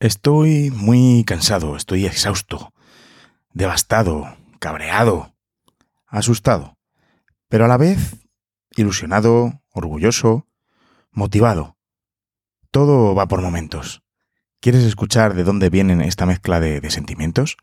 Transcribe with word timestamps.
Estoy 0.00 0.70
muy 0.70 1.24
cansado, 1.24 1.76
estoy 1.76 2.04
exhausto, 2.04 2.72
devastado, 3.52 4.36
cabreado, 4.58 5.34
asustado, 6.06 6.76
pero 7.48 7.64
a 7.64 7.68
la 7.68 7.76
vez 7.76 8.16
ilusionado, 8.76 9.62
orgulloso, 9.72 10.46
motivado. 11.12 11.76
Todo 12.70 13.14
va 13.14 13.28
por 13.28 13.40
momentos. 13.40 14.02
¿Quieres 14.60 14.82
escuchar 14.82 15.34
de 15.34 15.44
dónde 15.44 15.70
vienen 15.70 16.00
esta 16.00 16.26
mezcla 16.26 16.58
de, 16.58 16.80
de 16.80 16.90
sentimientos? 16.90 17.56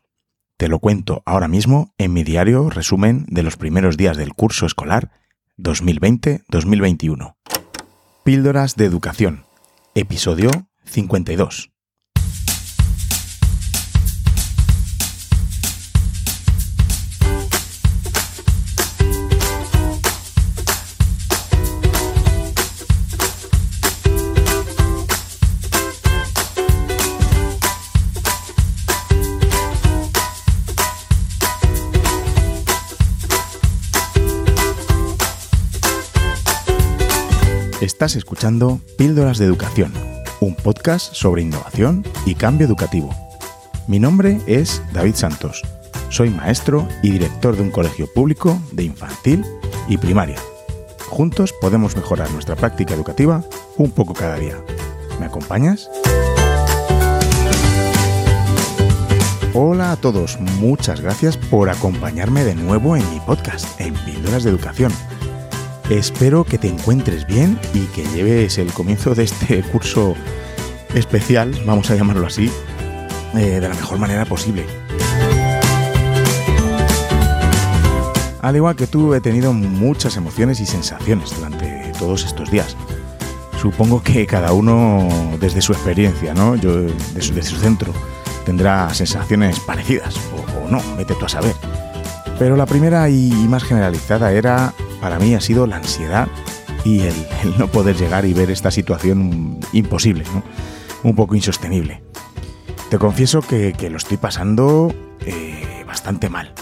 Te 0.56 0.68
lo 0.68 0.78
cuento 0.78 1.22
ahora 1.26 1.48
mismo 1.48 1.92
en 1.98 2.12
mi 2.12 2.24
diario 2.24 2.70
resumen 2.70 3.26
de 3.28 3.42
los 3.42 3.56
primeros 3.56 3.96
días 3.96 4.16
del 4.16 4.32
curso 4.32 4.64
escolar 4.64 5.10
2020-2021. 5.58 7.36
Píldoras 8.24 8.76
de 8.76 8.86
Educación, 8.86 9.44
episodio 9.94 10.50
52. 10.84 11.71
Estás 37.82 38.14
escuchando 38.14 38.80
Píldoras 38.96 39.38
de 39.38 39.44
Educación, 39.44 39.92
un 40.38 40.54
podcast 40.54 41.14
sobre 41.14 41.42
innovación 41.42 42.04
y 42.24 42.36
cambio 42.36 42.64
educativo. 42.64 43.10
Mi 43.88 43.98
nombre 43.98 44.40
es 44.46 44.80
David 44.92 45.16
Santos. 45.16 45.62
Soy 46.08 46.30
maestro 46.30 46.86
y 47.02 47.10
director 47.10 47.56
de 47.56 47.62
un 47.62 47.72
colegio 47.72 48.06
público 48.14 48.56
de 48.70 48.84
infantil 48.84 49.44
y 49.88 49.96
primaria. 49.96 50.38
Juntos 51.08 51.52
podemos 51.60 51.96
mejorar 51.96 52.30
nuestra 52.30 52.54
práctica 52.54 52.94
educativa 52.94 53.42
un 53.76 53.90
poco 53.90 54.14
cada 54.14 54.36
día. 54.36 54.62
¿Me 55.18 55.26
acompañas? 55.26 55.90
Hola 59.54 59.90
a 59.90 59.96
todos, 59.96 60.38
muchas 60.38 61.00
gracias 61.00 61.36
por 61.36 61.68
acompañarme 61.68 62.44
de 62.44 62.54
nuevo 62.54 62.96
en 62.96 63.10
mi 63.12 63.18
podcast, 63.18 63.80
en 63.80 63.94
Píldoras 63.94 64.44
de 64.44 64.50
Educación 64.50 64.92
Espero 65.92 66.44
que 66.44 66.56
te 66.56 66.68
encuentres 66.68 67.26
bien 67.26 67.60
y 67.74 67.80
que 67.80 68.02
lleves 68.06 68.56
el 68.56 68.72
comienzo 68.72 69.14
de 69.14 69.24
este 69.24 69.62
curso 69.62 70.14
especial, 70.94 71.54
vamos 71.66 71.90
a 71.90 71.94
llamarlo 71.96 72.26
así, 72.26 72.50
eh, 73.34 73.60
de 73.60 73.68
la 73.68 73.74
mejor 73.74 73.98
manera 73.98 74.24
posible. 74.24 74.64
Al 78.40 78.56
igual 78.56 78.74
que 78.74 78.86
tú, 78.86 79.12
he 79.12 79.20
tenido 79.20 79.52
muchas 79.52 80.16
emociones 80.16 80.60
y 80.60 80.66
sensaciones 80.66 81.36
durante 81.36 81.92
todos 81.98 82.24
estos 82.24 82.50
días. 82.50 82.74
Supongo 83.60 84.02
que 84.02 84.26
cada 84.26 84.54
uno, 84.54 85.10
desde 85.40 85.60
su 85.60 85.74
experiencia, 85.74 86.32
¿no? 86.32 86.56
Yo, 86.56 86.84
desde 87.14 87.42
su, 87.42 87.56
centro, 87.56 87.92
tendrá 88.46 88.94
sensaciones 88.94 89.60
parecidas, 89.60 90.16
o, 90.64 90.70
no, 90.70 90.80
vete 90.96 91.14
tú 91.16 91.26
a 91.26 91.28
saber. 91.28 91.54
Pero 92.38 92.56
la 92.56 92.64
primera 92.64 93.10
y 93.10 93.30
más 93.46 93.62
generalizada 93.62 94.32
era 94.32 94.72
para 95.02 95.18
mí 95.18 95.34
ha 95.34 95.40
sido 95.40 95.66
la 95.66 95.76
ansiedad 95.76 96.28
y 96.84 97.00
el, 97.00 97.14
no 97.58 97.66
poder 97.66 97.96
llegar 97.96 98.24
y 98.24 98.32
ver 98.32 98.52
esta 98.52 98.70
situación 98.70 99.58
imposible, 99.72 100.24
un 101.02 101.16
poco 101.16 101.34
insostenible. 101.34 102.02
Te 102.88 102.98
confieso 102.98 103.40
que, 103.42 103.74
lo 103.90 103.96
estoy 103.96 104.16
pasando 104.16 104.94
eh, 105.26 105.84
bastante 105.86 106.28
mal. 106.28 106.52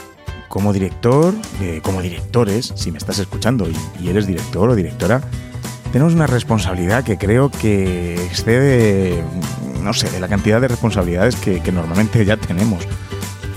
Como 0.48 0.72
director, 0.72 1.34
eh, 1.60 1.80
como 1.82 2.00
directores, 2.00 2.72
si 2.76 2.90
me 2.90 2.96
estás 2.96 3.18
escuchando 3.18 3.68
y, 4.00 4.08
eres 4.08 4.26
director 4.26 4.70
o 4.70 4.74
directora, 4.74 5.20
tenemos 5.92 6.14
una 6.14 6.26
responsabilidad 6.26 7.04
que 7.04 7.18
creo 7.18 7.50
que 7.50 8.14
excede, 8.24 9.22
no 9.82 9.92
sé, 9.92 10.08
de 10.08 10.18
la 10.18 10.28
cantidad 10.28 10.62
de 10.62 10.68
responsabilidades 10.68 11.36
que, 11.36 11.60
normalmente 11.72 12.24
ya 12.24 12.38
tenemos. 12.38 12.86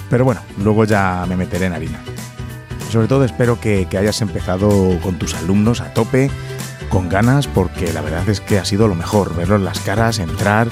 Pero 0.09 0.25
bueno, 0.25 0.41
luego 0.61 0.83
ya 0.83 1.25
me 1.29 1.37
meteré 1.37 1.67
en 1.67 1.73
harina. 1.73 2.03
Sobre 2.93 3.07
todo 3.07 3.25
espero 3.25 3.59
que, 3.59 3.87
hayas 3.97 4.21
empezado 4.21 4.69
con 5.01 5.17
tus 5.17 5.33
alumnos 5.33 5.81
a 5.81 5.91
tope, 5.95 6.29
con 6.89 7.09
ganas, 7.09 7.47
porque 7.47 7.91
la 7.91 8.01
verdad 8.01 8.29
es 8.29 8.39
que 8.39 8.59
ha 8.59 8.65
sido 8.65 8.87
lo 8.87 8.93
mejor, 8.93 9.35
verlos 9.35 9.59
las 9.61 9.79
caras, 9.79 10.19
entrar 10.19 10.67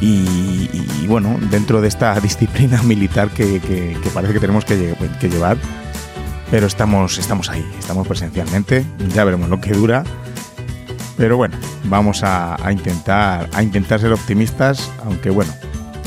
y, 0.00 1.06
bueno, 1.06 1.38
dentro 1.52 1.80
de 1.80 1.86
esta 1.86 2.18
disciplina 2.20 2.82
militar 2.82 3.30
que, 3.30 3.96
parece 4.12 4.32
que 4.32 4.40
tenemos 4.40 4.64
que, 4.64 4.96
llevar, 5.30 5.56
pero 6.50 6.66
estamos, 6.66 7.18
estamos 7.18 7.48
ahí, 7.50 7.64
estamos 7.78 8.08
presencialmente, 8.08 8.84
ya 9.14 9.22
veremos 9.22 9.48
lo 9.48 9.60
que 9.60 9.70
dura. 9.74 10.02
Pero 11.16 11.36
bueno, 11.36 11.56
vamos 11.84 12.22
a, 12.24 12.56
intentar, 12.72 13.48
a 13.52 13.62
intentar 13.62 14.00
ser 14.00 14.12
optimistas, 14.12 14.90
aunque 15.04 15.30
bueno, 15.30 15.52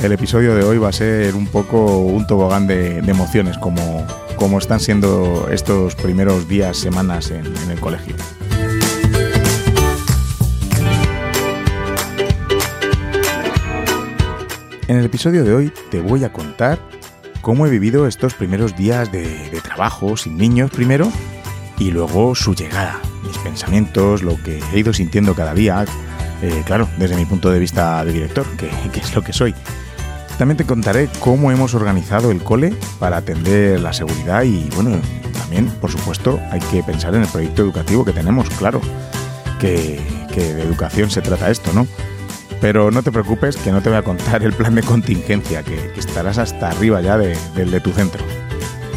el 0.04 0.12
episodio 0.12 0.56
de 0.56 0.66
hoy 0.66 0.78
va 0.78 0.90
a 0.90 0.94
ser 0.94 1.36
un 1.36 1.48
poco 1.48 2.00
un 2.00 2.28
tobogán 2.28 2.68
de, 2.68 3.02
de 3.02 3.12
emociones, 3.12 3.58
como, 3.58 4.06
como 4.38 4.60
están 4.60 4.80
siendo 4.80 5.50
estos 5.52 5.96
primeros 5.96 6.48
días, 6.48 6.78
semanas 6.78 7.32
en, 7.32 7.46
el 7.46 7.80
colegio. 7.80 8.16
En 14.88 14.98
el 14.98 15.06
episodio 15.06 15.44
de 15.44 15.54
hoy 15.54 15.74
te 15.92 16.00
voy 16.00 16.24
a 16.24 16.32
contar 16.32 16.80
cómo 17.42 17.68
he 17.68 17.70
vivido 17.70 18.08
estos 18.08 18.36
primeros 18.36 18.78
días 18.78 19.12
de, 19.12 19.60
trabajo 19.64 20.16
sin 20.16 20.38
niños 20.38 20.72
primero 20.72 21.12
y 21.78 21.92
luego 21.92 22.36
su 22.36 22.56
llegada, 22.56 23.02
mis 23.24 23.38
pensamientos, 23.40 24.24
lo 24.24 24.42
que 24.42 24.62
he 24.72 24.80
ido 24.80 24.94
sintiendo 24.94 25.36
cada 25.36 25.54
día, 25.54 25.84
eh, 26.42 26.64
claro, 26.66 26.88
desde 26.98 27.16
mi 27.16 27.26
punto 27.26 27.52
de 27.52 27.60
vista 27.60 28.04
de 28.06 28.14
director, 28.14 28.46
que 28.56 29.00
es 29.00 29.14
lo 29.14 29.24
que 29.24 29.34
soy. 29.34 29.54
También 30.38 30.58
te 30.58 30.66
contaré 30.66 31.10
cómo 31.20 31.52
hemos 31.52 31.74
organizado 31.74 32.30
el 32.30 32.44
cole 32.44 32.74
para 33.00 33.18
atender 33.18 33.80
la 33.80 33.92
seguridad 33.92 34.44
y, 34.44 34.70
bueno, 34.76 34.92
también, 35.34 35.68
por 35.82 35.92
supuesto, 35.92 36.40
hay 36.52 36.60
que 36.60 36.84
pensar 36.84 37.16
en 37.16 37.24
el 37.24 37.28
proyecto 37.28 37.64
educativo 37.64 38.06
que 38.06 38.14
tenemos, 38.14 38.48
claro, 38.52 38.80
que, 39.60 40.00
de 40.36 40.62
educación 40.62 41.10
se 41.10 41.22
trata 41.22 41.50
esto, 41.50 41.74
¿no? 41.74 41.88
Pero 42.62 42.92
no 42.92 43.02
te 43.02 43.12
preocupes 43.12 43.58
que 43.58 43.72
no 43.72 43.82
te 43.82 43.90
voy 43.90 43.98
a 43.98 44.04
contar 44.04 44.44
el 44.44 44.54
plan 44.54 44.76
de 44.76 44.84
contingencia, 44.84 45.64
que, 45.64 45.94
estarás 45.98 46.38
hasta 46.38 46.70
arriba 46.70 47.02
ya 47.02 47.18
del 47.18 47.72
de 47.72 47.80
tu 47.80 47.92
centro. 47.92 48.24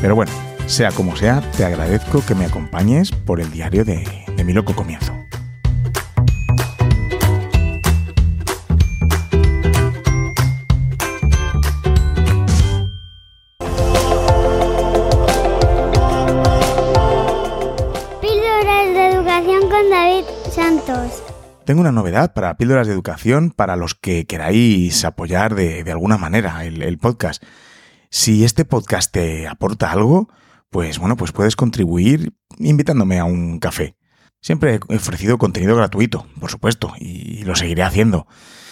Pero 0.03 0.15
bueno, 0.15 0.33
sea 0.67 0.93
como 0.93 1.17
sea, 1.17 1.41
te 1.57 1.65
agradezco 1.65 2.23
que 2.27 2.35
me 2.35 2.45
acompañes 2.45 3.13
por 3.13 3.41
el 3.41 3.51
diario 3.51 3.87
de, 3.87 4.07
de 4.37 4.45
mi 4.45 4.53
loco 4.53 4.75
comienzo. 4.75 5.15
Tengo 21.65 21.83
una 21.83 21.93
novedad 21.93 22.33
para 22.33 22.57
Píldoras 22.57 22.87
de 22.87 22.93
Educación 22.93 23.51
para 23.51 23.77
los 23.77 23.95
que 23.95 24.27
queráis 24.27 25.05
apoyar 25.05 25.55
de, 25.55 25.85
alguna 25.91 26.17
manera 26.17 26.65
el, 26.65 26.99
podcast. 26.99 27.43
Si 28.09 28.45
este 28.45 28.65
podcast 28.65 29.13
te 29.13 29.47
aporta 29.47 29.93
algo, 29.93 30.29
pues 30.71 30.99
bueno, 30.99 31.17
pues 31.17 31.33
puedes 31.33 31.57
contribuir 31.57 32.33
invitándome 32.59 33.19
a 33.19 33.25
un 33.25 33.59
café. 33.59 33.97
Siempre 34.41 34.81
he 34.89 34.97
ofrecido 34.97 35.39
contenido 35.39 35.77
gratuito, 35.77 36.27
por 36.41 36.51
supuesto, 36.51 36.95
y 36.99 37.45
lo 37.45 37.55
seguiré 37.55 37.83
haciendo. 37.83 38.27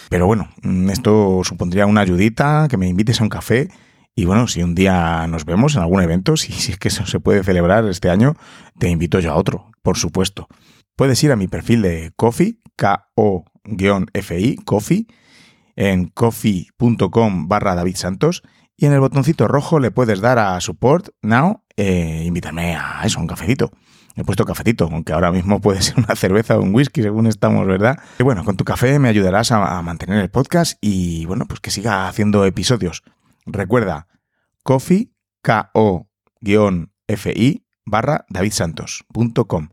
Pero 0.09 0.27
bueno, 0.27 0.49
esto 0.91 1.43
supondría 1.45 1.87
una 1.87 2.01
ayudita, 2.01 2.69
que 2.71 2.79
me 2.79 2.89
invites 2.89 3.21
a 3.21 3.25
un 3.25 3.29
café. 3.29 3.69
Y 4.15 4.25
bueno, 4.25 4.49
si 4.49 4.63
un 4.63 4.75
día 4.75 5.27
nos 5.29 5.45
vemos 5.45 5.77
en 5.77 5.83
algún 5.83 6.03
evento, 6.03 6.37
si, 6.39 6.53
si 6.53 6.73
es 6.73 6.79
que 6.79 6.89
eso 6.89 7.07
se 7.07 7.21
puede 7.21 7.45
celebrar 7.45 7.87
este 7.87 8.09
año, 8.09 8.35
te 8.79 8.89
invito 8.89 9.21
yo 9.21 9.33
a 9.33 9.37
otro, 9.37 9.71
por 9.83 9.99
supuesto. 9.99 10.49
Puedes 10.97 11.23
ir 11.23 11.31
a 11.31 11.37
mi 11.37 11.47
perfil 11.47 11.83
de 11.83 12.13
Coffee, 12.17 12.59
K-O-F-I, 12.79 14.57
Coffee, 14.65 15.07
en 15.75 16.07
coffee.com 16.07 17.49
barra 17.49 17.75
David 17.75 17.97
Santos 17.97 18.43
y 18.77 18.87
en 18.87 18.93
el 18.93 19.01
botoncito 19.01 19.49
rojo 19.49 19.81
le 19.81 19.91
puedes 19.91 20.21
dar 20.21 20.39
a 20.39 20.61
Support 20.61 21.09
Now 21.21 21.65
e 21.77 22.23
invitarme 22.25 22.77
a 22.77 23.03
eso, 23.05 23.19
un 23.21 23.27
cafecito. 23.27 23.73
He 24.15 24.25
puesto 24.25 24.45
cafetito, 24.45 24.89
aunque 24.91 25.13
ahora 25.13 25.31
mismo 25.31 25.61
puede 25.61 25.83
ser 25.83 25.99
una 25.99 26.17
cerveza 26.17 26.57
o 26.57 26.63
un 26.63 26.75
whisky, 26.75 27.03
según 27.03 27.27
estamos, 27.27 27.67
¿verdad? 27.67 27.99
Y 28.19 28.23
bueno, 28.23 28.45
con 28.45 28.57
tu 28.57 28.65
café 28.65 28.99
me 28.99 29.09
ayudarás 29.09 29.53
a, 29.53 29.83
mantener 29.83 30.19
el 30.21 30.31
podcast 30.31 30.79
y 30.81 31.25
bueno, 31.27 31.47
pues 31.47 31.61
que 31.61 31.71
siga 31.71 32.09
haciendo 32.09 32.45
episodios. 32.45 33.03
Recuerda, 33.47 34.09
coffee, 34.63 35.13
K-O-F-I 35.43 36.07
barra 37.85 38.27
davidsantos.com. 38.29 39.69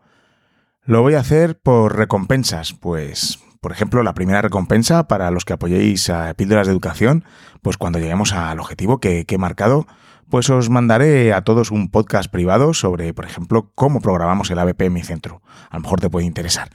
Lo 0.88 1.02
voy 1.02 1.16
a 1.16 1.20
hacer 1.20 1.58
por 1.58 1.98
recompensas, 1.98 2.74
pues 2.74 3.40
por 3.60 3.72
ejemplo, 3.72 4.04
la 4.04 4.14
primera 4.14 4.44
recompensa 4.44 5.08
para 5.08 5.32
los 5.32 5.44
que 5.44 5.54
apoyéis 5.54 6.12
a 6.12 6.32
Píldoras 6.36 6.68
de 6.68 6.74
Educación, 6.74 7.26
pues 7.64 7.78
cuando 7.78 7.98
lleguemos 7.98 8.34
al 8.34 8.60
objetivo 8.60 9.00
que, 9.00 9.26
he 9.28 9.38
marcado, 9.40 9.88
pues 10.30 10.52
os 10.52 10.70
mandaré 10.70 11.34
a 11.34 11.42
todos 11.42 11.72
un 11.72 11.90
podcast 11.90 12.32
privado 12.32 12.76
sobre, 12.76 13.12
por 13.16 13.26
ejemplo, 13.26 13.72
cómo 13.74 14.00
programamos 14.00 14.52
el 14.52 14.60
ABP 14.60 14.82
en 14.84 14.94
mi 14.94 15.02
centro. 15.02 15.42
A 15.72 15.78
lo 15.78 15.82
mejor 15.82 16.00
te 16.00 16.12
puede 16.12 16.28
interesar. 16.28 16.70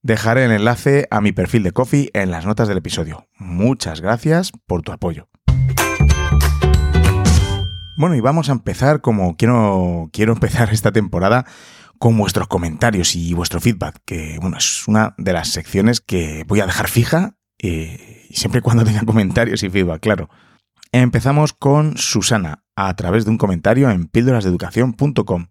Dejaré 0.00 0.46
el 0.46 0.52
enlace 0.52 1.06
a 1.10 1.20
mi 1.20 1.32
perfil 1.32 1.64
de 1.64 1.72
Coffee 1.72 2.08
en 2.14 2.30
las 2.30 2.46
notas 2.46 2.68
del 2.68 2.78
episodio. 2.78 3.26
Muchas 3.36 4.00
gracias 4.00 4.52
por 4.66 4.80
tu 4.80 4.92
apoyo. 4.92 5.28
Bueno, 7.98 8.14
y 8.14 8.20
vamos 8.20 8.48
a 8.48 8.52
empezar 8.52 9.02
como 9.02 9.36
quiero, 9.36 10.08
quiero 10.10 10.32
empezar 10.32 10.70
esta 10.72 10.90
temporada 10.90 11.44
con 12.00 12.16
vuestros 12.16 12.48
comentarios 12.48 13.14
y 13.14 13.34
vuestro 13.34 13.60
feedback, 13.60 14.00
que 14.06 14.38
bueno, 14.40 14.56
es 14.56 14.88
una 14.88 15.14
de 15.18 15.34
las 15.34 15.48
secciones 15.48 16.00
que 16.00 16.44
voy 16.48 16.60
a 16.60 16.66
dejar 16.66 16.88
fija 16.88 17.36
eh, 17.58 18.26
siempre 18.30 18.60
y 18.60 18.62
cuando 18.62 18.84
tenga 18.86 19.02
comentarios 19.02 19.62
y 19.62 19.68
feedback, 19.68 20.00
claro. 20.00 20.30
Empezamos 20.92 21.52
con 21.52 21.98
Susana 21.98 22.64
a 22.74 22.96
través 22.96 23.26
de 23.26 23.32
un 23.32 23.36
comentario 23.36 23.90
en 23.90 24.06
píldorasdeeducación.com. 24.06 25.48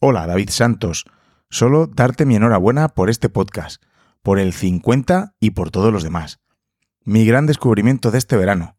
Hola, 0.00 0.26
David 0.26 0.50
Santos. 0.50 1.06
Solo 1.48 1.86
darte 1.86 2.26
mi 2.26 2.36
enhorabuena 2.36 2.88
por 2.88 3.08
este 3.08 3.30
podcast, 3.30 3.82
por 4.22 4.38
el 4.38 4.52
50 4.52 5.34
y 5.40 5.52
por 5.52 5.70
todos 5.70 5.90
los 5.94 6.02
demás. 6.02 6.40
Mi 7.04 7.24
gran 7.24 7.46
descubrimiento 7.46 8.10
de 8.10 8.18
este 8.18 8.36
verano. 8.36 8.76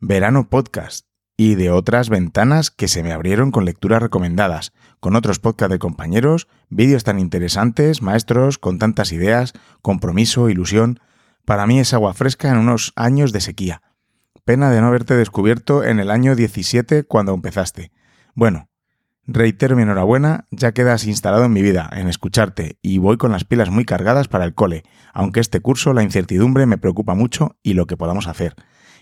Verano 0.00 0.50
Podcast 0.50 1.06
y 1.36 1.56
de 1.56 1.70
otras 1.70 2.08
ventanas 2.08 2.70
que 2.70 2.88
se 2.88 3.02
me 3.02 3.12
abrieron 3.12 3.50
con 3.50 3.64
lecturas 3.64 4.00
recomendadas, 4.00 4.72
con 5.00 5.16
otros 5.16 5.40
podcasts 5.40 5.72
de 5.72 5.78
compañeros, 5.78 6.48
vídeos 6.68 7.04
tan 7.04 7.18
interesantes, 7.18 8.02
maestros, 8.02 8.58
con 8.58 8.78
tantas 8.78 9.12
ideas, 9.12 9.52
compromiso, 9.82 10.48
ilusión. 10.48 11.00
Para 11.44 11.66
mí 11.66 11.80
es 11.80 11.92
agua 11.92 12.14
fresca 12.14 12.50
en 12.50 12.58
unos 12.58 12.92
años 12.96 13.32
de 13.32 13.40
sequía. 13.40 13.82
Pena 14.44 14.70
de 14.70 14.80
no 14.80 14.88
haberte 14.88 15.14
descubierto 15.14 15.84
en 15.84 15.98
el 15.98 16.10
año 16.10 16.36
17 16.36 17.04
cuando 17.04 17.34
empezaste. 17.34 17.90
Bueno, 18.34 18.68
reitero 19.26 19.74
mi 19.74 19.82
enhorabuena, 19.82 20.46
ya 20.50 20.72
quedas 20.72 21.06
instalado 21.06 21.46
en 21.46 21.52
mi 21.52 21.62
vida, 21.62 21.90
en 21.92 22.08
escucharte, 22.08 22.78
y 22.82 22.98
voy 22.98 23.16
con 23.16 23.32
las 23.32 23.44
pilas 23.44 23.70
muy 23.70 23.84
cargadas 23.84 24.28
para 24.28 24.44
el 24.44 24.54
cole, 24.54 24.84
aunque 25.12 25.40
este 25.40 25.60
curso 25.60 25.94
la 25.94 26.02
incertidumbre 26.02 26.66
me 26.66 26.78
preocupa 26.78 27.14
mucho 27.14 27.56
y 27.62 27.72
lo 27.72 27.86
que 27.86 27.96
podamos 27.96 28.26
hacer. 28.26 28.54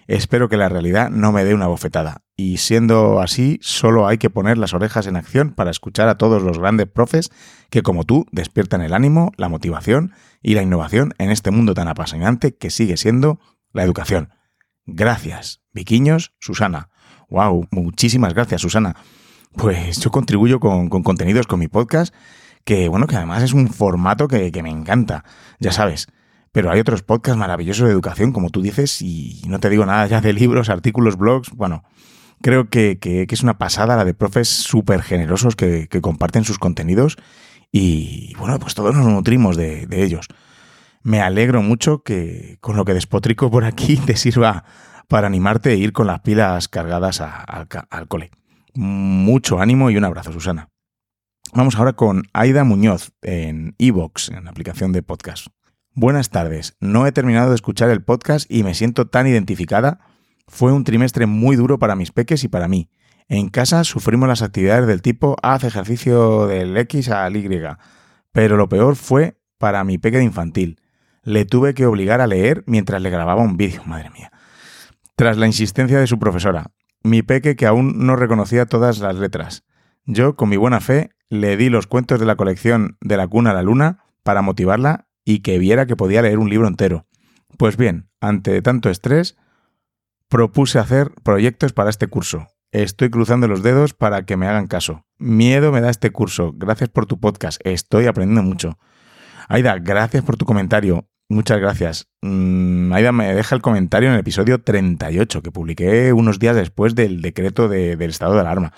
Espero 0.07 0.49
que 0.49 0.57
la 0.57 0.69
realidad 0.69 1.11
no 1.11 1.33
me 1.33 1.45
dé 1.45 1.55
una 1.55 1.67
bofetada. 1.67 2.23
Y 2.37 2.57
siendo 2.57 3.21
así, 3.21 3.59
solo 3.63 4.07
hay 4.07 4.19
que 4.19 4.31
poner 4.31 4.59
las 4.59 4.75
orejas 4.75 5.07
en 5.07 5.17
acción 5.17 5.53
para 5.53 5.71
escuchar 5.71 6.09
a 6.09 6.17
todos 6.17 6.43
los 6.43 6.59
grandes 6.59 6.87
profes 6.89 7.31
que, 7.71 7.83
como 7.83 8.05
tú, 8.05 8.27
despiertan 8.33 8.83
el 8.83 8.95
ánimo, 8.95 9.33
la 9.37 9.49
motivación 9.49 10.13
y 10.43 10.55
la 10.55 10.63
innovación 10.63 11.15
en 11.19 11.31
este 11.31 11.51
mundo 11.51 11.75
tan 11.75 11.89
apasionante 11.89 12.57
que 12.57 12.71
sigue 12.71 12.97
siendo 12.97 13.39
la 13.73 13.85
educación. 13.85 14.31
Gracias, 14.87 15.61
Viquiños, 15.73 16.35
Susana. 16.41 16.89
¡Wow! 17.31 17.69
Muchísimas 17.71 18.35
gracias, 18.35 18.61
Susana. 18.61 18.97
Pues 19.57 20.01
yo 20.01 20.11
contribuyo 20.11 20.59
con, 20.61 20.89
contenidos 20.89 21.47
con 21.47 21.61
mi 21.61 21.69
podcast, 21.69 22.15
que 22.65 22.89
bueno, 22.89 23.07
que 23.07 23.17
además 23.17 23.43
es 23.43 23.53
un 23.53 23.69
formato 23.69 24.27
que, 24.27 24.51
que 24.51 24.63
me 24.63 24.71
encanta. 24.71 25.25
Ya 25.61 25.73
sabes, 25.73 26.09
pero 26.53 26.71
hay 26.71 26.79
otros 26.81 27.03
podcasts 27.03 27.39
maravillosos 27.39 27.87
de 27.87 27.93
educación, 27.93 28.33
como 28.33 28.51
tú 28.51 28.61
dices, 28.61 29.01
y 29.01 29.43
no 29.49 29.59
te 29.59 29.71
digo 29.71 29.87
nada 29.87 30.07
ya 30.07 30.21
de 30.21 30.35
libros, 30.35 30.69
artículos, 30.69 31.17
blogs. 31.17 31.51
Bueno, 31.51 31.83
creo 32.43 32.69
que, 32.69 32.99
es 33.03 33.43
una 33.43 33.57
pasada 33.57 33.97
la 33.97 34.05
de 34.05 34.13
profes 34.13 34.49
súper 34.49 35.03
generosos 35.03 35.57
que, 35.57 35.89
comparten 36.03 36.45
sus 36.45 36.59
contenidos 36.59 37.17
y 37.71 38.35
bueno, 38.37 38.59
pues 38.59 38.75
todos 38.75 38.95
nos 38.95 39.07
nutrimos 39.07 39.57
de, 39.57 39.89
ellos. 39.91 40.27
Me 41.03 41.23
alegro 41.23 41.63
mucho 41.63 42.03
que 42.03 42.59
con 42.61 42.77
lo 42.77 42.85
que 42.85 42.93
despotrico 42.93 43.51
por 43.51 43.65
aquí 43.65 43.97
te 44.07 44.17
sirva 44.17 44.65
para 45.09 45.27
animarte 45.27 45.71
a 45.71 45.75
ir 45.75 45.93
con 45.93 46.07
las 46.07 46.21
pilas 46.21 46.69
cargadas 46.69 47.23
al 47.23 48.09
cole. 48.09 48.31
Mucho 48.75 49.61
ánimo 49.61 49.91
y 49.91 49.97
un 49.97 50.05
abrazo, 50.05 50.33
Susana. 50.33 50.69
Vamos 51.55 51.77
ahora 51.77 51.95
con 51.95 52.23
Aida 52.33 52.65
Muñoz 52.65 53.13
en 53.21 53.75
Evox, 53.79 54.31
en 54.31 54.49
aplicación 54.49 54.93
de 54.93 55.03
podcast. 55.03 55.49
Buenas 55.95 56.31
tardes, 56.31 56.75
no 56.81 57.07
he 57.07 57.13
terminado 57.13 57.51
de 57.51 57.55
escuchar 57.55 57.91
el 57.91 58.03
podcast 58.03 58.51
y 58.51 58.63
me 58.63 58.73
siento 58.73 59.09
tan 59.09 59.27
identificada. 59.27 59.99
Fue 60.49 60.73
un 60.73 60.85
trimestre 60.85 61.27
muy 61.27 61.55
duro 61.55 61.79
para 61.79 61.97
mis 61.97 62.13
peques 62.13 62.45
y 62.45 62.49
para 62.49 62.67
mí. 62.67 62.89
En 63.29 63.51
casa 63.51 63.85
sufrimos 63.85 64.27
las 64.27 64.41
actividades 64.41 64.87
del 64.87 65.03
tipo 65.03 65.37
haz 65.43 65.65
ejercicio 65.65 66.47
del 66.47 66.75
X 66.79 67.11
al 67.11 67.37
Y, 67.37 67.47
pero 68.33 68.57
lo 68.57 68.71
peor 68.71 68.97
fue 68.97 69.37
para 69.59 69.85
mi 69.85 69.99
peque 69.99 70.17
de 70.17 70.25
infantil. 70.25 70.81
Le 71.25 71.45
tuve 71.45 71.75
que 71.75 71.85
obligar 71.85 72.23
a 72.23 72.27
leer 72.27 72.65
mientras 72.67 73.03
le 73.03 73.11
grababa 73.11 73.43
un 73.43 73.59
vídeo, 73.59 73.83
madre 73.85 74.09
mía. 74.09 74.33
Tras 75.15 75.37
la 75.37 75.47
insistencia 75.47 76.01
de 76.01 76.07
su 76.07 76.19
profesora, 76.19 76.71
mi 77.03 77.21
peque 77.21 77.55
que 77.55 77.67
aún 77.67 78.07
no 78.07 78.17
reconocía 78.17 78.65
todas 78.65 79.01
las 79.01 79.17
letras. 79.17 79.65
Yo, 80.07 80.37
con 80.37 80.49
mi 80.49 80.57
buena 80.57 80.81
fe, 80.81 81.11
le 81.29 81.59
di 81.59 81.69
los 81.69 81.87
cuentos 81.87 82.19
de 82.19 82.27
la 82.27 82.37
colección 82.37 82.97
De 83.03 83.19
la 83.19 83.29
cuna 83.29 83.51
a 83.51 83.55
la 83.55 83.63
luna 83.63 84.05
para 84.23 84.41
motivarla 84.41 85.07
y 85.25 85.41
que 85.41 85.59
viera 85.59 85.87
que 85.87 85.97
podía 85.97 86.23
leer 86.23 86.39
un 86.39 86.51
libro 86.51 86.69
entero. 86.69 87.07
Pues 87.59 87.77
bien, 87.77 88.09
ante 88.21 88.61
tanto 88.63 88.91
estrés, 88.91 89.37
propuse 90.29 90.79
hacer 90.79 91.13
proyectos 91.23 91.73
para 91.73 91.91
este 91.91 92.07
curso. 92.07 92.49
Estoy 92.73 93.11
cruzando 93.11 93.49
los 93.49 93.63
dedos 93.63 93.93
para 93.93 94.25
que 94.25 94.39
me 94.39 94.47
hagan 94.47 94.67
caso. 94.67 95.05
Miedo 95.19 95.73
me 95.73 95.83
da 95.83 95.91
este 95.91 96.11
curso. 96.11 96.55
Gracias 96.57 96.89
por 96.89 97.05
tu 97.05 97.21
podcast. 97.21 97.61
Estoy 97.65 98.07
aprendiendo 98.07 98.43
mucho. 98.43 98.79
Aida, 99.49 99.79
gracias 99.79 100.25
por 100.25 100.39
tu 100.39 100.47
comentario. 100.47 101.07
Muchas 101.29 101.59
gracias. 101.61 102.09
Mm, 102.23 102.93
Aida 102.93 103.13
me 103.13 103.35
deja 103.35 103.55
el 103.55 103.61
comentario 103.61 104.09
en 104.09 104.15
el 104.15 104.21
episodio 104.21 104.63
38 104.63 105.43
que 105.43 105.51
publiqué 105.51 106.15
unos 106.15 106.39
días 106.39 106.57
después 106.57 106.95
del 106.95 107.21
decreto 107.21 107.69
del 107.69 108.01
estado 108.03 108.35
de 108.35 108.41
alarma. 108.41 108.73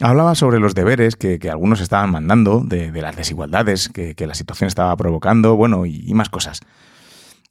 Hablaba 0.00 0.34
sobre 0.34 0.58
los 0.58 0.74
deberes 0.74 1.14
que, 1.16 1.38
algunos 1.50 1.80
estaban 1.80 2.10
mandando, 2.10 2.60
de, 2.60 2.90
las 3.00 3.16
desigualdades 3.16 3.88
que, 3.88 4.26
la 4.26 4.34
situación 4.34 4.66
estaba 4.66 4.96
provocando, 4.96 5.56
bueno, 5.56 5.86
y, 5.86 6.12
más 6.14 6.28
cosas. 6.28 6.60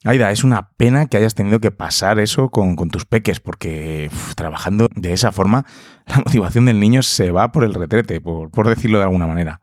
Aida, 0.03 0.31
es 0.31 0.43
una 0.43 0.71
pena 0.75 1.07
que 1.07 1.15
hayas 1.15 1.35
tenido 1.35 1.61
que 1.61 1.71
pasar 1.71 2.19
eso 2.19 2.49
con, 2.49 2.75
tus 2.89 3.05
peques, 3.05 3.39
porque 3.39 4.11
trabajando 4.35 4.89
de 4.93 5.13
esa 5.13 5.31
forma, 5.31 5.65
la 6.07 6.17
motivación 6.17 6.65
del 6.65 6.79
niño 6.79 7.01
se 7.01 7.31
va 7.31 7.51
por 7.53 7.63
el 7.63 7.73
retrete, 7.73 8.19
por, 8.19 8.67
decirlo 8.67 8.97
de 8.97 9.05
alguna 9.05 9.27
manera. 9.27 9.61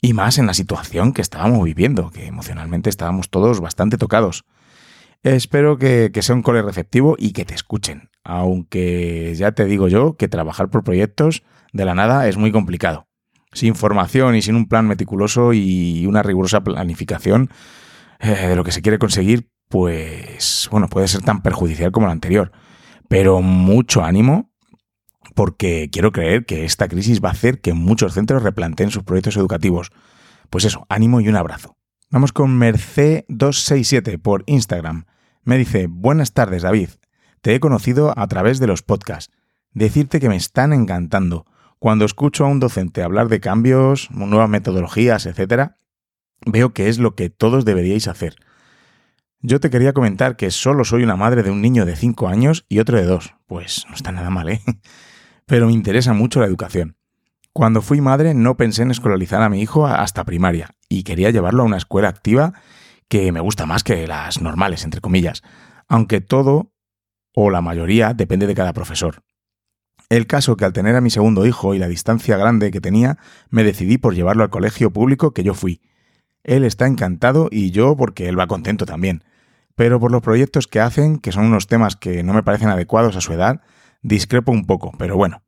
Y 0.00 0.14
más 0.14 0.38
en 0.38 0.46
la 0.46 0.54
situación 0.54 1.12
que 1.12 1.22
estábamos 1.22 1.62
viviendo, 1.64 2.10
que 2.10 2.26
emocionalmente 2.26 2.90
estábamos 2.90 3.30
todos 3.30 3.60
bastante 3.60 3.96
tocados. 3.96 4.44
Espero 5.22 5.78
que, 5.78 6.10
que, 6.12 6.22
sea 6.22 6.34
un 6.34 6.42
cole 6.42 6.62
receptivo 6.62 7.14
y 7.16 7.30
que 7.30 7.44
te 7.44 7.54
escuchen, 7.54 8.10
aunque 8.24 9.32
ya 9.36 9.52
te 9.52 9.66
digo 9.66 9.86
yo 9.86 10.16
que 10.16 10.26
trabajar 10.26 10.68
por 10.68 10.82
proyectos 10.82 11.44
de 11.72 11.84
la 11.84 11.94
nada 11.94 12.28
es 12.28 12.36
muy 12.36 12.52
complicado. 12.52 13.08
Sin 13.52 13.74
formación 13.74 14.34
y 14.34 14.42
sin 14.42 14.54
un 14.54 14.68
plan 14.68 14.86
meticuloso 14.86 15.52
y 15.52 16.06
una 16.06 16.22
rigurosa 16.22 16.62
planificación 16.62 17.50
eh, 18.20 18.48
de 18.48 18.56
lo 18.56 18.64
que 18.64 18.72
se 18.72 18.82
quiere 18.82 18.98
conseguir, 18.98 19.50
pues 19.68 20.68
bueno, 20.70 20.88
puede 20.88 21.08
ser 21.08 21.22
tan 21.22 21.42
perjudicial 21.42 21.92
como 21.92 22.06
la 22.06 22.12
anterior. 22.12 22.52
Pero 23.08 23.42
mucho 23.42 24.04
ánimo 24.04 24.52
porque 25.34 25.88
quiero 25.90 26.12
creer 26.12 26.44
que 26.44 26.64
esta 26.64 26.88
crisis 26.88 27.22
va 27.22 27.30
a 27.30 27.32
hacer 27.32 27.60
que 27.60 27.72
muchos 27.72 28.14
centros 28.14 28.42
replanteen 28.42 28.90
sus 28.90 29.02
proyectos 29.02 29.36
educativos. 29.36 29.90
Pues 30.50 30.64
eso, 30.64 30.86
ánimo 30.88 31.20
y 31.20 31.28
un 31.28 31.36
abrazo. 31.36 31.76
Vamos 32.10 32.32
con 32.32 32.60
Merced267 32.60 34.20
por 34.20 34.44
Instagram. 34.46 35.06
Me 35.44 35.56
dice, 35.56 35.86
buenas 35.88 36.32
tardes 36.32 36.62
David, 36.62 36.90
te 37.40 37.54
he 37.54 37.60
conocido 37.60 38.12
a 38.16 38.26
través 38.28 38.58
de 38.58 38.66
los 38.66 38.82
podcasts. 38.82 39.32
Decirte 39.72 40.20
que 40.20 40.28
me 40.28 40.36
están 40.36 40.72
encantando. 40.72 41.46
Cuando 41.82 42.04
escucho 42.04 42.44
a 42.44 42.48
un 42.48 42.60
docente 42.60 43.02
hablar 43.02 43.26
de 43.26 43.40
cambios, 43.40 44.08
nuevas 44.12 44.48
metodologías, 44.48 45.26
etc., 45.26 45.72
veo 46.46 46.72
que 46.72 46.88
es 46.88 47.00
lo 47.00 47.16
que 47.16 47.28
todos 47.28 47.64
deberíais 47.64 48.06
hacer. 48.06 48.36
Yo 49.40 49.58
te 49.58 49.68
quería 49.68 49.92
comentar 49.92 50.36
que 50.36 50.52
solo 50.52 50.84
soy 50.84 51.02
una 51.02 51.16
madre 51.16 51.42
de 51.42 51.50
un 51.50 51.60
niño 51.60 51.84
de 51.84 51.96
5 51.96 52.28
años 52.28 52.66
y 52.68 52.78
otro 52.78 52.98
de 52.98 53.04
2. 53.04 53.34
Pues 53.48 53.84
no 53.88 53.96
está 53.96 54.12
nada 54.12 54.30
mal, 54.30 54.48
¿eh? 54.48 54.62
Pero 55.46 55.66
me 55.66 55.72
interesa 55.72 56.12
mucho 56.12 56.38
la 56.38 56.46
educación. 56.46 56.96
Cuando 57.52 57.82
fui 57.82 58.00
madre 58.00 58.32
no 58.32 58.56
pensé 58.56 58.82
en 58.82 58.92
escolarizar 58.92 59.42
a 59.42 59.48
mi 59.48 59.60
hijo 59.60 59.84
hasta 59.84 60.22
primaria 60.22 60.76
y 60.88 61.02
quería 61.02 61.30
llevarlo 61.30 61.64
a 61.64 61.66
una 61.66 61.78
escuela 61.78 62.06
activa 62.06 62.52
que 63.08 63.32
me 63.32 63.40
gusta 63.40 63.66
más 63.66 63.82
que 63.82 64.06
las 64.06 64.40
normales, 64.40 64.84
entre 64.84 65.00
comillas, 65.00 65.42
aunque 65.88 66.20
todo 66.20 66.70
o 67.34 67.50
la 67.50 67.60
mayoría 67.60 68.14
depende 68.14 68.46
de 68.46 68.54
cada 68.54 68.72
profesor. 68.72 69.24
El 70.12 70.26
caso 70.26 70.58
que 70.58 70.66
al 70.66 70.74
tener 70.74 70.94
a 70.94 71.00
mi 71.00 71.08
segundo 71.08 71.46
hijo 71.46 71.72
y 71.72 71.78
la 71.78 71.88
distancia 71.88 72.36
grande 72.36 72.70
que 72.70 72.82
tenía, 72.82 73.16
me 73.48 73.64
decidí 73.64 73.96
por 73.96 74.14
llevarlo 74.14 74.42
al 74.42 74.50
colegio 74.50 74.90
público 74.92 75.32
que 75.32 75.42
yo 75.42 75.54
fui. 75.54 75.80
Él 76.44 76.64
está 76.64 76.86
encantado 76.86 77.48
y 77.50 77.70
yo 77.70 77.96
porque 77.96 78.28
él 78.28 78.38
va 78.38 78.46
contento 78.46 78.84
también. 78.84 79.24
Pero 79.74 80.00
por 80.00 80.12
los 80.12 80.20
proyectos 80.20 80.66
que 80.66 80.80
hacen, 80.80 81.16
que 81.16 81.32
son 81.32 81.46
unos 81.46 81.66
temas 81.66 81.96
que 81.96 82.22
no 82.22 82.34
me 82.34 82.42
parecen 82.42 82.68
adecuados 82.68 83.16
a 83.16 83.22
su 83.22 83.32
edad, 83.32 83.62
discrepo 84.02 84.52
un 84.52 84.66
poco, 84.66 84.92
pero 84.98 85.16
bueno. 85.16 85.44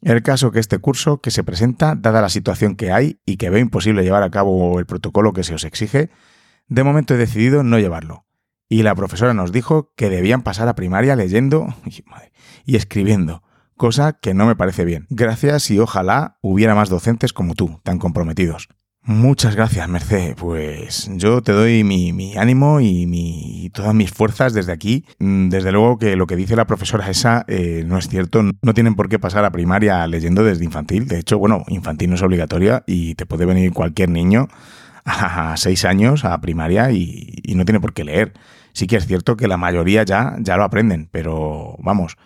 El 0.00 0.22
caso 0.22 0.52
que 0.52 0.60
este 0.60 0.78
curso 0.78 1.20
que 1.20 1.32
se 1.32 1.42
presenta, 1.42 1.96
dada 1.96 2.20
la 2.20 2.28
situación 2.28 2.76
que 2.76 2.92
hay 2.92 3.18
y 3.26 3.36
que 3.36 3.50
veo 3.50 3.58
imposible 3.58 4.04
llevar 4.04 4.22
a 4.22 4.30
cabo 4.30 4.78
el 4.78 4.86
protocolo 4.86 5.32
que 5.32 5.42
se 5.42 5.56
os 5.56 5.64
exige, 5.64 6.10
De 6.68 6.84
momento 6.84 7.14
he 7.14 7.16
decidido 7.16 7.64
no 7.64 7.80
llevarlo. 7.80 8.26
Y 8.68 8.84
la 8.84 8.94
profesora 8.94 9.34
nos 9.34 9.50
dijo 9.50 9.92
que 9.96 10.08
debían 10.08 10.42
pasar 10.42 10.68
a 10.68 10.76
primaria 10.76 11.16
leyendo 11.16 11.74
y 12.64 12.76
escribiendo, 12.76 13.42
cosa 13.76 14.12
que 14.14 14.34
no 14.34 14.46
me 14.46 14.56
parece 14.56 14.84
bien. 14.84 15.06
Gracias 15.10 15.70
y 15.70 15.78
ojalá 15.78 16.38
hubiera 16.40 16.74
más 16.74 16.88
docentes 16.88 17.32
como 17.32 17.54
tú, 17.54 17.80
tan 17.82 17.98
comprometidos. 17.98 18.68
Muchas 19.06 19.54
gracias, 19.54 19.86
Merced. 19.86 20.34
Pues 20.34 21.10
yo 21.16 21.42
te 21.42 21.52
doy 21.52 21.84
mi, 21.84 22.38
ánimo 22.38 22.80
y, 22.80 23.04
mi, 23.04 23.70
todas 23.74 23.94
mis 23.94 24.10
fuerzas 24.10 24.54
desde 24.54 24.72
aquí. 24.72 25.04
Mm, 25.18 25.50
desde 25.50 25.72
luego 25.72 25.98
que 25.98 26.16
lo 26.16 26.26
que 26.26 26.36
dice 26.36 26.56
la 26.56 26.66
profesora 26.66 27.10
esa 27.10 27.44
eh, 27.46 27.84
no 27.86 27.98
es 27.98 28.08
cierto. 28.08 28.42
No 28.62 28.72
tienen 28.72 28.94
por 28.94 29.10
qué 29.10 29.18
pasar 29.18 29.44
a 29.44 29.50
primaria 29.50 30.06
leyendo 30.06 30.42
desde 30.42 30.64
infantil. 30.64 31.06
De 31.06 31.18
hecho, 31.18 31.38
bueno, 31.38 31.64
infantil 31.68 32.08
no 32.08 32.16
es 32.16 32.22
obligatoria 32.22 32.82
y 32.86 33.14
te 33.14 33.26
puede 33.26 33.44
venir 33.44 33.74
cualquier 33.74 34.08
niño 34.08 34.48
a 35.04 35.54
seis 35.58 35.84
años 35.84 36.24
a 36.24 36.40
primaria 36.40 36.90
y, 36.90 37.40
y, 37.42 37.56
no 37.56 37.66
tiene 37.66 37.80
por 37.80 37.92
qué 37.92 38.04
leer. 38.04 38.32
Sí 38.72 38.86
que 38.86 38.96
es 38.96 39.06
cierto 39.06 39.36
que 39.36 39.48
la 39.48 39.58
mayoría 39.58 40.02
ya, 40.04 40.34
ya 40.40 40.56
lo 40.56 40.64
aprenden, 40.64 41.10
pero 41.12 41.76
vamos, 41.78 42.16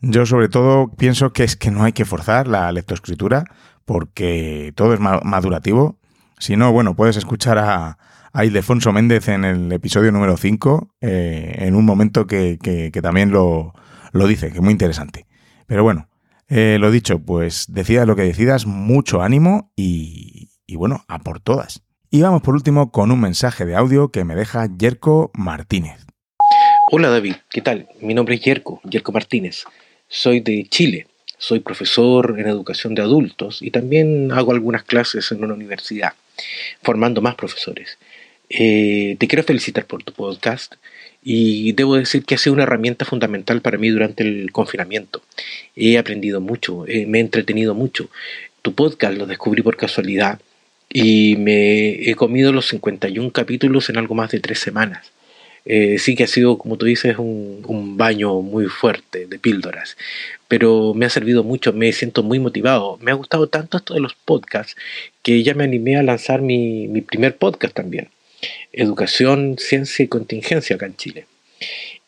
yo 0.00 0.26
sobre 0.26 0.48
todo 0.48 0.88
pienso 0.96 1.32
que 1.32 1.44
es 1.44 1.56
que 1.56 1.70
no 1.70 1.84
hay 1.84 1.92
que 1.92 2.04
forzar 2.04 2.48
la 2.48 2.70
lectoescritura 2.72 3.44
porque 3.84 4.72
todo 4.74 4.94
es 4.94 5.00
madurativo 5.00 5.98
si 6.38 6.56
no, 6.56 6.72
bueno, 6.72 6.94
puedes 6.94 7.16
escuchar 7.16 7.58
a, 7.58 7.98
a 8.32 8.44
Ildefonso 8.44 8.92
Méndez 8.92 9.28
en 9.28 9.44
el 9.44 9.72
episodio 9.72 10.12
número 10.12 10.36
5, 10.36 10.96
eh, 11.00 11.54
en 11.60 11.74
un 11.74 11.84
momento 11.84 12.26
que, 12.26 12.58
también 13.02 13.30
lo, 13.30 13.72
dice, 14.12 14.50
que 14.50 14.56
es 14.56 14.62
muy 14.62 14.72
interesante. 14.72 15.26
Pero 15.66 15.82
bueno, 15.82 16.08
eh, 16.48 16.76
lo 16.78 16.90
dicho, 16.90 17.18
pues 17.18 17.66
decidas 17.68 18.06
lo 18.06 18.16
que 18.16 18.22
decidas, 18.22 18.66
mucho 18.66 19.22
ánimo 19.22 19.72
y, 19.76 20.50
y 20.66 20.76
bueno, 20.76 21.04
a 21.08 21.18
por 21.20 21.40
todas. 21.40 21.82
Y 22.10 22.20
vamos 22.20 22.42
por 22.42 22.54
último 22.54 22.92
con 22.92 23.10
un 23.10 23.20
mensaje 23.20 23.64
de 23.64 23.74
audio 23.74 24.10
que 24.10 24.24
me 24.24 24.34
deja 24.34 24.68
Yerko 24.76 25.30
Martínez. 25.34 26.06
Hola 26.92 27.08
David, 27.08 27.36
¿qué 27.50 27.62
tal? 27.62 27.88
Mi 28.00 28.14
nombre 28.14 28.36
es 28.36 28.42
Yerko, 28.42 28.80
Yerko 28.84 29.10
Martínez. 29.10 29.64
Soy 30.08 30.40
de 30.40 30.66
Chile. 30.68 31.08
Soy 31.36 31.60
profesor 31.60 32.36
en 32.38 32.46
educación 32.46 32.94
de 32.94 33.02
adultos 33.02 33.60
y 33.60 33.72
también 33.72 34.30
hago 34.30 34.52
algunas 34.52 34.84
clases 34.84 35.30
en 35.32 35.42
una 35.42 35.54
universidad 35.54 36.12
formando 36.82 37.20
más 37.20 37.34
profesores. 37.34 37.98
Eh, 38.48 39.16
te 39.18 39.26
quiero 39.26 39.42
felicitar 39.42 39.84
por 39.86 40.04
tu 40.04 40.12
podcast 40.12 40.74
y 41.24 41.72
debo 41.72 41.96
decir 41.96 42.24
que 42.24 42.36
ha 42.36 42.38
sido 42.38 42.54
una 42.54 42.62
herramienta 42.62 43.04
fundamental 43.04 43.60
para 43.60 43.78
mí 43.78 43.88
durante 43.88 44.22
el 44.22 44.52
confinamiento. 44.52 45.22
He 45.74 45.98
aprendido 45.98 46.40
mucho, 46.40 46.86
eh, 46.86 47.04
me 47.06 47.18
he 47.18 47.22
entretenido 47.22 47.74
mucho. 47.74 48.08
Tu 48.62 48.74
podcast 48.74 49.18
lo 49.18 49.26
descubrí 49.26 49.62
por 49.62 49.76
casualidad 49.76 50.40
y 50.88 51.34
me 51.36 52.08
he 52.08 52.14
comido 52.14 52.52
los 52.52 52.68
51 52.68 53.32
capítulos 53.32 53.90
en 53.90 53.98
algo 53.98 54.14
más 54.14 54.30
de 54.30 54.38
tres 54.38 54.60
semanas. 54.60 55.10
Eh, 55.66 55.98
sí 55.98 56.14
que 56.14 56.24
ha 56.24 56.26
sido, 56.28 56.58
como 56.58 56.78
tú 56.78 56.86
dices, 56.86 57.16
un, 57.18 57.96
baño 57.96 58.40
muy 58.40 58.66
fuerte 58.66 59.26
de 59.26 59.38
píldoras, 59.38 59.96
pero 60.48 60.94
me 60.94 61.06
ha 61.06 61.10
servido 61.10 61.42
mucho, 61.42 61.72
me 61.72 61.92
siento 61.92 62.22
muy 62.22 62.38
motivado. 62.38 62.98
Me 63.02 63.10
ha 63.10 63.14
gustado 63.14 63.48
tanto 63.48 63.78
esto 63.78 63.94
de 63.94 64.00
los 64.00 64.14
podcasts 64.14 64.76
que 65.22 65.42
ya 65.42 65.54
me 65.54 65.64
animé 65.64 65.96
a 65.96 66.02
lanzar 66.02 66.40
mi, 66.42 66.86
mi 66.88 67.00
primer 67.00 67.36
podcast 67.36 67.74
también, 67.74 68.08
Educación, 68.72 69.56
Ciencia 69.58 70.04
y 70.04 70.08
Contingencia 70.08 70.76
acá 70.76 70.86
en 70.86 70.96
Chile. 70.96 71.26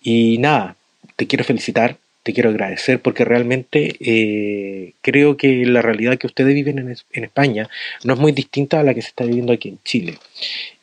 Y 0.02 0.38
nada, 0.38 0.76
te 1.16 1.26
quiero 1.26 1.44
felicitar 1.44 1.96
te 2.28 2.34
quiero 2.34 2.50
agradecer 2.50 3.00
porque 3.00 3.24
realmente 3.24 3.96
eh, 4.00 4.92
creo 5.00 5.38
que 5.38 5.64
la 5.64 5.80
realidad 5.80 6.18
que 6.18 6.26
ustedes 6.26 6.54
viven 6.54 6.78
en, 6.78 7.24
España 7.24 7.70
no 8.04 8.12
es 8.12 8.20
muy 8.20 8.32
distinta 8.32 8.78
a 8.78 8.82
la 8.82 8.92
que 8.92 9.00
se 9.00 9.08
está 9.08 9.24
viviendo 9.24 9.50
aquí 9.50 9.70
en 9.70 9.78
Chile. 9.82 10.18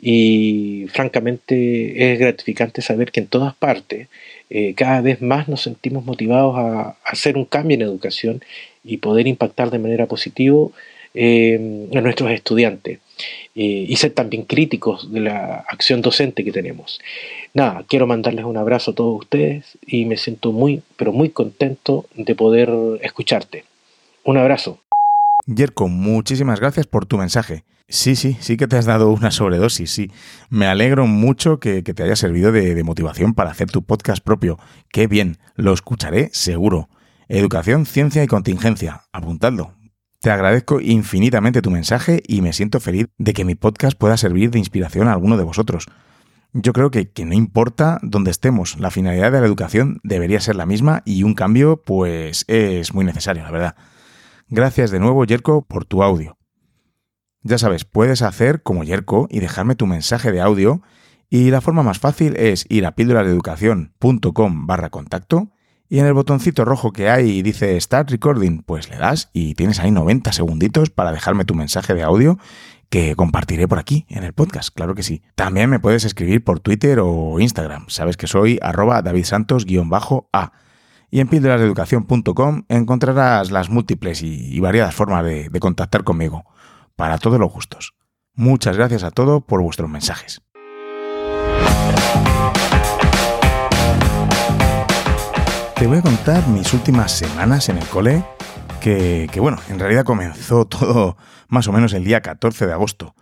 Y 0.02 0.88
francamente 0.92 2.14
es 2.14 2.18
gratificante 2.18 2.82
saber 2.82 3.12
que 3.12 3.20
en 3.20 3.28
todas 3.28 3.54
partes 3.54 4.08
eh, 4.50 4.74
cada 4.76 5.02
vez 5.02 5.22
más 5.22 5.48
nos 5.48 5.62
sentimos 5.62 6.04
motivados 6.04 6.56
a, 6.58 6.98
hacer 7.06 7.38
un 7.38 7.46
cambio 7.46 7.76
en 7.76 7.84
educación 7.84 8.42
y 8.84 8.98
poder 8.98 9.28
impactar 9.28 9.70
de 9.70 9.78
manera 9.78 10.08
positiva 10.08 10.70
eh, 11.14 11.88
a 11.94 12.02
nuestros 12.02 12.32
estudiantes. 12.32 12.98
Eh, 13.56 13.86
y 13.88 13.96
ser 13.96 14.12
también 14.12 14.44
críticos 14.44 15.12
de 15.12 15.22
la 15.22 15.66
acción 15.70 16.02
docente 16.02 16.44
que 16.44 16.52
tenemos. 16.52 17.00
Nada, 17.54 17.86
quiero 17.88 18.08
mandarles 18.08 18.46
un 18.46 18.58
abrazo 18.58 18.92
a 18.92 18.96
todos 18.96 19.18
ustedes 19.18 19.78
y 19.86 20.06
me 20.06 20.18
siento 20.18 20.52
muy, 20.52 20.82
pero 20.98 21.14
muy 21.14 21.30
contento 21.30 22.06
de 22.16 22.36
poder 22.36 22.70
escucharte. 23.02 23.64
Un 24.24 24.38
abrazo. 24.38 24.80
Yerko, 25.46 25.88
muchísimas 25.88 26.60
gracias 26.60 26.88
por 26.88 27.06
tu 27.06 27.18
mensaje. 27.18 27.64
Sí, 27.88 28.16
sí, 28.16 28.36
sí 28.40 28.58
que 28.58 28.68
te 28.68 28.78
has 28.78 28.86
dado 28.86 29.12
una 29.12 29.30
sobredosis, 29.30 29.92
sí. 29.92 30.12
Me 30.50 30.66
alegro 30.66 31.06
mucho 31.06 31.60
que, 31.60 31.84
te 31.84 32.04
haya 32.04 32.16
servido 32.16 32.52
de, 32.52 32.74
de, 32.74 32.84
motivación 32.84 33.36
para 33.36 33.52
hacer 33.52 33.70
tu 33.70 33.84
podcast 33.84 34.24
propio. 34.24 34.58
Qué 34.92 35.06
bien, 35.06 35.38
lo 35.56 35.72
escucharé 35.72 36.30
seguro. 36.34 36.90
Educación, 37.30 37.86
ciencia 37.86 38.24
y 38.24 38.28
contingencia. 38.28 39.04
Apuntadlo. 39.12 39.75
Te 40.26 40.32
agradezco 40.32 40.82
infinitamente 40.82 41.62
tu 41.62 41.70
mensaje 41.70 42.24
y 42.28 42.42
me 42.42 42.52
siento 42.52 42.80
feliz 42.80 43.06
de 43.20 43.34
que 43.34 43.46
mi 43.46 43.54
podcast 43.54 43.96
pueda 43.96 44.18
servir 44.18 44.50
de 44.50 44.58
inspiración 44.58 45.08
a 45.08 45.14
alguno 45.14 45.38
de 45.38 45.44
vosotros. 45.44 45.86
Yo 46.52 46.74
creo 46.74 46.90
que, 46.90 47.12
que, 47.12 47.26
no 47.26 47.36
importa 47.36 48.00
dónde 48.02 48.32
estemos, 48.32 48.80
la 48.80 48.90
finalidad 48.90 49.32
de 49.32 49.40
la 49.40 49.46
educación 49.46 50.00
debería 50.04 50.40
ser 50.40 50.56
la 50.56 50.66
misma 50.66 51.04
y 51.06 51.22
un 51.22 51.36
cambio 51.36 51.84
pues 51.86 52.44
es 52.48 52.92
muy 52.92 53.06
necesario, 53.06 53.44
la 53.44 53.52
verdad. 53.52 53.76
Gracias 54.48 54.90
de 54.90 55.00
nuevo, 55.00 55.24
Yerko, 55.26 55.62
por 55.62 55.86
tu 55.86 56.02
audio. 56.02 56.40
Ya 57.44 57.60
sabes, 57.60 57.86
puedes 57.86 58.24
hacer 58.24 58.64
como 58.64 58.84
Yerko 58.84 59.28
y 59.30 59.42
dejarme 59.42 59.76
tu 59.76 59.86
mensaje 59.86 60.32
de 60.32 60.42
audio 60.42 60.82
y 61.30 61.52
la 61.52 61.62
forma 61.62 61.84
más 61.84 62.00
fácil 62.00 62.36
es 62.36 62.66
ir 62.68 62.88
a 62.88 62.96
píldorasdeeducación.com 62.96 64.66
barra 64.66 64.90
contacto 64.90 65.52
y 65.90 66.00
en 66.00 66.06
el 66.06 66.14
botoncito 66.14 66.66
rojo 66.66 66.92
que 66.92 67.10
hay 67.10 67.30
y 67.30 67.42
dice 67.42 67.80
Start 67.80 68.10
Recording, 68.10 68.64
pues 68.64 68.90
le 68.90 68.98
das 68.98 69.30
y 69.34 69.54
tienes 69.56 69.80
ahí 69.80 69.92
90 69.92 70.32
segunditos 70.32 70.90
para 70.90 71.12
dejarme 71.12 71.46
tu 71.46 71.56
mensaje 71.56 71.94
de 71.94 72.04
audio 72.04 72.38
que 72.90 73.16
compartiré 73.16 73.68
por 73.68 73.80
aquí 73.80 74.06
en 74.10 74.24
el 74.24 74.34
podcast, 74.34 74.74
claro 74.74 74.96
que 74.96 75.04
sí. 75.04 75.22
También 75.36 75.70
me 75.70 75.80
puedes 75.80 76.06
escribir 76.06 76.44
por 76.44 76.60
Twitter 76.60 77.00
o 77.02 77.40
Instagram, 77.40 77.86
sabes 77.90 78.18
que 78.18 78.28
soy 78.28 78.60
arroba 78.62 79.02
davidsantos-a. 79.02 80.52
Y 81.12 81.20
en 81.20 81.28
píldorasdeeducación.com 81.28 82.64
encontrarás 82.68 83.52
las 83.52 83.70
múltiples 83.70 84.22
y, 84.22 84.60
variadas 84.60 84.96
formas 84.96 85.24
de 85.24 85.60
contactar 85.60 86.04
conmigo, 86.04 86.44
para 86.96 87.18
todos 87.18 87.40
los 87.40 87.52
gustos. 87.52 87.94
Muchas 88.34 88.76
gracias 88.76 89.04
a 89.04 89.12
todos 89.12 89.44
por 89.44 89.62
vuestros 89.62 89.90
mensajes. 89.90 90.42
Te 95.86 95.90
voy 95.90 96.00
a 96.00 96.02
contar 96.02 96.48
mis 96.48 96.74
últimas 96.74 97.12
semanas 97.12 97.70
en 97.70 97.78
el 97.78 97.86
cole, 97.86 98.26
que, 98.82 99.30
bueno, 99.38 99.60
en 99.70 99.78
realidad 99.78 100.04
comenzó 100.04 100.66
todo 100.66 101.16
más 101.48 101.68
o 101.68 101.72
menos 101.72 101.94
el 101.94 102.04
día 102.04 102.22
14 102.22 102.66
de 102.66 102.74
agosto, 102.74 103.14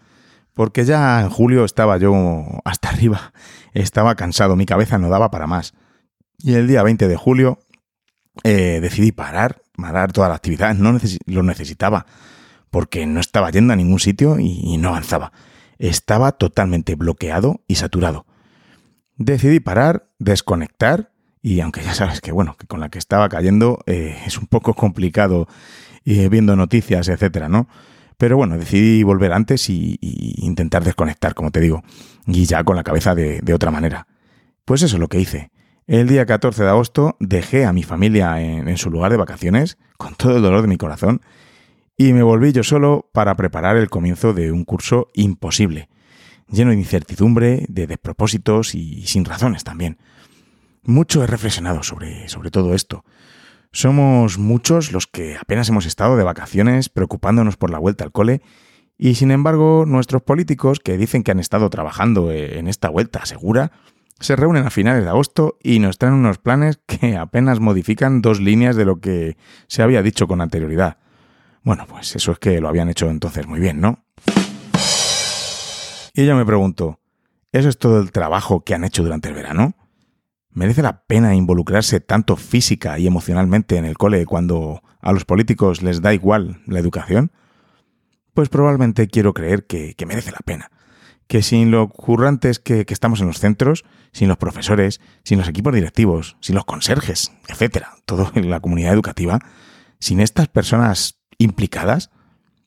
porque 0.54 0.86
ya 0.86 1.20
en 1.20 1.30
julio 1.30 1.66
estaba 1.66 1.98
yo 1.98 2.46
hasta 2.64 2.88
arriba, 2.88 3.34
estaba 3.74 4.16
cansado, 4.16 4.56
mi 4.56 4.66
cabeza 4.66 4.98
no 4.98 5.10
daba 5.10 5.30
para 5.30 5.46
más. 5.46 5.74
Y 6.38 6.54
el 6.54 6.70
día 6.70 6.84
20 6.84 7.10
de 7.10 7.18
julio 7.18 7.60
eh, 8.46 8.80
decidí 8.82 9.12
parar, 9.12 9.62
parar 9.76 10.14
toda 10.14 10.30
la 10.30 10.36
actividad, 10.36 10.74
no 10.74 10.98
lo 11.26 11.44
necesitaba, 11.44 12.06
porque 12.72 13.06
no 13.06 13.20
estaba 13.20 13.52
yendo 13.52 13.74
a 13.74 13.76
ningún 13.76 14.00
sitio 14.00 14.40
y 14.40 14.78
no 14.78 14.88
avanzaba. 14.88 15.34
Estaba 15.80 16.32
totalmente 16.32 16.96
bloqueado 16.96 17.60
y 17.68 17.76
saturado. 17.76 18.26
Decidí 19.18 19.60
parar, 19.60 20.08
desconectar 20.18 21.13
y 21.46 21.60
aunque 21.60 21.84
ya 21.84 21.94
sabes 21.94 22.22
que, 22.22 22.32
bueno, 22.32 22.56
que 22.58 22.66
con 22.66 22.80
la 22.80 22.88
que 22.88 22.98
estaba 22.98 23.28
cayendo 23.28 23.84
eh, 23.86 24.18
es 24.26 24.38
un 24.38 24.48
poco 24.48 24.74
complicado 24.74 25.48
eh, 26.06 26.30
viendo 26.30 26.56
noticias, 26.56 27.10
etcétera, 27.10 27.50
¿no? 27.50 27.68
Pero 28.18 28.38
bueno, 28.38 28.58
decidí 28.58 29.04
volver 29.04 29.34
antes 29.34 29.70
y, 29.70 30.00
intentar 30.38 30.86
desconectar, 30.86 31.34
como 31.34 31.52
te 31.52 31.60
digo, 31.60 31.84
y 32.26 32.46
ya 32.46 32.64
con 32.64 32.78
la 32.78 32.84
cabeza 32.84 33.14
de, 33.14 33.54
otra 33.54 33.72
manera. 33.72 34.08
Pues 34.64 34.84
eso 34.84 34.96
es 34.96 35.00
lo 35.02 35.10
que 35.10 35.20
hice. 35.20 35.52
El 35.86 36.08
día 36.08 36.26
14 36.26 36.64
de 36.64 36.70
agosto 36.70 37.18
dejé 37.20 37.66
a 37.66 37.74
mi 37.74 37.84
familia 37.84 38.42
en 38.42 38.78
su 38.78 38.90
lugar 38.90 39.12
de 39.12 39.18
vacaciones, 39.18 39.78
con 39.98 40.16
todo 40.16 40.38
el 40.38 40.42
dolor 40.42 40.62
de 40.62 40.70
mi 40.70 40.78
corazón, 40.78 41.22
y 41.98 42.14
me 42.14 42.24
volví 42.24 42.54
yo 42.54 42.64
solo 42.64 43.10
para 43.12 43.36
preparar 43.36 43.76
el 43.76 43.90
comienzo 43.90 44.34
de 44.34 44.54
un 44.54 44.64
curso 44.64 45.10
imposible, 45.14 45.90
lleno 46.48 46.72
de 46.72 46.78
incertidumbre, 46.78 47.66
de 47.68 47.88
despropósitos 47.88 48.76
y 48.76 49.06
sin 49.08 49.26
razones 49.26 49.66
también. 49.66 49.98
Mucho 50.86 51.24
he 51.24 51.28
reflexionado 51.28 51.84
sobre, 51.84 52.28
sobre 52.28 52.52
todo 52.52 52.74
esto. 52.74 53.04
Somos 53.72 54.38
muchos 54.38 54.92
los 54.92 55.08
que 55.08 55.38
apenas 55.38 55.70
hemos 55.70 55.86
estado 55.86 56.18
de 56.18 56.24
vacaciones 56.24 56.90
preocupándonos 56.90 57.58
por 57.58 57.70
la 57.70 57.80
vuelta 57.80 58.04
al 58.04 58.12
cole 58.12 58.42
y 58.98 59.16
sin 59.16 59.32
embargo 59.32 59.86
nuestros 59.88 60.22
políticos 60.22 60.80
que 60.80 60.98
dicen 60.98 61.24
que 61.24 61.32
han 61.32 61.40
estado 61.40 61.70
trabajando 61.70 62.32
en 62.32 62.68
esta 62.68 62.90
vuelta 62.90 63.26
segura 63.26 63.72
se 64.20 64.36
reúnen 64.36 64.66
a 64.66 64.70
finales 64.70 65.04
de 65.04 65.10
agosto 65.10 65.58
y 65.64 65.80
nos 65.80 65.98
traen 65.98 66.14
unos 66.14 66.38
planes 66.38 66.80
que 66.86 67.18
apenas 67.18 67.60
modifican 67.60 68.22
dos 68.22 68.40
líneas 68.40 68.76
de 68.76 68.86
lo 68.86 69.00
que 69.00 69.38
se 69.68 69.82
había 69.82 70.04
dicho 70.04 70.28
con 70.28 70.40
anterioridad. 70.40 70.98
Bueno, 71.64 71.88
pues 71.88 72.16
eso 72.16 72.34
es 72.34 72.40
que 72.40 72.62
lo 72.62 72.68
habían 72.68 72.90
hecho 72.90 73.10
entonces 73.10 73.48
muy 73.48 73.60
bien, 73.60 73.82
¿no? 73.82 74.06
Y 76.14 76.26
yo 76.26 76.36
me 76.36 76.46
pregunto, 76.46 77.00
¿Eso 77.54 77.70
es 77.70 77.78
todo 77.78 78.00
el 78.00 78.12
trabajo 78.12 78.64
que 78.64 78.74
han 78.74 78.84
hecho 78.84 79.04
durante 79.04 79.30
el 79.30 79.36
verano? 79.36 79.76
¿Merece 80.54 80.84
la 80.84 81.04
pena 81.06 81.34
involucrarse 81.34 82.00
tanto 82.00 82.36
física 82.36 83.00
y 83.00 83.08
emocionalmente 83.08 83.78
en 83.78 83.86
el 83.86 83.98
cole 83.98 84.26
cuando 84.26 84.84
a 85.02 85.12
los 85.12 85.26
políticos 85.26 85.82
les 85.82 86.02
da 86.02 86.14
igual 86.14 86.62
la 86.68 86.80
educación? 86.80 87.32
Pues 88.34 88.50
probablemente 88.50 89.08
quiero 89.08 89.34
creer 89.34 89.66
que, 89.66 89.96
merece 90.06 90.32
la 90.32 90.42
pena. 90.46 90.70
Que 91.28 91.42
sin 91.42 91.72
lo 91.72 91.90
currantes 91.90 92.60
que, 92.60 92.86
que, 92.86 92.94
estamos 92.94 93.22
en 93.22 93.28
los 93.28 93.40
centros, 93.40 93.84
sin 94.12 94.28
los 94.28 94.38
profesores, 94.38 95.02
sin 95.24 95.40
los 95.40 95.48
equipos 95.48 95.74
directivos, 95.74 96.38
sin 96.40 96.54
los 96.54 96.66
conserjes, 96.66 97.32
etcétera, 97.48 97.96
todo 98.06 98.32
en 98.36 98.50
la 98.50 98.60
comunidad 98.60 98.94
educativa, 98.94 99.40
sin 100.00 100.20
estas 100.20 100.50
personas 100.50 101.20
implicadas, 101.40 102.12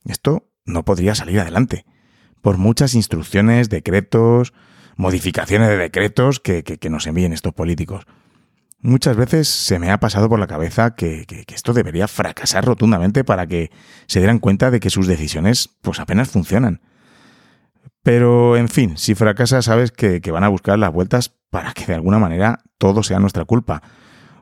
esto 0.04 0.50
no 0.64 0.84
podría 0.84 1.14
salir 1.14 1.38
adelante. 1.38 1.84
Por 2.42 2.58
muchas 2.58 2.94
instrucciones, 2.94 3.68
decretos, 3.68 4.52
modificaciones 4.96 5.68
de 5.68 5.76
decretos 5.76 6.40
que, 6.40 6.78
nos 6.90 7.06
envíen 7.06 7.32
estos 7.32 7.52
políticos. 7.52 8.04
Muchas 8.80 9.16
veces 9.16 9.48
se 9.48 9.78
me 9.78 9.90
ha 9.90 10.00
pasado 10.00 10.28
por 10.28 10.38
la 10.38 10.46
cabeza 10.46 10.94
que, 10.94 11.26
esto 11.54 11.72
debería 11.72 12.08
fracasar 12.08 12.64
rotundamente 12.64 13.24
para 13.24 13.46
que 13.46 13.70
se 14.06 14.20
dieran 14.20 14.38
cuenta 14.38 14.70
de 14.70 14.80
que 14.80 14.90
sus 14.90 15.06
decisiones 15.06 15.70
pues 15.82 16.00
apenas 16.00 16.30
funcionan. 16.30 16.80
Pero, 18.02 18.56
en 18.56 18.68
fin, 18.68 18.96
si 18.96 19.14
fracasa 19.14 19.62
sabes 19.62 19.90
que, 19.90 20.20
van 20.30 20.44
a 20.44 20.48
buscar 20.48 20.78
las 20.78 20.92
vueltas 20.92 21.34
para 21.50 21.72
que 21.72 21.86
de 21.86 21.94
alguna 21.94 22.18
manera 22.18 22.60
todo 22.78 23.02
sea 23.02 23.18
nuestra 23.18 23.44
culpa, 23.44 23.82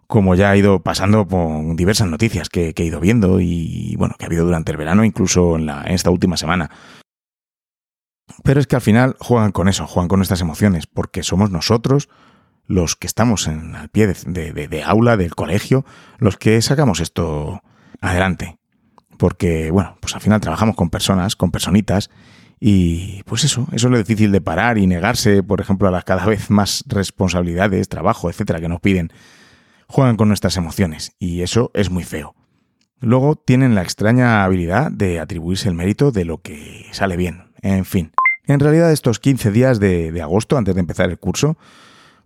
como 0.06 0.34
ya 0.34 0.50
ha 0.50 0.56
ido 0.56 0.82
pasando 0.82 1.26
con 1.26 1.74
diversas 1.74 2.08
noticias 2.08 2.48
que, 2.48 2.74
he 2.76 2.84
ido 2.84 3.00
viendo 3.00 3.40
y, 3.40 3.96
bueno, 3.96 4.14
que 4.18 4.26
ha 4.26 4.28
habido 4.28 4.44
durante 4.44 4.72
el 4.72 4.78
verano, 4.78 5.04
incluso 5.04 5.56
en, 5.56 5.66
la, 5.66 5.82
en 5.86 5.94
esta 5.94 6.10
última 6.10 6.36
semana. 6.36 6.70
Pero 8.42 8.60
es 8.60 8.66
que 8.66 8.76
al 8.76 8.82
final 8.82 9.16
juegan 9.20 9.52
con 9.52 9.68
eso, 9.68 9.86
juegan 9.86 10.08
con 10.08 10.18
nuestras 10.18 10.40
emociones, 10.40 10.86
porque 10.86 11.22
somos 11.22 11.50
nosotros 11.50 12.08
los 12.66 12.96
que 12.96 13.06
estamos 13.06 13.46
en, 13.46 13.74
al 13.76 13.90
pie 13.90 14.06
de, 14.06 14.82
aula, 14.84 15.16
del 15.16 15.34
colegio, 15.34 15.84
los 16.18 16.36
que 16.36 16.60
sacamos 16.62 17.00
esto 17.00 17.62
adelante. 18.00 18.58
Porque, 19.18 19.70
bueno, 19.70 19.96
pues 20.00 20.14
al 20.14 20.20
final 20.20 20.40
trabajamos 20.40 20.74
con 20.74 20.90
personas, 20.90 21.36
con 21.36 21.50
personitas, 21.50 22.10
y 22.58 23.22
pues 23.24 23.44
eso, 23.44 23.66
eso 23.72 23.86
es 23.88 23.90
lo 23.90 23.98
difícil 23.98 24.32
de 24.32 24.40
parar 24.40 24.78
y 24.78 24.86
negarse, 24.86 25.42
por 25.42 25.60
ejemplo, 25.60 25.88
a 25.88 25.90
las 25.90 26.04
cada 26.04 26.24
vez 26.24 26.50
más 26.50 26.84
responsabilidades, 26.86 27.88
trabajo, 27.88 28.30
etcétera, 28.30 28.60
que 28.60 28.68
nos 28.68 28.80
piden. 28.80 29.12
Juegan 29.86 30.16
con 30.16 30.28
nuestras 30.28 30.56
emociones, 30.56 31.14
y 31.18 31.42
eso 31.42 31.70
es 31.74 31.90
muy 31.90 32.04
feo. 32.04 32.34
Luego 33.00 33.36
tienen 33.36 33.74
la 33.74 33.82
extraña 33.82 34.44
habilidad 34.44 34.90
de 34.90 35.20
atribuirse 35.20 35.68
el 35.68 35.74
mérito 35.74 36.10
de 36.10 36.24
lo 36.24 36.38
que 36.38 36.86
sale 36.92 37.18
bien. 37.18 37.43
En 37.64 37.86
fin, 37.86 38.12
en 38.46 38.60
realidad 38.60 38.92
estos 38.92 39.18
15 39.18 39.50
días 39.50 39.80
de, 39.80 40.20
agosto, 40.20 40.58
antes 40.58 40.74
de 40.74 40.80
empezar 40.82 41.08
el 41.08 41.18
curso, 41.18 41.56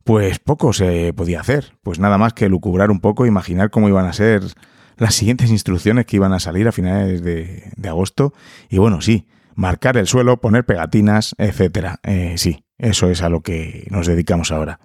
pues 0.02 0.40
poco 0.40 0.72
se 0.72 1.12
podía 1.14 1.40
hacer, 1.40 1.74
pues 1.84 2.00
nada 2.00 2.18
más 2.18 2.32
que 2.32 2.48
lucubrar 2.48 2.90
un 2.90 2.98
poco, 2.98 3.24
imaginar 3.24 3.70
cómo 3.70 3.88
iban 3.88 4.04
a 4.06 4.12
ser 4.12 4.42
las 4.96 5.14
siguientes 5.14 5.50
instrucciones 5.50 6.06
que 6.06 6.16
iban 6.16 6.32
a 6.32 6.40
salir 6.40 6.66
a 6.66 6.72
finales 6.72 7.22
de, 7.22 7.70
agosto. 7.88 8.34
Y 8.68 8.78
bueno, 8.78 9.00
sí, 9.00 9.28
marcar 9.54 9.96
el 9.96 10.08
suelo, 10.08 10.40
poner 10.40 10.66
pegatinas, 10.66 11.36
etcétera. 11.38 12.00
Eh, 12.02 12.34
sí, 12.36 12.64
eso 12.76 13.08
es 13.08 13.22
a 13.22 13.28
lo 13.28 13.42
que 13.42 13.86
nos 13.90 14.08
dedicamos 14.08 14.50
ahora. 14.50 14.80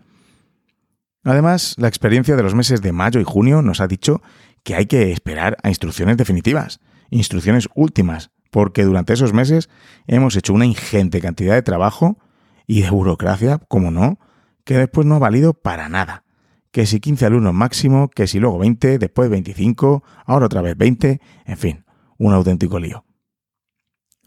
Además, 1.24 1.74
la 1.80 1.88
experiencia 1.88 2.36
de 2.36 2.44
los 2.44 2.54
meses 2.54 2.84
de 2.84 2.92
mayo 2.92 3.20
y 3.20 3.24
junio 3.24 3.64
nos 3.64 3.82
ha 3.82 3.88
dicho 3.88 4.22
que 4.62 4.76
hay 4.76 4.86
que 4.86 5.12
esperar 5.12 5.58
a 5.64 5.70
instrucciones 5.70 6.16
definitivas, 6.16 6.80
instrucciones 7.10 7.68
últimas, 7.74 8.30
porque 8.54 8.84
durante 8.84 9.14
esos 9.14 9.34
meses 9.34 9.68
hemos 10.06 10.36
hecho 10.36 10.54
una 10.54 10.68
ingente 10.68 11.20
cantidad 11.22 11.56
de 11.56 11.64
trabajo 11.64 12.20
y 12.68 12.84
de 12.84 12.92
burocracia, 12.92 13.58
como 13.68 13.90
no, 13.90 14.20
que 14.64 14.78
después 14.78 15.08
no 15.08 15.16
ha 15.16 15.20
valido 15.20 15.56
para 15.56 15.90
nada. 15.90 16.24
Que 16.70 16.86
si 16.86 17.00
15 17.00 17.26
alumnos 17.26 17.56
máximo, 17.56 18.10
que 18.10 18.28
si 18.28 18.40
luego 18.40 18.60
20, 18.60 19.00
después 19.00 19.28
25, 19.32 20.04
ahora 20.28 20.46
otra 20.46 20.62
vez 20.62 20.78
20, 20.78 21.20
en 21.46 21.58
fin, 21.58 21.86
un 22.20 22.32
auténtico 22.32 22.80
lío. 22.80 23.06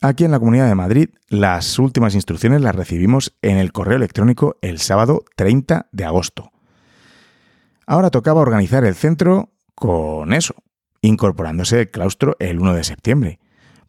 Aquí 0.03 0.25
en 0.25 0.33
la 0.33 0.41
Comunidad 0.41 0.67
de 0.67 0.75
Madrid, 0.75 1.11
las 1.29 1.79
últimas 1.79 2.17
instrucciones 2.17 2.61
las 2.61 2.75
recibimos 2.75 3.37
en 3.43 3.59
el 3.59 3.71
correo 3.71 3.97
electrónico 3.97 4.57
el 4.61 4.81
sábado 4.81 5.25
30 5.37 5.89
de 5.93 6.05
agosto. 6.05 6.51
Ahora 7.87 8.11
tocaba 8.11 8.41
organizar 8.41 8.85
el 8.85 8.97
centro 8.97 9.53
con 9.77 10.33
eso, 10.33 10.57
incorporándose 11.01 11.83
el 11.83 11.91
claustro 11.93 12.35
el 12.41 12.59
1 12.59 12.75
de 12.75 12.83
septiembre 12.83 13.39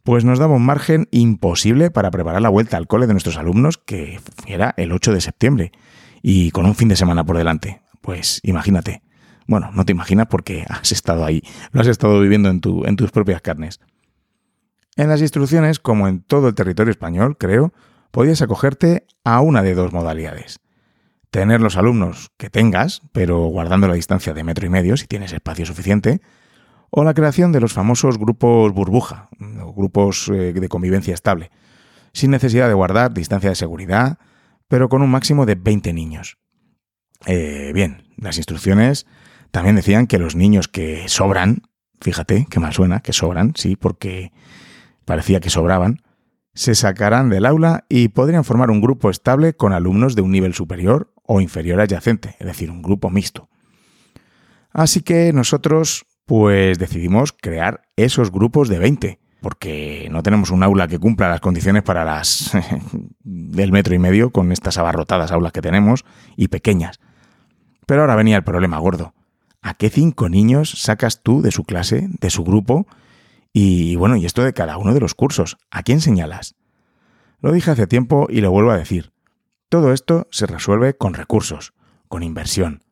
pues 0.08 0.24
nos 0.24 0.38
daba 0.38 0.54
un 0.54 0.64
margen 0.64 1.06
imposible 1.10 1.90
para 1.90 2.10
preparar 2.10 2.40
la 2.40 2.48
vuelta 2.48 2.78
al 2.78 2.86
cole 2.86 3.06
de 3.06 3.12
nuestros 3.12 3.36
alumnos, 3.36 3.76
que 3.76 4.18
era 4.46 4.72
el 4.78 4.92
8 4.92 5.12
de 5.12 5.20
septiembre, 5.20 5.72
y 6.22 6.50
con 6.50 6.64
un 6.64 6.74
fin 6.74 6.88
de 6.88 6.96
semana 6.96 7.24
por 7.24 7.36
delante. 7.36 7.82
Pues 8.00 8.40
imagínate. 8.42 9.02
Bueno, 9.46 9.70
no 9.74 9.84
te 9.84 9.92
imaginas 9.92 10.28
porque 10.30 10.64
has 10.66 10.92
estado 10.92 11.26
ahí, 11.26 11.42
lo 11.72 11.82
has 11.82 11.88
estado 11.88 12.18
viviendo 12.20 12.48
en, 12.48 12.62
tu, 12.62 12.86
en 12.86 12.96
tus 12.96 13.10
propias 13.10 13.42
carnes. 13.42 13.80
En 14.96 15.10
las 15.10 15.20
instrucciones, 15.20 15.78
como 15.78 16.08
en 16.08 16.22
todo 16.22 16.48
el 16.48 16.54
territorio 16.54 16.90
español, 16.90 17.36
creo, 17.36 17.74
podías 18.10 18.40
acogerte 18.40 19.06
a 19.24 19.42
una 19.42 19.62
de 19.62 19.74
dos 19.74 19.92
modalidades. 19.92 20.60
Tener 21.30 21.60
los 21.60 21.76
alumnos 21.76 22.30
que 22.38 22.48
tengas, 22.48 23.02
pero 23.12 23.40
guardando 23.40 23.88
la 23.88 23.94
distancia 23.94 24.32
de 24.32 24.42
metro 24.42 24.64
y 24.64 24.70
medio 24.70 24.96
si 24.96 25.06
tienes 25.06 25.34
espacio 25.34 25.66
suficiente, 25.66 26.22
o 26.90 27.04
la 27.04 27.14
creación 27.14 27.52
de 27.52 27.60
los 27.60 27.72
famosos 27.72 28.18
grupos 28.18 28.72
burbuja, 28.72 29.28
o 29.62 29.72
grupos 29.72 30.28
eh, 30.28 30.52
de 30.52 30.68
convivencia 30.68 31.14
estable, 31.14 31.50
sin 32.12 32.30
necesidad 32.30 32.68
de 32.68 32.74
guardar 32.74 33.12
distancia 33.12 33.50
de 33.50 33.56
seguridad, 33.56 34.18
pero 34.68 34.88
con 34.88 35.02
un 35.02 35.10
máximo 35.10 35.46
de 35.46 35.54
20 35.54 35.92
niños. 35.92 36.38
Eh, 37.26 37.72
bien, 37.74 38.04
las 38.16 38.36
instrucciones 38.36 39.06
también 39.50 39.76
decían 39.76 40.06
que 40.06 40.18
los 40.18 40.36
niños 40.36 40.68
que 40.68 41.08
sobran, 41.08 41.62
fíjate 42.00 42.46
que 42.48 42.60
mal 42.60 42.72
suena, 42.72 43.00
que 43.00 43.12
sobran, 43.12 43.52
sí, 43.56 43.76
porque 43.76 44.32
parecía 45.04 45.40
que 45.40 45.50
sobraban, 45.50 46.02
se 46.54 46.74
sacarán 46.74 47.30
del 47.30 47.46
aula 47.46 47.84
y 47.88 48.08
podrían 48.08 48.44
formar 48.44 48.70
un 48.70 48.80
grupo 48.80 49.10
estable 49.10 49.54
con 49.54 49.72
alumnos 49.72 50.14
de 50.16 50.22
un 50.22 50.32
nivel 50.32 50.54
superior 50.54 51.12
o 51.22 51.40
inferior 51.40 51.80
adyacente, 51.80 52.36
es 52.38 52.46
decir, 52.46 52.70
un 52.70 52.82
grupo 52.82 53.10
mixto. 53.10 53.48
Así 54.70 55.02
que 55.02 55.32
nosotros 55.32 56.04
pues 56.28 56.78
decidimos 56.78 57.32
crear 57.32 57.88
esos 57.96 58.30
grupos 58.30 58.68
de 58.68 58.78
20, 58.78 59.18
porque 59.40 60.08
no 60.10 60.22
tenemos 60.22 60.50
un 60.50 60.62
aula 60.62 60.86
que 60.86 60.98
cumpla 60.98 61.30
las 61.30 61.40
condiciones 61.40 61.82
para 61.82 62.04
las 62.04 62.50
del 63.24 63.72
metro 63.72 63.94
y 63.94 63.98
medio 63.98 64.30
con 64.30 64.52
estas 64.52 64.76
abarrotadas 64.76 65.32
aulas 65.32 65.52
que 65.52 65.62
tenemos 65.62 66.04
y 66.36 66.48
pequeñas. 66.48 67.00
Pero 67.86 68.02
ahora 68.02 68.14
venía 68.14 68.36
el 68.36 68.44
problema 68.44 68.76
gordo. 68.76 69.14
¿A 69.62 69.72
qué 69.72 69.88
cinco 69.88 70.28
niños 70.28 70.70
sacas 70.72 71.22
tú 71.22 71.40
de 71.40 71.50
su 71.50 71.64
clase, 71.64 72.10
de 72.20 72.28
su 72.28 72.44
grupo? 72.44 72.86
Y 73.54 73.96
bueno, 73.96 74.16
y 74.16 74.26
esto 74.26 74.44
de 74.44 74.52
cada 74.52 74.76
uno 74.76 74.92
de 74.92 75.00
los 75.00 75.14
cursos, 75.14 75.56
¿a 75.70 75.82
quién 75.82 76.02
señalas? 76.02 76.56
Lo 77.40 77.52
dije 77.52 77.70
hace 77.70 77.86
tiempo 77.86 78.26
y 78.28 78.42
lo 78.42 78.50
vuelvo 78.50 78.70
a 78.70 78.76
decir. 78.76 79.12
Todo 79.70 79.94
esto 79.94 80.28
se 80.30 80.44
resuelve 80.44 80.94
con 80.94 81.14
recursos, 81.14 81.72
con 82.06 82.22
inversión. 82.22 82.84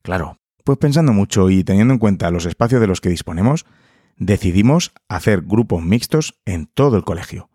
Claro, 0.00 0.37
pues 0.68 0.76
pensando 0.76 1.14
mucho 1.14 1.48
y 1.48 1.64
teniendo 1.64 1.94
en 1.94 1.98
cuenta 1.98 2.30
los 2.30 2.44
espacios 2.44 2.78
de 2.82 2.86
los 2.86 3.00
que 3.00 3.08
disponemos, 3.08 3.64
decidimos 4.18 4.92
hacer 5.08 5.40
grupos 5.40 5.82
mixtos 5.82 6.38
en 6.44 6.66
todo 6.66 6.98
el 6.98 7.04
colegio. 7.04 7.48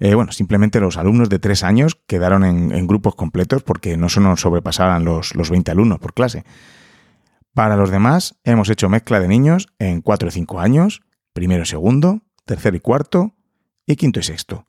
Eh, 0.00 0.16
bueno, 0.16 0.32
simplemente 0.32 0.80
los 0.80 0.96
alumnos 0.96 1.28
de 1.28 1.38
tres 1.38 1.62
años 1.62 1.96
quedaron 2.08 2.44
en, 2.44 2.86
grupos 2.88 3.14
completos 3.14 3.62
porque 3.62 3.96
no 3.96 4.08
solo 4.08 4.36
sobrepasaban 4.36 5.04
los, 5.04 5.36
los 5.36 5.48
20 5.48 5.70
alumnos 5.70 6.00
por 6.00 6.12
clase. 6.12 6.44
Para 7.54 7.76
los 7.76 7.90
demás, 7.90 8.34
hemos 8.42 8.68
hecho 8.68 8.88
mezcla 8.88 9.20
de 9.20 9.28
niños 9.28 9.68
en 9.78 10.00
4 10.00 10.26
y 10.26 10.32
5 10.32 10.58
años, 10.58 11.02
primero 11.32 11.62
y 11.62 11.66
segundo, 11.66 12.22
tercero 12.46 12.76
y 12.76 12.80
cuarto, 12.80 13.36
y 13.86 13.94
quinto 13.94 14.18
y 14.18 14.24
sexto. 14.24 14.66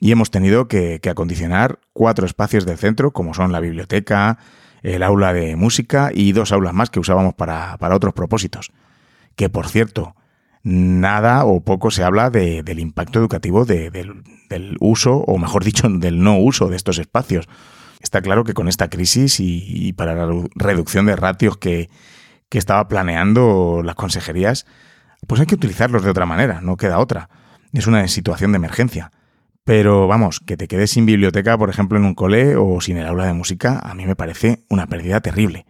Y 0.00 0.10
hemos 0.10 0.32
tenido 0.32 0.66
que 0.66 1.00
acondicionar 1.08 1.78
cuatro 1.92 2.26
espacios 2.26 2.66
del 2.66 2.76
centro, 2.76 3.12
como 3.12 3.34
son 3.34 3.52
la 3.52 3.60
biblioteca, 3.60 4.38
el 4.82 5.02
aula 5.02 5.32
de 5.32 5.56
música 5.56 6.10
y 6.12 6.32
dos 6.32 6.52
aulas 6.52 6.74
más 6.74 6.90
que 6.90 7.00
usábamos 7.00 7.34
para, 7.34 7.76
otros 7.92 8.14
propósitos. 8.14 8.72
Que 9.36 9.48
por 9.48 9.68
cierto, 9.68 10.14
nada 10.62 11.44
o 11.44 11.60
poco 11.60 11.90
se 11.90 12.04
habla 12.04 12.30
del 12.30 12.78
impacto 12.78 13.18
educativo 13.18 13.64
del, 13.64 14.76
uso, 14.80 15.18
o 15.18 15.38
mejor 15.38 15.64
dicho, 15.64 15.88
del 15.88 16.22
no 16.22 16.38
uso 16.38 16.68
de 16.68 16.76
estos 16.76 16.98
espacios. 16.98 17.48
Está 18.00 18.22
claro 18.22 18.44
que 18.44 18.54
con 18.54 18.68
esta 18.68 18.88
crisis 18.88 19.40
y, 19.40 19.92
para 19.92 20.14
la 20.14 20.32
reducción 20.54 21.06
de 21.06 21.16
ratios 21.16 21.58
que, 21.58 21.90
que 22.48 22.58
estaba 22.58 22.88
planeando 22.88 23.82
las 23.84 23.94
consejerías, 23.94 24.66
pues 25.26 25.40
hay 25.40 25.46
que 25.46 25.54
utilizarlos 25.54 26.02
de 26.02 26.10
otra 26.10 26.26
manera, 26.26 26.60
no 26.62 26.76
queda 26.76 26.98
otra. 26.98 27.28
Es 27.72 27.86
una 27.86 28.06
situación 28.08 28.52
de 28.52 28.56
emergencia. 28.56 29.12
Pero 29.70 30.08
vamos, 30.08 30.40
que 30.40 30.56
te 30.56 30.66
quedes 30.66 30.90
sin 30.90 31.06
biblioteca, 31.06 31.56
por 31.56 31.70
ejemplo, 31.70 31.96
en 31.96 32.04
un 32.04 32.16
cole 32.16 32.56
o 32.56 32.80
sin 32.80 32.96
el 32.96 33.06
aula 33.06 33.26
de 33.26 33.34
música, 33.34 33.78
a 33.78 33.94
mí 33.94 34.04
me 34.04 34.16
parece 34.16 34.64
una 34.68 34.88
pérdida 34.88 35.20
terrible. 35.20 35.64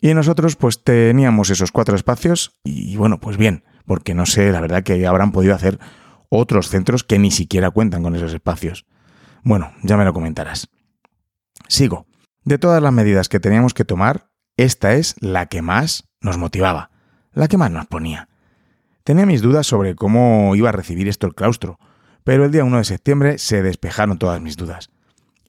Y 0.00 0.14
nosotros 0.14 0.54
pues 0.54 0.84
teníamos 0.84 1.50
esos 1.50 1.72
cuatro 1.72 1.96
espacios 1.96 2.56
y 2.62 2.94
bueno, 2.94 3.18
pues 3.18 3.36
bien, 3.36 3.64
porque 3.84 4.14
no 4.14 4.26
sé, 4.26 4.52
la 4.52 4.60
verdad 4.60 4.84
que 4.84 5.08
habrán 5.08 5.32
podido 5.32 5.56
hacer 5.56 5.80
otros 6.28 6.68
centros 6.68 7.02
que 7.02 7.18
ni 7.18 7.32
siquiera 7.32 7.72
cuentan 7.72 8.04
con 8.04 8.14
esos 8.14 8.32
espacios. 8.32 8.86
Bueno, 9.42 9.72
ya 9.82 9.96
me 9.96 10.04
lo 10.04 10.12
comentarás. 10.12 10.68
Sigo. 11.66 12.06
De 12.44 12.58
todas 12.58 12.80
las 12.80 12.92
medidas 12.92 13.28
que 13.28 13.40
teníamos 13.40 13.74
que 13.74 13.84
tomar, 13.84 14.28
esta 14.56 14.94
es 14.94 15.16
la 15.18 15.46
que 15.46 15.62
más 15.62 16.04
nos 16.20 16.38
motivaba, 16.38 16.92
la 17.32 17.48
que 17.48 17.58
más 17.58 17.72
nos 17.72 17.86
ponía. 17.86 18.28
Tenía 19.02 19.26
mis 19.26 19.42
dudas 19.42 19.66
sobre 19.66 19.96
cómo 19.96 20.54
iba 20.54 20.68
a 20.68 20.72
recibir 20.72 21.08
esto 21.08 21.26
el 21.26 21.34
claustro, 21.34 21.80
pero 22.24 22.46
el 22.46 22.50
día 22.50 22.64
1 22.64 22.78
de 22.78 22.84
septiembre 22.84 23.38
se 23.38 23.62
despejaron 23.62 24.18
todas 24.18 24.40
mis 24.40 24.56
dudas. 24.56 24.90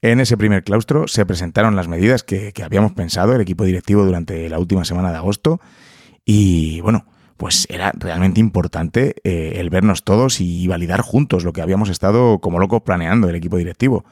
En 0.01 0.19
ese 0.19 0.37
primer 0.37 0.63
claustro 0.63 1.07
se 1.07 1.25
presentaron 1.25 1.75
las 1.75 1.87
medidas 1.87 2.23
que, 2.23 2.53
habíamos 2.63 2.91
pensado 2.91 3.33
el 3.33 3.41
equipo 3.41 3.63
directivo 3.63 4.05
durante 4.05 4.47
la 4.49 4.59
última 4.59 4.85
semana 4.85 5.09
de 5.11 5.17
agosto 5.17 5.59
y 6.25 6.81
bueno, 6.81 7.05
pues 7.37 7.65
era 7.69 7.91
realmente 7.95 8.39
importante 8.39 9.15
eh, 9.23 9.53
el 9.55 9.69
vernos 9.69 10.03
todos 10.03 10.41
y 10.41 10.67
validar 10.67 11.01
juntos 11.01 11.43
lo 11.43 11.53
que 11.53 11.61
habíamos 11.61 11.89
estado 11.89 12.39
como 12.39 12.59
locos 12.59 12.83
planeando 12.83 13.29
el 13.29 13.35
equipo 13.35 13.57
directivo. 13.57 14.05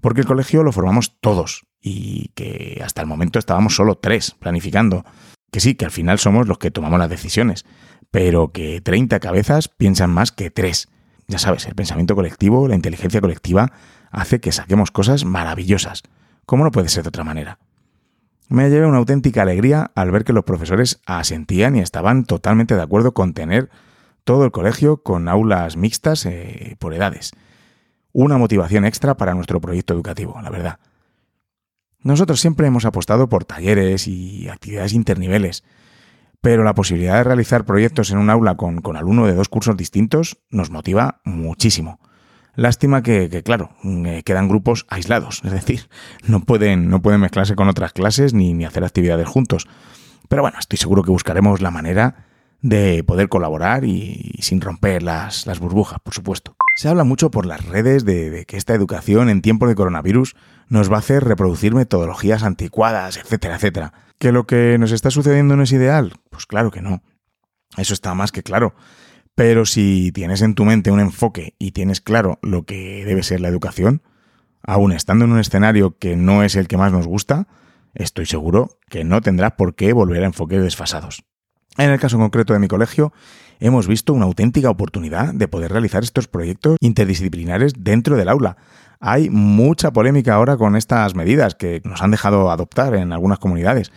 Porque 0.00 0.20
el 0.20 0.26
colegio 0.26 0.62
lo 0.62 0.72
formamos 0.72 1.18
todos 1.20 1.64
y 1.80 2.28
que 2.34 2.80
hasta 2.84 3.00
el 3.00 3.06
momento 3.06 3.38
estábamos 3.38 3.74
solo 3.74 3.96
tres 3.96 4.36
planificando. 4.38 5.04
Que 5.50 5.60
sí, 5.60 5.74
que 5.74 5.84
al 5.84 5.90
final 5.90 6.18
somos 6.18 6.46
los 6.46 6.58
que 6.58 6.70
tomamos 6.70 6.98
las 6.98 7.08
decisiones, 7.08 7.64
pero 8.10 8.52
que 8.52 8.80
30 8.80 9.18
cabezas 9.20 9.68
piensan 9.68 10.10
más 10.10 10.30
que 10.30 10.50
tres. 10.50 10.88
Ya 11.26 11.38
sabes, 11.38 11.66
el 11.66 11.74
pensamiento 11.74 12.14
colectivo, 12.14 12.68
la 12.68 12.74
inteligencia 12.74 13.20
colectiva, 13.20 13.72
hace 14.10 14.40
que 14.40 14.52
saquemos 14.52 14.90
cosas 14.90 15.24
maravillosas. 15.24 16.02
¿Cómo 16.46 16.64
no 16.64 16.70
puede 16.70 16.88
ser 16.88 17.02
de 17.02 17.08
otra 17.08 17.24
manera? 17.24 17.58
Me 18.48 18.68
llevé 18.68 18.86
una 18.86 18.98
auténtica 18.98 19.42
alegría 19.42 19.90
al 19.94 20.10
ver 20.10 20.24
que 20.24 20.34
los 20.34 20.44
profesores 20.44 21.00
asentían 21.06 21.76
y 21.76 21.80
estaban 21.80 22.24
totalmente 22.24 22.74
de 22.74 22.82
acuerdo 22.82 23.14
con 23.14 23.32
tener 23.32 23.70
todo 24.24 24.44
el 24.44 24.52
colegio 24.52 25.02
con 25.02 25.28
aulas 25.28 25.76
mixtas 25.76 26.26
eh, 26.26 26.76
por 26.78 26.94
edades. 26.94 27.32
Una 28.12 28.38
motivación 28.38 28.84
extra 28.84 29.16
para 29.16 29.34
nuestro 29.34 29.60
proyecto 29.60 29.94
educativo, 29.94 30.40
la 30.42 30.50
verdad. 30.50 30.78
Nosotros 32.00 32.40
siempre 32.40 32.66
hemos 32.66 32.84
apostado 32.84 33.28
por 33.28 33.44
talleres 33.44 34.06
y 34.06 34.48
actividades 34.48 34.92
interniveles, 34.92 35.64
pero 36.44 36.62
la 36.62 36.74
posibilidad 36.74 37.16
de 37.16 37.24
realizar 37.24 37.64
proyectos 37.64 38.10
en 38.10 38.18
un 38.18 38.28
aula 38.28 38.54
con, 38.58 38.82
con 38.82 38.98
alumno 38.98 39.26
de 39.26 39.32
dos 39.32 39.48
cursos 39.48 39.78
distintos 39.78 40.36
nos 40.50 40.68
motiva 40.68 41.22
muchísimo. 41.24 42.00
Lástima 42.54 43.02
que, 43.02 43.42
claro, 43.42 43.70
eh, 43.82 44.20
quedan 44.26 44.46
grupos 44.46 44.84
aislados, 44.90 45.40
es 45.42 45.52
decir, 45.52 45.88
no 46.26 46.40
pueden, 46.40 46.90
no 46.90 47.00
pueden 47.00 47.22
mezclarse 47.22 47.56
con 47.56 47.70
otras 47.70 47.94
clases 47.94 48.34
ni, 48.34 48.52
ni 48.52 48.66
hacer 48.66 48.84
actividades 48.84 49.26
juntos. 49.26 49.66
Pero 50.28 50.42
bueno, 50.42 50.58
estoy 50.58 50.76
seguro 50.76 51.02
que 51.02 51.10
buscaremos 51.10 51.62
la 51.62 51.70
manera 51.70 52.26
de 52.60 53.02
poder 53.04 53.30
colaborar 53.30 53.86
y, 53.86 54.36
sin 54.40 54.60
romper 54.60 55.02
las, 55.02 55.46
las, 55.46 55.60
burbujas, 55.60 55.98
por 56.00 56.12
supuesto. 56.12 56.56
Se 56.76 56.90
habla 56.90 57.04
mucho 57.04 57.30
por 57.30 57.46
las 57.46 57.64
redes 57.64 58.04
de, 58.04 58.28
de, 58.28 58.44
que 58.44 58.58
esta 58.58 58.74
educación 58.74 59.30
en 59.30 59.40
tiempos 59.40 59.70
de 59.70 59.76
coronavirus 59.76 60.36
nos 60.68 60.92
va 60.92 60.96
a 60.96 60.98
hacer 60.98 61.24
reproducir 61.24 61.74
metodologías 61.74 62.42
anticuadas, 62.42 63.16
etcétera, 63.16 63.54
etcétera. 63.54 64.03
¿Que 64.18 64.32
lo 64.32 64.46
que 64.46 64.78
nos 64.78 64.92
está 64.92 65.10
sucediendo 65.10 65.56
no 65.56 65.62
es 65.62 65.72
ideal? 65.72 66.14
Pues 66.30 66.46
claro 66.46 66.70
que 66.70 66.82
no. 66.82 67.02
Eso 67.76 67.94
está 67.94 68.14
más 68.14 68.32
que 68.32 68.42
claro. 68.42 68.74
Pero 69.34 69.66
si 69.66 70.12
tienes 70.12 70.42
en 70.42 70.54
tu 70.54 70.64
mente 70.64 70.90
un 70.90 71.00
enfoque 71.00 71.54
y 71.58 71.72
tienes 71.72 72.00
claro 72.00 72.38
lo 72.42 72.64
que 72.64 73.04
debe 73.04 73.22
ser 73.22 73.40
la 73.40 73.48
educación, 73.48 74.02
aún 74.62 74.92
estando 74.92 75.24
en 75.24 75.32
un 75.32 75.40
escenario 75.40 75.98
que 75.98 76.16
no 76.16 76.42
es 76.42 76.54
el 76.54 76.68
que 76.68 76.76
más 76.76 76.92
nos 76.92 77.06
gusta, 77.06 77.48
estoy 77.94 78.26
seguro 78.26 78.78
que 78.88 79.04
no 79.04 79.20
tendrás 79.20 79.52
por 79.52 79.74
qué 79.74 79.92
volver 79.92 80.22
a 80.22 80.26
enfoques 80.26 80.62
desfasados. 80.62 81.24
En 81.76 81.90
el 81.90 81.98
caso 81.98 82.18
concreto 82.18 82.52
de 82.52 82.60
mi 82.60 82.68
colegio, 82.68 83.12
hemos 83.58 83.88
visto 83.88 84.12
una 84.12 84.26
auténtica 84.26 84.70
oportunidad 84.70 85.34
de 85.34 85.48
poder 85.48 85.72
realizar 85.72 86.04
estos 86.04 86.28
proyectos 86.28 86.76
interdisciplinares 86.80 87.72
dentro 87.76 88.16
del 88.16 88.28
aula. 88.28 88.56
Hay 89.00 89.30
mucha 89.30 89.92
polémica 89.92 90.34
ahora 90.34 90.56
con 90.56 90.76
estas 90.76 91.14
medidas 91.14 91.54
que 91.54 91.80
nos 91.84 92.02
han 92.02 92.10
dejado 92.10 92.50
adoptar 92.50 92.94
en 92.94 93.12
algunas 93.12 93.38
comunidades 93.38 93.92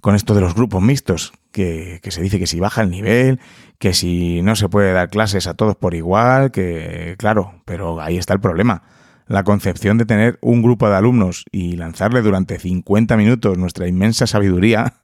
con 0.00 0.14
esto 0.14 0.34
de 0.34 0.40
los 0.40 0.54
grupos 0.54 0.82
mixtos, 0.82 1.32
que, 1.52 2.00
se 2.08 2.22
dice 2.22 2.38
que 2.38 2.46
si 2.46 2.60
baja 2.60 2.82
el 2.82 2.90
nivel, 2.90 3.40
que 3.78 3.92
si 3.92 4.42
no 4.42 4.56
se 4.56 4.68
puede 4.68 4.92
dar 4.92 5.10
clases 5.10 5.46
a 5.46 5.54
todos 5.54 5.76
por 5.76 5.94
igual, 5.94 6.50
que 6.50 7.16
claro, 7.18 7.62
pero 7.64 8.00
ahí 8.00 8.16
está 8.16 8.34
el 8.34 8.40
problema. 8.40 8.82
La 9.26 9.44
concepción 9.44 9.96
de 9.96 10.06
tener 10.06 10.38
un 10.40 10.62
grupo 10.62 10.88
de 10.88 10.96
alumnos 10.96 11.44
y 11.52 11.76
lanzarle 11.76 12.20
durante 12.22 12.58
50 12.58 13.16
minutos 13.16 13.58
nuestra 13.58 13.86
inmensa 13.86 14.26
sabiduría, 14.26 14.94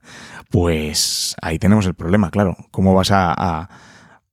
pues 0.49 1.35
ahí 1.41 1.59
tenemos 1.59 1.85
el 1.85 1.93
problema, 1.93 2.29
claro. 2.29 2.57
¿Cómo 2.71 2.93
vas 2.93 3.11
a, 3.11 3.33
a, 3.37 3.69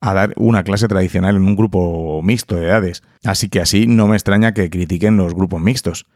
a 0.08 0.14
dar 0.14 0.34
una 0.36 0.64
clase 0.64 0.88
tradicional 0.88 1.36
en 1.36 1.42
un 1.42 1.56
grupo 1.56 2.20
mixto 2.22 2.56
de 2.56 2.66
edades? 2.66 3.02
Así 3.24 3.48
que 3.48 3.60
así 3.60 3.86
no 3.86 4.06
me 4.06 4.16
extraña 4.16 4.54
que 4.54 4.70
critiquen 4.70 5.16
los 5.16 5.34
grupos 5.34 5.60
mixtos. 5.60 6.06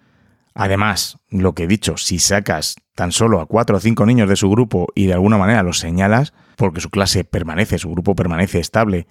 Además, 0.55 1.19
lo 1.31 1.55
que 1.55 1.65
he 1.65 1.67
dicho, 1.69 1.97
si 1.97 2.19
sacas 2.19 2.77
tan 2.95 3.13
solo 3.13 3.41
a 3.41 3.47
cuatro 3.47 3.77
o 3.77 3.81
cinco 3.81 4.07
niños 4.07 4.29
de 4.29 4.37
su 4.37 4.51
grupo 4.51 4.89
y 4.95 5.07
de 5.07 5.13
alguna 5.13 5.39
manera 5.39 5.63
los 5.63 5.79
señalas, 5.79 6.33
porque 6.57 6.81
su 6.81 6.91
clase 6.91 7.23
permanece, 7.23 7.79
su 7.79 7.91
grupo 7.91 8.17
permanece 8.17 8.59
estable, 8.59 9.07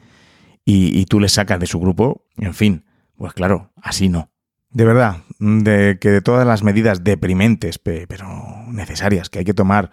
y, 0.70 1.06
tú 1.06 1.22
les 1.22 1.32
sacas 1.32 1.62
de 1.62 1.66
su 1.66 1.80
grupo, 1.80 2.26
en 2.36 2.54
fin, 2.54 2.84
pues 3.16 3.32
claro, 3.32 3.72
así 3.82 4.10
no. 4.10 4.32
De 4.70 4.84
verdad, 4.84 5.24
de 5.40 5.98
que 6.02 6.10
de 6.10 6.22
todas 6.22 6.46
las 6.46 6.62
medidas 6.62 7.06
deprimentes, 7.06 7.80
pero 7.80 8.28
necesarias 8.68 9.30
que 9.30 9.40
hay 9.40 9.46
que 9.46 9.54
tomar 9.54 9.92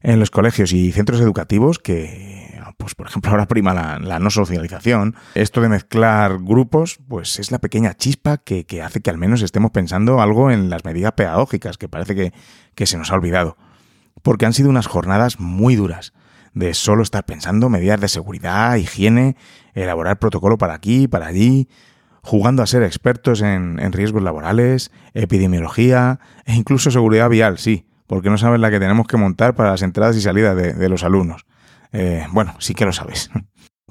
en 0.00 0.18
los 0.18 0.32
colegios 0.32 0.72
y 0.72 0.90
centros 0.90 1.20
educativos, 1.20 1.78
que 1.78 2.45
pues 2.86 2.94
por 2.94 3.08
ejemplo 3.08 3.32
ahora 3.32 3.46
prima 3.48 3.74
la, 3.74 4.18
no 4.20 4.30
socialización, 4.30 5.16
esto 5.34 5.60
de 5.60 5.68
mezclar 5.68 6.38
grupos, 6.38 7.00
pues 7.08 7.40
es 7.40 7.50
la 7.50 7.58
pequeña 7.58 7.94
chispa 7.94 8.38
que, 8.38 8.64
hace 8.80 9.00
que 9.00 9.10
al 9.10 9.18
menos 9.18 9.42
estemos 9.42 9.72
pensando 9.72 10.20
algo 10.20 10.52
en 10.52 10.70
las 10.70 10.84
medidas 10.84 11.12
pedagógicas, 11.12 11.78
que 11.78 11.88
parece 11.88 12.32
que, 12.76 12.86
se 12.86 12.96
nos 12.96 13.10
ha 13.10 13.14
olvidado. 13.14 13.56
Porque 14.22 14.46
han 14.46 14.52
sido 14.52 14.70
unas 14.70 14.86
jornadas 14.86 15.40
muy 15.40 15.74
duras, 15.74 16.12
de 16.54 16.74
solo 16.74 17.02
estar 17.02 17.24
pensando 17.24 17.68
medidas 17.68 18.00
de 18.00 18.06
seguridad, 18.06 18.76
higiene, 18.76 19.36
elaborar 19.74 20.20
protocolo 20.20 20.56
para 20.56 20.74
aquí, 20.74 21.08
para 21.08 21.26
allí, 21.26 21.68
jugando 22.22 22.62
a 22.62 22.68
ser 22.68 22.84
expertos 22.84 23.42
en, 23.42 23.92
riesgos 23.92 24.22
laborales, 24.22 24.92
epidemiología 25.12 26.20
e 26.44 26.54
incluso 26.54 26.92
seguridad 26.92 27.28
vial, 27.28 27.58
sí, 27.58 27.84
porque 28.06 28.30
no 28.30 28.38
saben 28.38 28.60
la 28.60 28.70
que 28.70 28.78
tenemos 28.78 29.08
que 29.08 29.16
montar 29.16 29.56
para 29.56 29.72
las 29.72 29.82
entradas 29.82 30.16
y 30.16 30.20
salidas 30.20 30.56
de 30.56 30.88
los 30.88 31.02
alumnos. 31.02 31.46
Eh, 31.92 32.26
bueno, 32.32 32.54
sí 32.58 32.74
que 32.74 32.84
lo 32.84 32.92
sabes. 32.92 33.30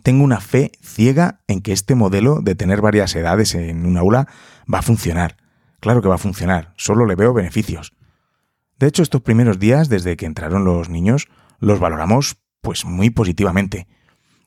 Tengo 0.04 0.24
una 0.24 0.40
fe 0.40 0.72
ciega 0.84 1.42
en 1.48 1.62
que 1.62 1.74
este 1.74 1.96
modelo 1.96 2.42
de 2.42 2.56
tener 2.56 2.82
varias 2.82 3.16
edades 3.16 3.56
en 3.56 3.86
un 3.86 3.98
aula 3.98 4.28
va 4.72 4.80
a 4.80 4.84
funcionar. 4.84 5.38
Claro 5.80 6.02
que 6.02 6.10
va 6.10 6.16
a 6.16 6.20
funcionar, 6.20 6.74
solo 6.78 7.06
le 7.06 7.16
veo 7.16 7.34
beneficios. 7.34 7.94
De 8.78 8.88
hecho, 8.88 9.04
estos 9.04 9.22
primeros 9.22 9.58
días, 9.58 9.90
desde 9.90 10.18
que 10.18 10.26
entraron 10.26 10.66
los 10.66 10.90
niños, 10.90 11.28
los 11.60 11.80
valoramos 11.80 12.38
pues 12.62 12.86
muy 12.86 13.10
positivamente. 13.10 13.88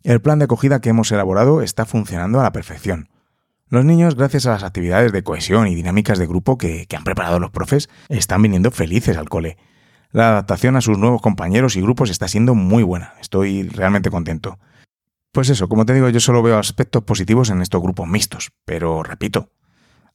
El 0.02 0.20
plan 0.20 0.38
de 0.38 0.44
acogida 0.44 0.80
que 0.80 0.90
hemos 0.90 1.10
elaborado 1.10 1.62
está 1.62 1.86
funcionando 1.86 2.40
a 2.40 2.42
la 2.42 2.52
perfección. 2.52 3.08
Los 3.68 3.84
niños, 3.84 4.14
gracias 4.14 4.46
a 4.46 4.52
las 4.52 4.62
actividades 4.62 5.12
de 5.12 5.22
cohesión 5.22 5.66
y 5.66 5.74
dinámicas 5.74 6.18
de 6.18 6.26
grupo 6.26 6.56
que, 6.56 6.86
que 6.86 6.96
han 6.96 7.04
preparado 7.04 7.38
los 7.38 7.50
profes, 7.50 7.88
están 8.08 8.42
viniendo 8.42 8.70
felices 8.70 9.16
al 9.16 9.28
cole 9.28 9.58
la 10.12 10.30
adaptación 10.30 10.76
a 10.76 10.80
sus 10.80 10.98
nuevos 10.98 11.22
compañeros 11.22 11.76
y 11.76 11.82
grupos 11.82 12.10
está 12.10 12.28
siendo 12.28 12.54
muy 12.54 12.82
buena. 12.82 13.14
Estoy 13.20 13.64
realmente 13.68 14.10
contento. 14.10 14.58
Pues 15.32 15.50
eso, 15.50 15.68
como 15.68 15.84
te 15.84 15.94
digo, 15.94 16.08
yo 16.08 16.20
solo 16.20 16.42
veo 16.42 16.58
aspectos 16.58 17.04
positivos 17.04 17.50
en 17.50 17.60
estos 17.60 17.82
grupos 17.82 18.08
mixtos, 18.08 18.50
pero 18.64 19.02
repito, 19.02 19.50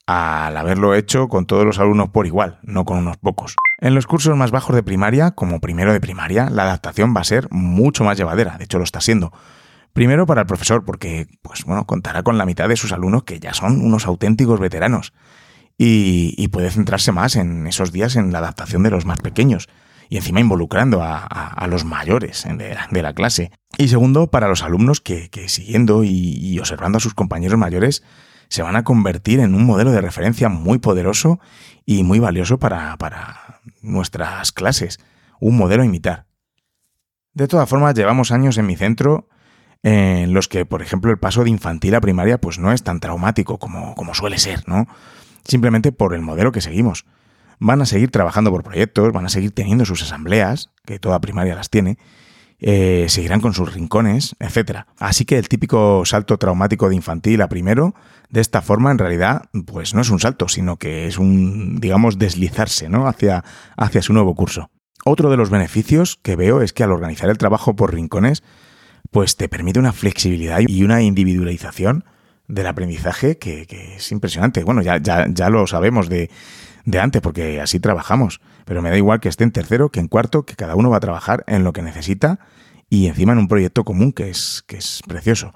al 0.05 0.57
haberlo 0.57 0.95
hecho 0.95 1.29
con 1.29 1.45
todos 1.45 1.65
los 1.65 1.79
alumnos 1.79 2.09
por 2.09 2.25
igual, 2.25 2.59
no 2.63 2.83
con 2.83 2.97
unos 2.97 3.17
pocos. 3.17 3.55
En 3.79 3.95
los 3.95 4.07
cursos 4.07 4.35
más 4.35 4.51
bajos 4.51 4.75
de 4.75 4.83
primaria, 4.83 5.31
como 5.31 5.59
primero 5.61 5.93
de 5.93 6.01
primaria, 6.01 6.49
la 6.49 6.63
adaptación 6.63 7.13
va 7.15 7.21
a 7.21 7.25
ser 7.25 7.47
mucho 7.51 8.03
más 8.03 8.17
llevadera, 8.17 8.57
de 8.57 8.65
hecho 8.65 8.79
lo 8.79 8.83
está 8.83 9.01
siendo. 9.01 9.31
Primero 9.93 10.25
para 10.25 10.41
el 10.41 10.47
profesor, 10.47 10.83
porque, 10.83 11.27
pues 11.41 11.65
bueno, 11.65 11.85
contará 11.85 12.23
con 12.23 12.37
la 12.37 12.45
mitad 12.45 12.67
de 12.67 12.75
sus 12.75 12.91
alumnos 12.91 13.23
que 13.23 13.39
ya 13.39 13.53
son 13.53 13.79
unos 13.85 14.07
auténticos 14.07 14.59
veteranos. 14.59 15.13
Y, 15.77 16.47
puede 16.49 16.69
centrarse 16.69 17.11
más 17.11 17.35
en 17.35 17.65
esos 17.65 17.91
días 17.91 18.15
en 18.15 18.31
la 18.31 18.39
adaptación 18.39 18.83
de 18.83 18.91
los 18.91 19.05
más 19.05 19.19
pequeños, 19.19 19.69
y 20.09 20.17
encima 20.17 20.39
involucrando 20.39 21.01
a, 21.01 21.67
los 21.67 21.85
mayores 21.85 22.45
de 22.91 23.01
la, 23.01 23.13
clase. 23.13 23.51
Y 23.77 23.87
segundo, 23.87 24.27
para 24.27 24.47
los 24.47 24.63
alumnos 24.63 25.01
que, 25.01 25.29
siguiendo 25.47 26.03
y, 26.03 26.57
observando 26.59 26.97
a 26.97 27.01
sus 27.01 27.13
compañeros 27.13 27.57
mayores 27.57 28.03
se 28.49 28.61
van 28.61 28.75
a 28.75 28.83
convertir 28.83 29.39
en 29.39 29.55
un 29.55 29.65
modelo 29.65 29.91
de 29.91 30.01
referencia 30.01 30.47
muy 30.47 30.77
poderoso 30.77 31.39
y 31.85 32.03
muy 32.03 32.19
valioso 32.19 32.59
para, 32.59 32.95
para 32.97 33.61
nuestras 33.81 34.51
clases, 34.51 34.99
un 35.39 35.57
modelo 35.57 35.81
a 35.81 35.85
imitar. 35.85 36.27
De 37.33 37.47
todas 37.47 37.67
formas, 37.67 37.95
llevamos 37.95 38.31
años 38.31 38.57
en 38.59 38.67
mi 38.67 38.75
centro 38.75 39.27
en 39.83 40.33
los 40.33 40.47
que, 40.47 40.65
por 40.65 40.81
ejemplo, 40.81 41.11
el 41.11 41.19
paso 41.19 41.43
de 41.43 41.49
infantil 41.49 41.95
a 41.95 42.01
primaria 42.01 42.39
pues 42.39 42.57
no 42.57 42.71
es 42.71 42.83
tan 42.83 42.99
traumático 42.99 43.59
como, 43.59 43.95
como 43.95 44.13
suele 44.13 44.37
ser, 44.37 44.67
¿no? 44.67 44.87
Simplemente 45.45 45.91
por 45.91 46.13
el 46.13 46.21
modelo 46.21 46.51
que 46.51 46.61
seguimos 46.61 47.05
van 47.63 47.81
a 47.81 47.85
seguir 47.85 48.11
trabajando 48.11 48.51
por 48.51 48.61
proyectos, 48.61 49.13
van 49.13 49.25
a 49.25 49.29
seguir 49.29 49.51
teniendo 49.51 49.85
sus 49.85 50.01
asambleas, 50.01 50.69
que 50.85 50.99
toda 50.99 51.21
primaria 51.21 51.55
las 51.55 51.69
tiene, 51.69 51.97
eh, 52.59 53.05
seguirán 53.07 53.39
con 53.39 53.53
sus 53.53 53.73
rincones, 53.73 54.35
etc. 54.39 54.85
Así 54.99 55.23
que 55.23 55.37
el 55.37 55.47
típico 55.47 56.03
salto 56.05 56.37
traumático 56.37 56.89
de 56.89 56.95
infantil 56.95 57.41
a 57.41 57.47
primero, 57.47 57.95
de 58.29 58.41
esta 58.41 58.61
forma, 58.61 58.91
en 58.91 58.97
realidad, 58.97 59.43
pues 59.65 59.93
no 59.93 60.01
es 60.01 60.09
un 60.09 60.19
salto, 60.19 60.49
sino 60.49 60.75
que 60.75 61.07
es 61.07 61.17
un, 61.17 61.79
digamos, 61.79 62.19
deslizarse, 62.19 62.89
¿no? 62.89 63.07
Hacia, 63.07 63.45
hacia 63.77 64.01
su 64.01 64.11
nuevo 64.11 64.35
curso. 64.35 64.69
Otro 65.05 65.29
de 65.29 65.37
los 65.37 65.49
beneficios 65.49 66.19
que 66.21 66.35
veo 66.35 66.61
es 66.61 66.73
que 66.73 66.83
al 66.83 66.91
organizar 66.91 67.29
el 67.29 67.37
trabajo 67.37 67.77
por 67.77 67.93
rincones, 67.93 68.43
pues 69.09 69.37
te 69.37 69.47
permite 69.47 69.79
una 69.79 69.93
flexibilidad 69.93 70.59
y 70.67 70.83
una 70.83 71.01
individualización 71.01 72.03
del 72.47 72.67
aprendizaje 72.67 73.37
que, 73.37 73.65
es 73.95 74.11
impresionante. 74.11 74.65
Bueno, 74.65 74.81
ya, 74.81 74.97
ya, 74.97 75.27
ya 75.29 75.49
lo 75.49 75.65
sabemos 75.65 76.09
de, 76.09 76.29
de 76.85 76.99
antes, 76.99 77.21
porque 77.21 77.61
así 77.61 77.79
trabajamos. 77.79 78.41
Pero 78.65 78.81
me 78.81 78.89
da 78.89 78.97
igual 78.97 79.19
que 79.19 79.29
esté 79.29 79.43
en 79.43 79.51
tercero 79.51 79.89
que 79.89 79.99
en 79.99 80.07
cuarto, 80.07 80.45
que 80.45 80.55
cada 80.55 80.75
uno 80.75 80.89
va 80.89 80.97
a 80.97 81.01
trabajar 81.01 81.43
en 81.47 81.63
lo 81.63 81.73
que 81.73 81.81
necesita 81.81 82.39
y 82.89 83.07
encima 83.07 83.33
en 83.33 83.39
un 83.39 83.47
proyecto 83.47 83.83
común 83.83 84.11
que 84.11 84.29
es, 84.29 84.63
que 84.67 84.77
es 84.77 85.01
precioso. 85.07 85.53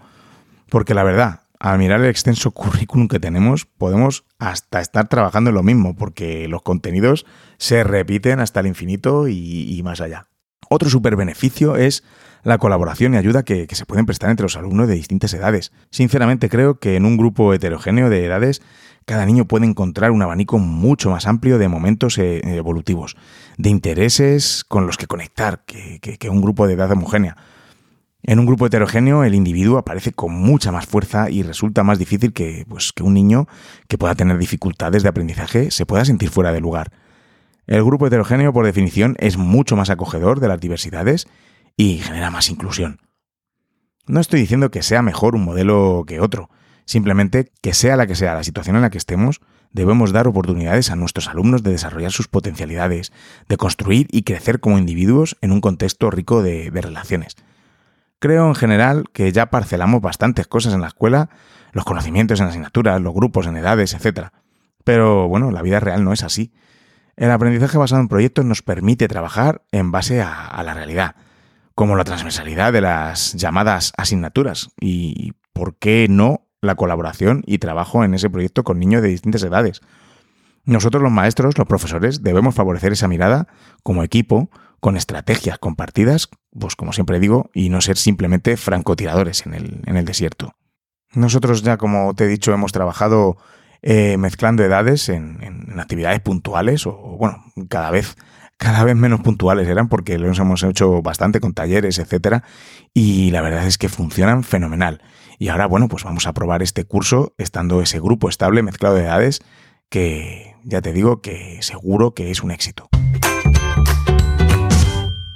Porque 0.70 0.94
la 0.94 1.04
verdad, 1.04 1.42
al 1.60 1.80
mirar 1.80 2.02
el 2.02 2.10
extenso 2.10 2.52
currículum 2.52 3.08
que 3.08 3.20
tenemos, 3.20 3.66
podemos 3.66 4.26
hasta 4.40 4.80
estar 4.82 5.08
trabajando 5.08 5.50
en 5.50 5.56
lo 5.56 5.64
mismo, 5.64 5.96
porque 5.96 6.48
los 6.48 6.62
contenidos 6.62 7.26
se 7.58 7.84
repiten 7.84 8.40
hasta 8.40 8.60
el 8.60 8.68
infinito 8.68 9.28
y, 9.28 9.82
más 9.84 10.02
allá. 10.02 10.28
Otro 10.70 10.90
super 10.90 11.16
beneficio 11.16 11.78
es 11.78 12.04
la 12.44 12.58
colaboración 12.58 13.14
y 13.14 13.18
ayuda 13.18 13.44
que, 13.44 13.68
que, 13.68 13.76
se 13.76 13.86
pueden 13.86 14.06
prestar 14.06 14.30
entre 14.30 14.44
los 14.44 14.58
alumnos 14.58 14.88
de 14.88 14.96
distintas 14.96 15.34
edades. 15.34 15.72
Sinceramente 15.92 16.50
creo 16.50 16.80
que 16.80 16.96
en 16.96 17.06
un 17.06 17.18
grupo 17.18 17.54
heterogéneo 17.54 18.10
de 18.10 18.26
edades 18.26 18.62
cada 19.08 19.26
niño 19.26 19.46
puede 19.46 19.66
encontrar 19.66 20.12
un 20.12 20.22
abanico 20.22 20.60
mucho 20.60 21.10
más 21.10 21.28
amplio 21.28 21.58
de 21.58 21.70
momentos 21.70 22.18
eh, 22.18 22.42
evolutivos, 22.44 23.16
de 23.58 23.70
intereses 23.70 24.66
con 24.68 24.86
los 24.86 24.98
que 24.98 25.08
conectar 25.08 25.64
que, 25.66 26.30
un 26.30 26.42
grupo 26.42 26.68
de 26.68 26.74
edad 26.74 26.92
homogénea. 26.92 27.38
En 28.22 28.38
un 28.38 28.46
grupo 28.46 28.66
heterogéneo 28.66 29.24
el 29.24 29.34
individuo 29.34 29.78
aparece 29.78 30.12
con 30.12 30.34
mucha 30.34 30.74
más 30.74 30.88
fuerza 30.88 31.30
y 31.30 31.42
resulta 31.42 31.84
más 31.84 32.00
difícil 32.00 32.34
que, 32.34 32.66
pues, 32.68 32.92
que 32.92 33.04
un 33.04 33.14
niño 33.14 33.48
que 33.88 33.98
pueda 33.98 34.14
tener 34.14 34.38
dificultades 34.38 35.04
de 35.04 35.10
aprendizaje 35.10 35.72
se 35.72 35.86
pueda 35.86 36.04
sentir 36.04 36.30
fuera 36.30 36.52
de 36.52 36.60
lugar. 36.60 36.92
El 37.66 37.86
grupo 37.86 38.08
heterogéneo, 38.08 38.52
por 38.52 38.66
definición, 38.66 39.16
es 39.20 39.38
mucho 39.38 39.78
más 39.78 39.90
acogedor 39.90 40.42
de 40.42 40.50
las 40.50 40.60
diversidades 40.60 41.30
y 41.78 42.00
genera 42.00 42.30
más 42.30 42.50
inclusión. 42.50 43.00
No 44.06 44.20
estoy 44.20 44.42
diciendo 44.42 44.70
que 44.70 44.84
sea 44.84 45.02
mejor 45.02 45.34
un 45.34 45.46
modelo 45.46 46.04
que 46.06 46.20
otro, 46.20 46.50
Simplemente, 46.88 47.52
que 47.62 47.74
sea 47.74 47.98
la 47.98 48.08
que 48.08 48.16
sea 48.16 48.34
la 48.34 48.46
situación 48.46 48.78
en 48.78 48.82
la 48.82 48.90
que 48.90 48.98
estemos, 48.98 49.42
debemos 49.74 50.14
dar 50.14 50.26
oportunidades 50.26 50.90
a 50.90 50.96
nuestros 50.96 51.28
alumnos 51.28 51.62
de 51.62 51.72
desarrollar 51.72 52.14
sus 52.14 52.30
potencialidades, 52.30 53.12
de 53.50 53.58
construir 53.58 54.08
y 54.10 54.24
crecer 54.24 54.62
como 54.62 54.78
individuos 54.78 55.36
en 55.42 55.52
un 55.52 55.60
contexto 55.60 56.10
rico 56.10 56.42
de, 56.42 56.72
relaciones. 56.74 57.36
Creo 58.20 58.48
en 58.48 58.56
general 58.56 59.04
que 59.12 59.34
ya 59.34 59.48
parcelamos 59.48 60.02
bastantes 60.02 60.48
cosas 60.48 60.74
en 60.74 60.80
la 60.80 60.88
escuela, 60.88 61.30
los 61.74 61.84
conocimientos 61.84 62.40
en 62.40 62.48
asignaturas, 62.48 63.02
los 63.02 63.14
grupos 63.14 63.48
en 63.48 63.58
edades, 63.58 63.94
etc. 63.94 64.30
Pero 64.86 65.28
bueno, 65.28 65.52
la 65.52 65.62
vida 65.62 65.82
real 65.82 66.06
no 66.06 66.14
es 66.14 66.24
así. 66.24 66.54
El 67.18 67.32
aprendizaje 67.32 67.78
basado 67.78 68.00
en 68.00 68.08
proyectos 68.08 68.46
nos 68.46 68.62
permite 68.62 69.10
trabajar 69.10 69.62
en 69.74 69.92
base 69.92 70.22
a, 70.22 70.48
a 70.48 70.64
la 70.64 70.74
realidad, 70.74 71.18
como 71.76 71.98
la 71.98 72.06
transversalidad 72.06 72.72
de 72.72 72.80
las 72.80 73.34
llamadas 73.34 73.92
asignaturas 73.98 74.70
y, 74.80 75.34
¿por 75.52 75.76
qué 75.76 76.08
no, 76.10 76.47
la 76.62 76.76
colaboración 76.76 77.44
y 77.46 77.60
trabajo 77.60 78.04
en 78.04 78.14
ese 78.14 78.30
proyecto 78.30 78.64
con 78.64 78.80
niños 78.80 79.02
de 79.02 79.10
distintas 79.10 79.44
edades. 79.44 79.82
Nosotros 80.66 81.02
los 81.02 81.12
maestros, 81.12 81.58
los 81.58 81.68
profesores, 81.68 82.24
debemos 82.24 82.56
favorecer 82.56 82.92
esa 82.92 83.08
mirada 83.08 83.48
como 83.84 84.04
equipo, 84.04 84.50
con 84.80 84.98
estrategias 84.98 85.58
compartidas, 85.58 86.30
pues 86.52 86.76
como 86.76 86.94
siempre 86.94 87.20
digo, 87.20 87.50
y 87.54 87.70
no 87.70 87.82
ser 87.82 87.98
simplemente 87.98 88.58
francotiradores 88.58 89.46
en 89.46 89.54
el, 89.54 89.82
en 89.86 89.98
el 89.98 90.06
desierto. 90.06 90.54
Nosotros 91.14 91.64
ya, 91.64 91.78
como 91.78 92.14
te 92.16 92.26
he 92.26 92.28
dicho, 92.28 92.54
hemos 92.54 92.74
trabajado 92.74 93.38
eh, 93.82 94.18
mezclando 94.18 94.64
edades 94.64 95.08
en, 95.10 95.80
actividades 95.80 96.20
puntuales, 96.20 96.86
o 96.88 96.94
bueno, 97.18 97.44
cada 97.70 97.92
vez, 97.92 98.16
cada 98.58 98.84
vez 98.84 98.96
menos 98.96 99.22
puntuales 99.22 99.68
eran, 99.68 99.88
porque 99.88 100.18
los 100.18 100.40
hemos 100.40 100.64
hecho 100.64 101.02
bastante 101.02 101.40
con 101.40 101.54
talleres, 101.54 102.00
etcétera, 102.00 102.44
y 102.94 103.32
la 103.32 103.42
verdad 103.42 103.66
es 103.66 103.78
que 103.78 103.90
funcionan 103.90 104.44
fenomenal. 104.44 105.02
Y 105.40 105.50
ahora, 105.50 105.68
bueno, 105.68 105.88
pues 105.88 106.04
vamos 106.04 106.26
a 106.26 106.34
probar 106.34 106.64
este 106.64 106.86
curso 106.86 107.34
estando 107.38 107.82
ese 107.82 108.00
grupo 108.00 108.28
estable 108.30 108.64
mezclado 108.64 108.96
de 108.96 109.04
edades 109.04 109.42
que 109.90 110.56
ya 110.64 110.82
te 110.82 110.94
digo 110.94 111.22
que 111.22 111.60
seguro 111.62 112.14
que 112.14 112.32
es 112.32 112.42
un 112.42 112.52
éxito. 112.52 112.90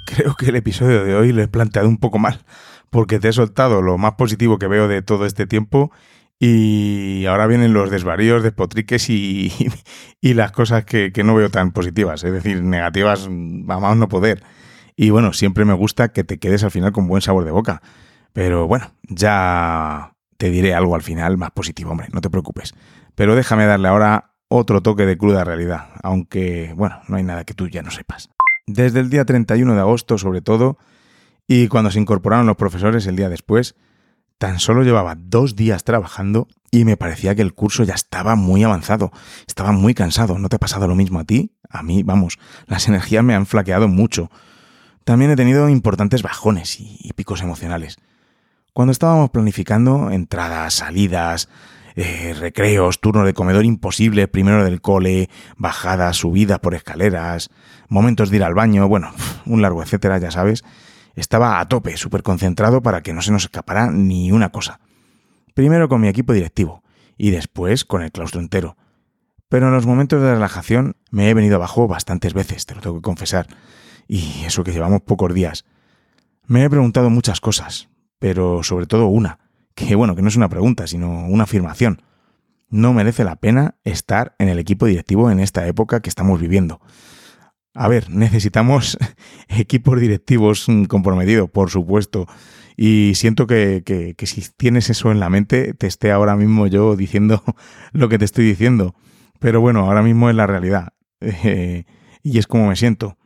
Creo 0.06 0.34
que 0.34 0.46
el 0.46 0.56
episodio 0.56 1.04
de 1.04 1.14
hoy 1.14 1.32
lo 1.32 1.42
he 1.42 1.48
planteado 1.48 1.88
un 1.88 1.98
poco 1.98 2.18
mal, 2.18 2.44
porque 2.90 3.18
te 3.18 3.28
he 3.28 3.32
soltado 3.32 3.80
lo 3.80 3.96
más 3.96 4.14
positivo 4.14 4.58
que 4.58 4.66
veo 4.66 4.88
de 4.88 5.02
todo 5.02 5.24
este 5.24 5.46
tiempo 5.46 5.92
y 6.38 7.24
ahora 7.26 7.46
vienen 7.46 7.72
los 7.72 7.88
desvaríos, 7.88 8.42
despotriques 8.42 9.08
y, 9.08 9.52
y 10.20 10.34
las 10.34 10.50
cosas 10.50 10.84
que, 10.84 11.12
no 11.24 11.36
veo 11.36 11.50
tan 11.50 11.70
positivas, 11.70 12.24
es 12.24 12.32
decir, 12.32 12.62
negativas, 12.62 13.28
vamos 13.30 13.96
no 13.96 14.08
poder. 14.08 14.42
Y 14.96 15.10
bueno, 15.10 15.32
siempre 15.32 15.64
me 15.64 15.72
gusta 15.72 16.08
que 16.08 16.24
te 16.24 16.38
quedes 16.38 16.64
al 16.64 16.72
final 16.72 16.90
con 16.90 17.06
buen 17.06 17.22
sabor 17.22 17.44
de 17.44 17.52
boca. 17.52 17.80
Pero 18.32 18.66
bueno, 18.66 18.92
ya 19.02 20.14
te 20.36 20.50
diré 20.50 20.74
algo 20.74 20.94
al 20.94 21.02
final 21.02 21.36
más 21.36 21.50
positivo, 21.50 21.90
hombre, 21.90 22.08
no 22.12 22.20
te 22.20 22.30
preocupes. 22.30 22.74
Pero 23.14 23.36
déjame 23.36 23.66
darle 23.66 23.88
ahora 23.88 24.32
otro 24.48 24.82
toque 24.82 25.06
de 25.06 25.16
cruda 25.16 25.44
realidad, 25.44 25.88
aunque, 26.02 26.72
bueno, 26.76 27.00
no 27.08 27.16
hay 27.16 27.22
nada 27.22 27.44
que 27.44 27.54
tú 27.54 27.68
ya 27.68 27.82
no 27.82 27.90
sepas. 27.90 28.30
Desde 28.66 29.00
el 29.00 29.10
día 29.10 29.24
31 29.24 29.74
de 29.74 29.80
agosto, 29.80 30.18
sobre 30.18 30.40
todo, 30.40 30.78
y 31.46 31.68
cuando 31.68 31.90
se 31.90 32.00
incorporaron 32.00 32.46
los 32.46 32.56
profesores 32.56 33.06
el 33.06 33.16
día 33.16 33.28
después, 33.28 33.74
tan 34.38 34.58
solo 34.58 34.82
llevaba 34.82 35.14
dos 35.16 35.56
días 35.56 35.84
trabajando 35.84 36.48
y 36.70 36.84
me 36.84 36.96
parecía 36.96 37.34
que 37.34 37.42
el 37.42 37.54
curso 37.54 37.84
ya 37.84 37.94
estaba 37.94 38.34
muy 38.34 38.64
avanzado, 38.64 39.12
estaba 39.46 39.72
muy 39.72 39.94
cansado. 39.94 40.38
¿No 40.38 40.48
te 40.48 40.56
ha 40.56 40.60
pasado 40.60 40.88
lo 40.88 40.94
mismo 40.94 41.20
a 41.20 41.24
ti? 41.24 41.52
A 41.68 41.82
mí, 41.82 42.02
vamos, 42.02 42.38
las 42.66 42.88
energías 42.88 43.22
me 43.22 43.34
han 43.34 43.46
flaqueado 43.46 43.88
mucho. 43.88 44.30
También 45.04 45.30
he 45.30 45.36
tenido 45.36 45.68
importantes 45.68 46.22
bajones 46.22 46.78
y 46.80 47.12
picos 47.14 47.42
emocionales. 47.42 47.98
Cuando 48.74 48.92
estábamos 48.92 49.28
planificando 49.28 50.10
entradas, 50.10 50.72
salidas, 50.72 51.50
eh, 51.94 52.34
recreos, 52.38 53.02
turno 53.02 53.26
de 53.26 53.34
comedor 53.34 53.66
imposible, 53.66 54.28
primero 54.28 54.64
del 54.64 54.80
cole, 54.80 55.28
bajadas, 55.58 56.16
subidas 56.16 56.58
por 56.60 56.74
escaleras, 56.74 57.50
momentos 57.88 58.30
de 58.30 58.38
ir 58.38 58.44
al 58.44 58.54
baño, 58.54 58.88
bueno, 58.88 59.12
un 59.46 59.60
largo 59.60 59.82
etcétera, 59.82 60.16
ya 60.16 60.30
sabes, 60.30 60.64
estaba 61.14 61.60
a 61.60 61.68
tope, 61.68 61.98
súper 61.98 62.22
concentrado 62.22 62.82
para 62.82 63.02
que 63.02 63.12
no 63.12 63.20
se 63.20 63.30
nos 63.30 63.44
escapara 63.44 63.90
ni 63.90 64.32
una 64.32 64.48
cosa. 64.48 64.80
Primero 65.52 65.90
con 65.90 66.00
mi 66.00 66.08
equipo 66.08 66.32
directivo 66.32 66.82
y 67.18 67.30
después 67.30 67.84
con 67.84 68.02
el 68.02 68.10
claustro 68.10 68.40
entero. 68.40 68.78
Pero 69.50 69.66
en 69.66 69.74
los 69.74 69.84
momentos 69.84 70.22
de 70.22 70.32
relajación 70.32 70.96
me 71.10 71.28
he 71.28 71.34
venido 71.34 71.56
abajo 71.56 71.88
bastantes 71.88 72.32
veces, 72.32 72.64
te 72.64 72.74
lo 72.74 72.80
tengo 72.80 72.96
que 72.96 73.02
confesar, 73.02 73.48
y 74.08 74.44
eso 74.46 74.64
que 74.64 74.72
llevamos 74.72 75.02
pocos 75.02 75.34
días. 75.34 75.66
Me 76.46 76.64
he 76.64 76.70
preguntado 76.70 77.10
muchas 77.10 77.42
cosas, 77.42 77.90
pero 78.22 78.62
sobre 78.62 78.86
todo 78.86 79.08
una, 79.08 79.40
que 79.74 79.96
bueno, 79.96 80.14
que 80.14 80.22
no 80.22 80.28
es 80.28 80.36
una 80.36 80.48
pregunta, 80.48 80.86
sino 80.86 81.26
una 81.26 81.42
afirmación. 81.42 82.02
No 82.68 82.92
merece 82.92 83.24
la 83.24 83.34
pena 83.34 83.74
estar 83.82 84.36
en 84.38 84.48
el 84.48 84.60
equipo 84.60 84.86
directivo 84.86 85.28
en 85.32 85.40
esta 85.40 85.66
época 85.66 85.98
que 85.98 86.08
estamos 86.08 86.40
viviendo. 86.40 86.80
A 87.74 87.88
ver, 87.88 88.10
necesitamos 88.10 88.96
equipos 89.48 90.00
directivos 90.00 90.68
comprometidos, 90.86 91.50
por 91.50 91.70
supuesto. 91.70 92.28
Y 92.76 93.14
siento 93.16 93.48
que, 93.48 93.82
que, 93.84 94.26
si 94.28 94.44
tienes 94.56 94.88
eso 94.88 95.10
en 95.10 95.18
la 95.18 95.28
mente, 95.28 95.74
te 95.74 95.88
esté 95.88 96.12
ahora 96.12 96.36
mismo 96.36 96.68
yo 96.68 96.94
diciendo 96.94 97.42
lo 97.92 98.08
que 98.08 98.18
te 98.18 98.24
estoy 98.24 98.44
diciendo. 98.44 98.94
Pero 99.40 99.60
bueno, 99.60 99.80
ahora 99.86 100.02
mismo 100.04 100.30
es 100.30 100.36
la 100.36 100.46
realidad. 100.46 100.92
y 102.22 102.38
es 102.38 102.46
como 102.46 102.68
me 102.68 102.76
siento. 102.76 103.16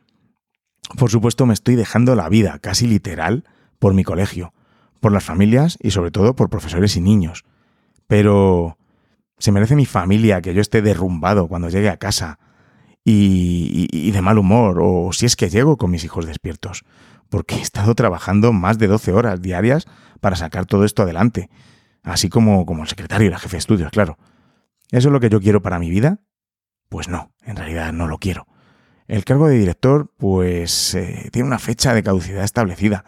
Por 0.97 1.11
supuesto, 1.11 1.45
me 1.45 1.53
estoy 1.53 1.75
dejando 1.75 2.15
la 2.15 2.29
vida, 2.29 2.57
casi 2.57 2.87
literal, 2.87 3.43
por 3.77 3.93
mi 3.93 4.03
colegio 4.03 4.53
por 4.99 5.11
las 5.11 5.23
familias 5.23 5.77
y 5.81 5.91
sobre 5.91 6.11
todo 6.11 6.35
por 6.35 6.49
profesores 6.49 6.95
y 6.95 7.01
niños. 7.01 7.45
Pero 8.07 8.77
se 9.37 9.51
merece 9.51 9.75
mi 9.75 9.85
familia 9.85 10.41
que 10.41 10.53
yo 10.53 10.61
esté 10.61 10.81
derrumbado 10.81 11.47
cuando 11.47 11.69
llegue 11.69 11.89
a 11.89 11.97
casa 11.97 12.39
y, 13.09 14.11
de 14.11 14.21
mal 14.21 14.37
humor, 14.37 14.79
o 14.81 15.13
si 15.13 15.25
es 15.25 15.37
que 15.37 15.49
llego 15.49 15.77
con 15.77 15.91
mis 15.91 16.03
hijos 16.03 16.25
despiertos, 16.25 16.83
porque 17.29 17.55
he 17.55 17.61
estado 17.61 17.95
trabajando 17.95 18.51
más 18.51 18.77
de 18.79 18.87
12 18.87 19.13
horas 19.13 19.41
diarias 19.41 19.85
para 20.19 20.35
sacar 20.35 20.65
todo 20.65 20.83
esto 20.83 21.03
adelante, 21.03 21.49
así 22.03 22.27
como, 22.27 22.65
como 22.65 22.83
el 22.83 22.89
secretario 22.89 23.27
y 23.27 23.29
la 23.29 23.39
jefe 23.39 23.55
de 23.55 23.59
estudios, 23.59 23.91
claro. 23.91 24.17
¿Eso 24.91 25.07
es 25.07 25.13
lo 25.13 25.21
que 25.21 25.29
yo 25.29 25.39
quiero 25.39 25.61
para 25.61 25.79
mi 25.79 25.89
vida? 25.89 26.19
Pues 26.89 27.07
no, 27.07 27.31
en 27.43 27.55
realidad 27.55 27.93
no 27.93 28.07
lo 28.07 28.17
quiero. 28.17 28.45
El 29.07 29.23
cargo 29.23 29.47
de 29.47 29.57
director, 29.57 30.11
pues, 30.17 30.93
eh, 30.95 31.29
tiene 31.31 31.47
una 31.47 31.59
fecha 31.59 31.93
de 31.93 32.03
caducidad 32.03 32.43
establecida 32.43 33.05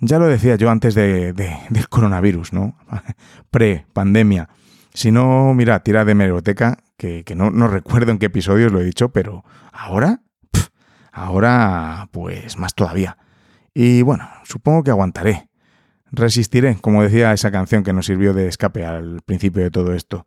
ya 0.00 0.18
lo 0.18 0.26
decía 0.26 0.56
yo 0.56 0.70
antes 0.70 0.94
de, 0.94 1.32
del 1.32 1.88
coronavirus, 1.88 2.52
¿no? 2.52 2.76
Pre-pandemia. 3.50 4.48
Si 4.92 5.12
no, 5.12 5.52
mira, 5.54 5.80
tira 5.80 6.04
de 6.04 6.14
meroteca, 6.14 6.78
que, 6.96 7.24
no, 7.36 7.50
no, 7.50 7.68
recuerdo 7.68 8.12
en 8.12 8.18
qué 8.18 8.26
episodios 8.26 8.72
lo 8.72 8.80
he 8.80 8.84
dicho, 8.84 9.10
pero 9.10 9.44
ahora, 9.72 10.22
ahora, 11.12 12.08
pues 12.12 12.56
más 12.56 12.74
todavía. 12.74 13.18
Y 13.74 14.02
bueno, 14.02 14.28
supongo 14.44 14.82
que 14.82 14.90
aguantaré. 14.90 15.50
Resistiré, 16.10 16.76
como 16.80 17.02
decía 17.02 17.32
esa 17.32 17.50
canción 17.50 17.82
que 17.82 17.92
nos 17.92 18.06
sirvió 18.06 18.32
de 18.32 18.48
escape 18.48 18.86
al 18.86 19.20
principio 19.22 19.62
de 19.62 19.70
todo 19.70 19.92
esto. 19.92 20.26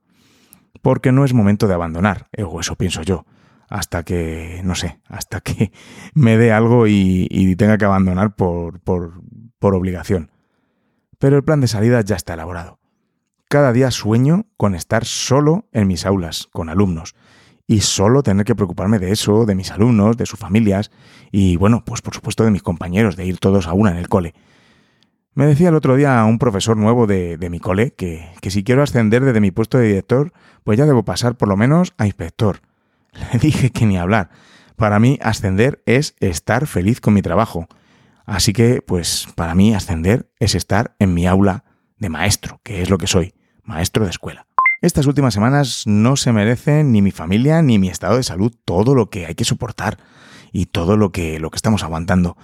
Porque 0.81 1.11
no 1.11 1.25
es 1.25 1.33
momento 1.33 1.67
de 1.67 1.73
abandonar, 1.73 2.27
o 2.37 2.59
eso 2.59 2.75
pienso 2.75 3.01
yo, 3.01 3.25
hasta 3.69 4.03
que, 4.03 4.61
no 4.63 4.75
sé, 4.75 4.99
hasta 5.07 5.41
que 5.41 5.71
me 6.13 6.37
dé 6.37 6.51
algo 6.51 6.85
y, 6.87 7.55
tenga 7.57 7.77
que 7.77 7.85
abandonar 7.85 8.35
por, 8.35 8.79
por, 8.81 9.21
por 9.59 9.75
obligación. 9.75 10.31
Pero 11.19 11.37
el 11.37 11.43
plan 11.43 11.61
de 11.61 11.67
salida 11.67 12.01
ya 12.01 12.15
está 12.15 12.33
elaborado. 12.33 12.79
Cada 13.47 13.73
día 13.73 13.91
sueño 13.91 14.45
con 14.57 14.75
estar 14.75 15.05
solo 15.05 15.65
en 15.71 15.87
mis 15.87 16.05
aulas, 16.05 16.47
con 16.51 16.69
alumnos, 16.69 17.15
y 17.69 17.81
solo 17.81 18.23
tener 18.23 18.45
que 18.45 18.55
preocuparme 18.55 18.97
de 18.97 19.11
eso, 19.11 19.45
de 19.45 19.53
mis 19.53 19.69
alumnos, 19.69 20.17
de 20.17 20.25
sus 20.25 20.39
familias 20.39 20.89
y, 21.31 21.55
bueno, 21.55 21.83
pues 21.85 22.01
por 22.01 22.15
supuesto 22.15 22.43
de 22.43 22.49
mis 22.49 22.63
compañeros, 22.63 23.15
de 23.15 23.25
ir 23.25 23.37
todos 23.37 23.67
a 23.67 23.73
una 23.73 23.91
en 23.91 23.97
el 23.97 24.09
cole. 24.09 24.33
Me 25.35 25.45
decía 25.45 25.69
el 25.69 25.75
otro 25.75 25.95
día 25.95 26.23
un 26.25 26.39
profesor 26.39 26.77
nuevo 26.77 27.05
de, 27.05 27.37
mi 27.51 27.59
cole 27.59 27.91
que, 27.91 28.27
que, 28.41 28.49
si 28.49 28.63
quiero 28.63 28.81
ascender 28.81 29.23
desde 29.23 29.39
mi 29.39 29.51
puesto 29.51 29.77
de 29.77 29.87
director, 29.87 30.33
pues 30.63 30.79
ya 30.79 30.87
debo 30.87 31.03
pasar 31.03 31.37
por 31.37 31.47
lo 31.47 31.57
menos 31.57 31.93
a 31.99 32.07
inspector. 32.07 32.61
Le 33.33 33.39
dije 33.39 33.69
que 33.69 33.85
ni 33.85 33.99
hablar. 33.99 34.31
Para 34.75 34.99
mí 34.99 35.19
ascender 35.21 35.81
es 35.85 36.15
estar 36.19 36.65
feliz 36.65 36.99
con 37.01 37.13
mi 37.13 37.21
trabajo. 37.21 37.67
Así 38.29 38.53
que, 38.53 38.83
pues 38.83 39.27
para 39.33 39.55
mí 39.55 39.73
ascender 39.73 40.29
es 40.39 40.53
estar 40.53 40.95
en 40.99 41.15
mi 41.15 41.25
aula 41.25 41.63
de 41.97 42.09
maestro, 42.09 42.61
que 42.63 42.83
es 42.83 42.89
lo 42.91 42.99
que 42.99 43.07
soy, 43.07 43.33
maestro 43.63 44.03
de 44.03 44.11
escuela. 44.11 44.45
Estas 44.81 45.07
últimas 45.07 45.33
semanas 45.33 45.83
no 45.87 46.15
se 46.15 46.31
merecen 46.31 46.91
ni 46.91 47.01
mi 47.01 47.09
familia 47.09 47.63
ni 47.63 47.79
mi 47.79 47.89
estado 47.89 48.17
de 48.17 48.23
salud 48.23 48.53
todo 48.65 48.93
lo 48.93 49.09
que 49.09 49.25
hay 49.25 49.33
que 49.33 49.45
soportar 49.45 49.97
y 50.51 50.67
todo 50.67 50.95
lo 50.95 51.11
que, 51.11 51.39
lo 51.39 51.49
que 51.49 51.55
estamos 51.55 51.81
aguantando. 51.81 52.37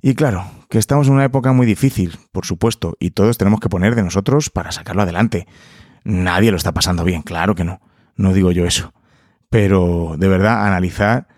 Y 0.00 0.14
claro, 0.14 0.46
que 0.70 0.78
estamos 0.78 1.08
en 1.08 1.14
una 1.14 1.24
época 1.24 1.52
muy 1.52 1.66
difícil, 1.66 2.16
por 2.32 2.46
supuesto, 2.46 2.96
y 2.98 3.10
todos 3.10 3.36
tenemos 3.36 3.60
que 3.60 3.68
poner 3.68 3.96
de 3.96 4.04
nosotros 4.04 4.48
para 4.48 4.72
sacarlo 4.72 5.02
adelante. 5.02 5.46
Nadie 6.04 6.50
lo 6.50 6.56
está 6.56 6.72
pasando 6.72 7.04
bien, 7.04 7.20
claro 7.20 7.54
que 7.54 7.64
no, 7.64 7.82
no 8.16 8.32
digo 8.32 8.50
yo 8.50 8.64
eso. 8.64 8.94
Pero 9.50 10.14
de 10.16 10.28
verdad, 10.28 10.66
analizar 10.66 11.28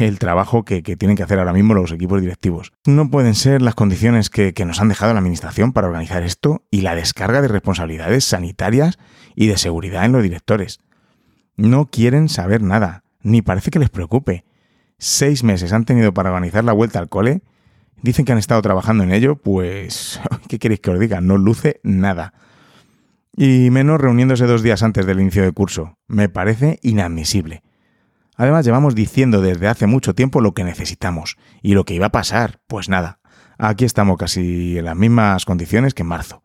el 0.00 0.18
trabajo 0.18 0.64
que, 0.64 0.82
tienen 0.82 1.16
que 1.16 1.22
hacer 1.22 1.38
ahora 1.38 1.52
mismo 1.52 1.74
los 1.74 1.92
equipos 1.92 2.20
directivos. 2.20 2.72
No 2.84 3.10
pueden 3.10 3.34
ser 3.34 3.62
las 3.62 3.74
condiciones 3.74 4.30
que, 4.30 4.52
nos 4.66 4.80
han 4.80 4.88
dejado 4.88 5.12
la 5.12 5.20
Administración 5.20 5.72
para 5.72 5.86
organizar 5.86 6.22
esto 6.22 6.62
y 6.70 6.80
la 6.80 6.94
descarga 6.94 7.42
de 7.42 7.48
responsabilidades 7.48 8.24
sanitarias 8.24 8.98
y 9.34 9.46
de 9.46 9.58
seguridad 9.58 10.04
en 10.04 10.12
los 10.12 10.22
directores. 10.22 10.80
No 11.56 11.86
quieren 11.86 12.28
saber 12.28 12.62
nada, 12.62 13.04
ni 13.22 13.42
parece 13.42 13.70
que 13.70 13.78
les 13.78 13.90
preocupe. 13.90 14.44
Seis 14.98 15.44
meses 15.44 15.72
han 15.72 15.84
tenido 15.84 16.12
para 16.12 16.30
organizar 16.30 16.64
la 16.64 16.72
vuelta 16.72 16.98
al 16.98 17.08
cole. 17.08 17.42
Dicen 18.02 18.24
que 18.24 18.32
han 18.32 18.38
estado 18.38 18.62
trabajando 18.62 19.04
en 19.04 19.12
ello, 19.12 19.36
pues, 19.36 20.20
¿qué 20.48 20.58
queréis 20.58 20.80
que 20.80 20.90
os 20.90 21.00
diga? 21.00 21.20
No 21.20 21.38
luce 21.38 21.80
nada. 21.82 22.34
Y 23.36 23.70
menos 23.70 24.00
reuniéndose 24.00 24.46
dos 24.46 24.62
días 24.62 24.82
antes 24.82 25.06
del 25.06 25.20
inicio 25.20 25.42
del 25.42 25.52
curso. 25.52 25.98
Me 26.06 26.28
parece 26.28 26.78
inadmisible. 26.82 27.62
Además, 28.36 28.64
llevamos 28.64 28.94
diciendo 28.94 29.40
desde 29.40 29.68
hace 29.68 29.86
mucho 29.86 30.14
tiempo 30.14 30.40
lo 30.40 30.52
que 30.52 30.64
necesitamos 30.64 31.36
y 31.62 31.74
lo 31.74 31.84
que 31.84 31.94
iba 31.94 32.06
a 32.06 32.12
pasar. 32.12 32.60
Pues 32.66 32.88
nada, 32.88 33.18
aquí 33.58 33.84
estamos 33.84 34.18
casi 34.18 34.78
en 34.78 34.84
las 34.84 34.96
mismas 34.96 35.44
condiciones 35.44 35.94
que 35.94 36.02
en 36.02 36.08
marzo. 36.08 36.42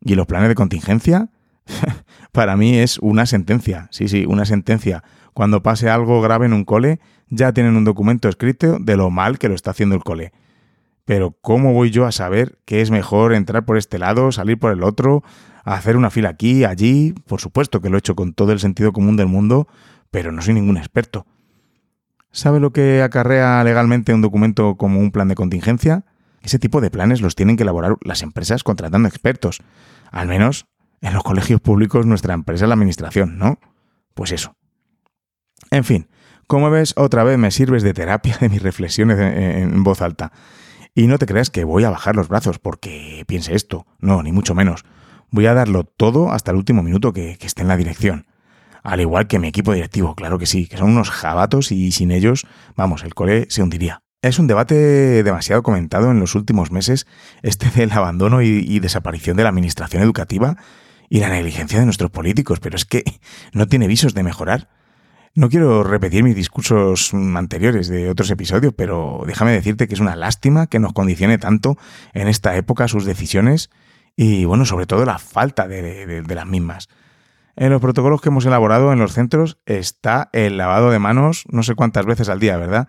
¿Y 0.00 0.14
los 0.14 0.26
planes 0.26 0.48
de 0.48 0.54
contingencia? 0.54 1.28
Para 2.32 2.56
mí 2.56 2.78
es 2.78 2.98
una 2.98 3.26
sentencia, 3.26 3.88
sí, 3.90 4.08
sí, 4.08 4.24
una 4.26 4.46
sentencia. 4.46 5.04
Cuando 5.34 5.62
pase 5.62 5.90
algo 5.90 6.20
grave 6.20 6.46
en 6.46 6.54
un 6.54 6.64
cole, 6.64 6.98
ya 7.28 7.52
tienen 7.52 7.76
un 7.76 7.84
documento 7.84 8.28
escrito 8.28 8.78
de 8.80 8.96
lo 8.96 9.10
mal 9.10 9.38
que 9.38 9.48
lo 9.48 9.54
está 9.54 9.70
haciendo 9.70 9.94
el 9.94 10.02
cole. 10.02 10.32
Pero 11.04 11.36
¿cómo 11.40 11.72
voy 11.72 11.90
yo 11.90 12.06
a 12.06 12.12
saber 12.12 12.58
que 12.64 12.80
es 12.80 12.90
mejor 12.90 13.34
entrar 13.34 13.64
por 13.64 13.76
este 13.76 13.98
lado, 13.98 14.32
salir 14.32 14.58
por 14.58 14.72
el 14.72 14.82
otro, 14.82 15.22
hacer 15.64 15.96
una 15.96 16.10
fila 16.10 16.30
aquí, 16.30 16.64
allí? 16.64 17.14
Por 17.26 17.40
supuesto 17.40 17.80
que 17.80 17.90
lo 17.90 17.96
he 17.96 17.98
hecho 17.98 18.14
con 18.14 18.34
todo 18.34 18.52
el 18.52 18.60
sentido 18.60 18.92
común 18.92 19.16
del 19.16 19.26
mundo, 19.26 19.66
pero 20.12 20.30
no 20.30 20.42
soy 20.42 20.54
ningún 20.54 20.76
experto. 20.76 21.26
¿Sabe 22.30 22.60
lo 22.60 22.72
que 22.72 23.02
acarrea 23.02 23.64
legalmente 23.64 24.14
un 24.14 24.22
documento 24.22 24.76
como 24.76 25.00
un 25.00 25.10
plan 25.10 25.26
de 25.26 25.34
contingencia? 25.34 26.04
Ese 26.42 26.58
tipo 26.58 26.80
de 26.80 26.90
planes 26.90 27.20
los 27.20 27.34
tienen 27.34 27.56
que 27.56 27.64
elaborar 27.64 27.96
las 28.02 28.22
empresas 28.22 28.62
contratando 28.62 29.08
expertos. 29.08 29.60
Al 30.10 30.28
menos 30.28 30.66
en 31.00 31.14
los 31.14 31.24
colegios 31.24 31.60
públicos 31.60 32.06
nuestra 32.06 32.34
empresa 32.34 32.66
es 32.66 32.68
la 32.68 32.74
administración, 32.74 33.38
¿no? 33.38 33.58
Pues 34.14 34.32
eso. 34.32 34.54
En 35.70 35.84
fin, 35.84 36.08
como 36.46 36.70
ves, 36.70 36.92
otra 36.96 37.24
vez 37.24 37.38
me 37.38 37.50
sirves 37.50 37.82
de 37.82 37.94
terapia 37.94 38.36
de 38.40 38.50
mis 38.50 38.62
reflexiones 38.62 39.18
en, 39.18 39.82
voz 39.82 40.02
alta. 40.02 40.32
Y 40.94 41.06
no 41.06 41.18
te 41.18 41.26
creas 41.26 41.48
que 41.48 41.64
voy 41.64 41.84
a 41.84 41.90
bajar 41.90 42.16
los 42.16 42.28
brazos 42.28 42.58
porque 42.58 43.24
piense 43.26 43.54
esto. 43.54 43.86
No, 43.98 44.22
ni 44.22 44.30
mucho 44.30 44.54
menos. 44.54 44.84
Voy 45.30 45.46
a 45.46 45.54
darlo 45.54 45.84
todo 45.84 46.30
hasta 46.32 46.50
el 46.50 46.58
último 46.58 46.82
minuto 46.82 47.14
que 47.14 47.38
esté 47.40 47.62
en 47.62 47.68
la 47.68 47.78
dirección 47.78 48.26
al 48.82 49.00
igual 49.00 49.26
que 49.26 49.38
mi 49.38 49.48
equipo 49.48 49.72
directivo, 49.72 50.14
claro 50.14 50.38
que 50.38 50.46
sí, 50.46 50.66
que 50.66 50.76
son 50.76 50.90
unos 50.90 51.10
jabatos 51.10 51.72
y 51.72 51.92
sin 51.92 52.10
ellos, 52.10 52.46
vamos, 52.76 53.04
el 53.04 53.14
cole 53.14 53.46
se 53.48 53.62
hundiría. 53.62 54.02
Es 54.22 54.38
un 54.38 54.46
debate 54.46 55.22
demasiado 55.24 55.62
comentado 55.62 56.10
en 56.10 56.20
los 56.20 56.34
últimos 56.34 56.70
meses, 56.70 57.06
este 57.42 57.70
del 57.70 57.90
abandono 57.92 58.42
y, 58.42 58.78
desaparición 58.78 59.36
de 59.36 59.42
la 59.42 59.48
administración 59.48 60.02
educativa 60.02 60.56
y 61.08 61.18
la 61.18 61.28
negligencia 61.28 61.80
de 61.80 61.84
nuestros 61.84 62.10
políticos, 62.10 62.60
pero 62.60 62.76
es 62.76 62.84
que 62.84 63.02
no 63.52 63.66
tiene 63.66 63.88
visos 63.88 64.14
de 64.14 64.22
mejorar. 64.22 64.68
No 65.34 65.48
quiero 65.48 65.82
repetir 65.82 66.22
mis 66.22 66.36
discursos 66.36 67.12
anteriores 67.14 67.88
de 67.88 68.10
otros 68.10 68.30
episodios, 68.30 68.74
pero 68.76 69.24
déjame 69.26 69.52
decirte 69.52 69.88
que 69.88 69.94
es 69.94 70.00
una 70.00 70.14
lástima 70.14 70.66
que 70.66 70.78
nos 70.78 70.92
condicione 70.92 71.38
tanto 71.38 71.76
en 72.12 72.28
esta 72.28 72.54
época 72.56 72.86
sus 72.86 73.04
decisiones 73.04 73.70
y, 74.14 74.44
bueno, 74.44 74.66
sobre 74.66 74.86
todo 74.86 75.04
la 75.04 75.18
falta 75.18 75.66
de 75.66 76.24
las 76.28 76.46
mismas. 76.46 76.88
En 77.56 77.70
los 77.70 77.80
protocolos 77.80 78.20
que 78.20 78.30
hemos 78.30 78.46
elaborado 78.46 78.92
en 78.92 78.98
los 78.98 79.12
centros 79.12 79.58
está 79.66 80.30
el 80.32 80.56
lavado 80.56 80.90
de 80.90 80.98
manos 80.98 81.44
no 81.50 81.62
sé 81.62 81.74
cuántas 81.74 82.06
veces 82.06 82.28
al 82.28 82.40
día, 82.40 82.56
¿verdad? 82.56 82.88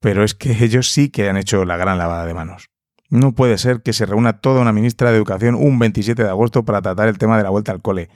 Pero 0.00 0.24
es 0.24 0.34
que 0.34 0.52
ellos 0.64 0.90
sí 0.90 1.08
que 1.08 1.28
han 1.28 1.36
hecho 1.36 1.64
la 1.64 1.76
gran 1.76 1.98
lavada 1.98 2.26
de 2.26 2.34
manos. 2.34 2.70
No 3.10 3.32
puede 3.34 3.58
ser 3.58 3.82
que 3.82 3.92
se 3.92 4.06
reúna 4.06 4.40
toda 4.40 4.60
una 4.60 4.72
ministra 4.72 5.10
de 5.10 5.16
Educación 5.16 5.54
un 5.54 5.78
27 5.78 6.22
de 6.22 6.28
agosto 6.28 6.64
para 6.64 6.82
tratar 6.82 7.08
el 7.08 7.18
tema 7.18 7.36
de 7.36 7.44
la 7.44 7.50
vuelta 7.50 7.72
al 7.72 7.82
cole. 7.82 8.08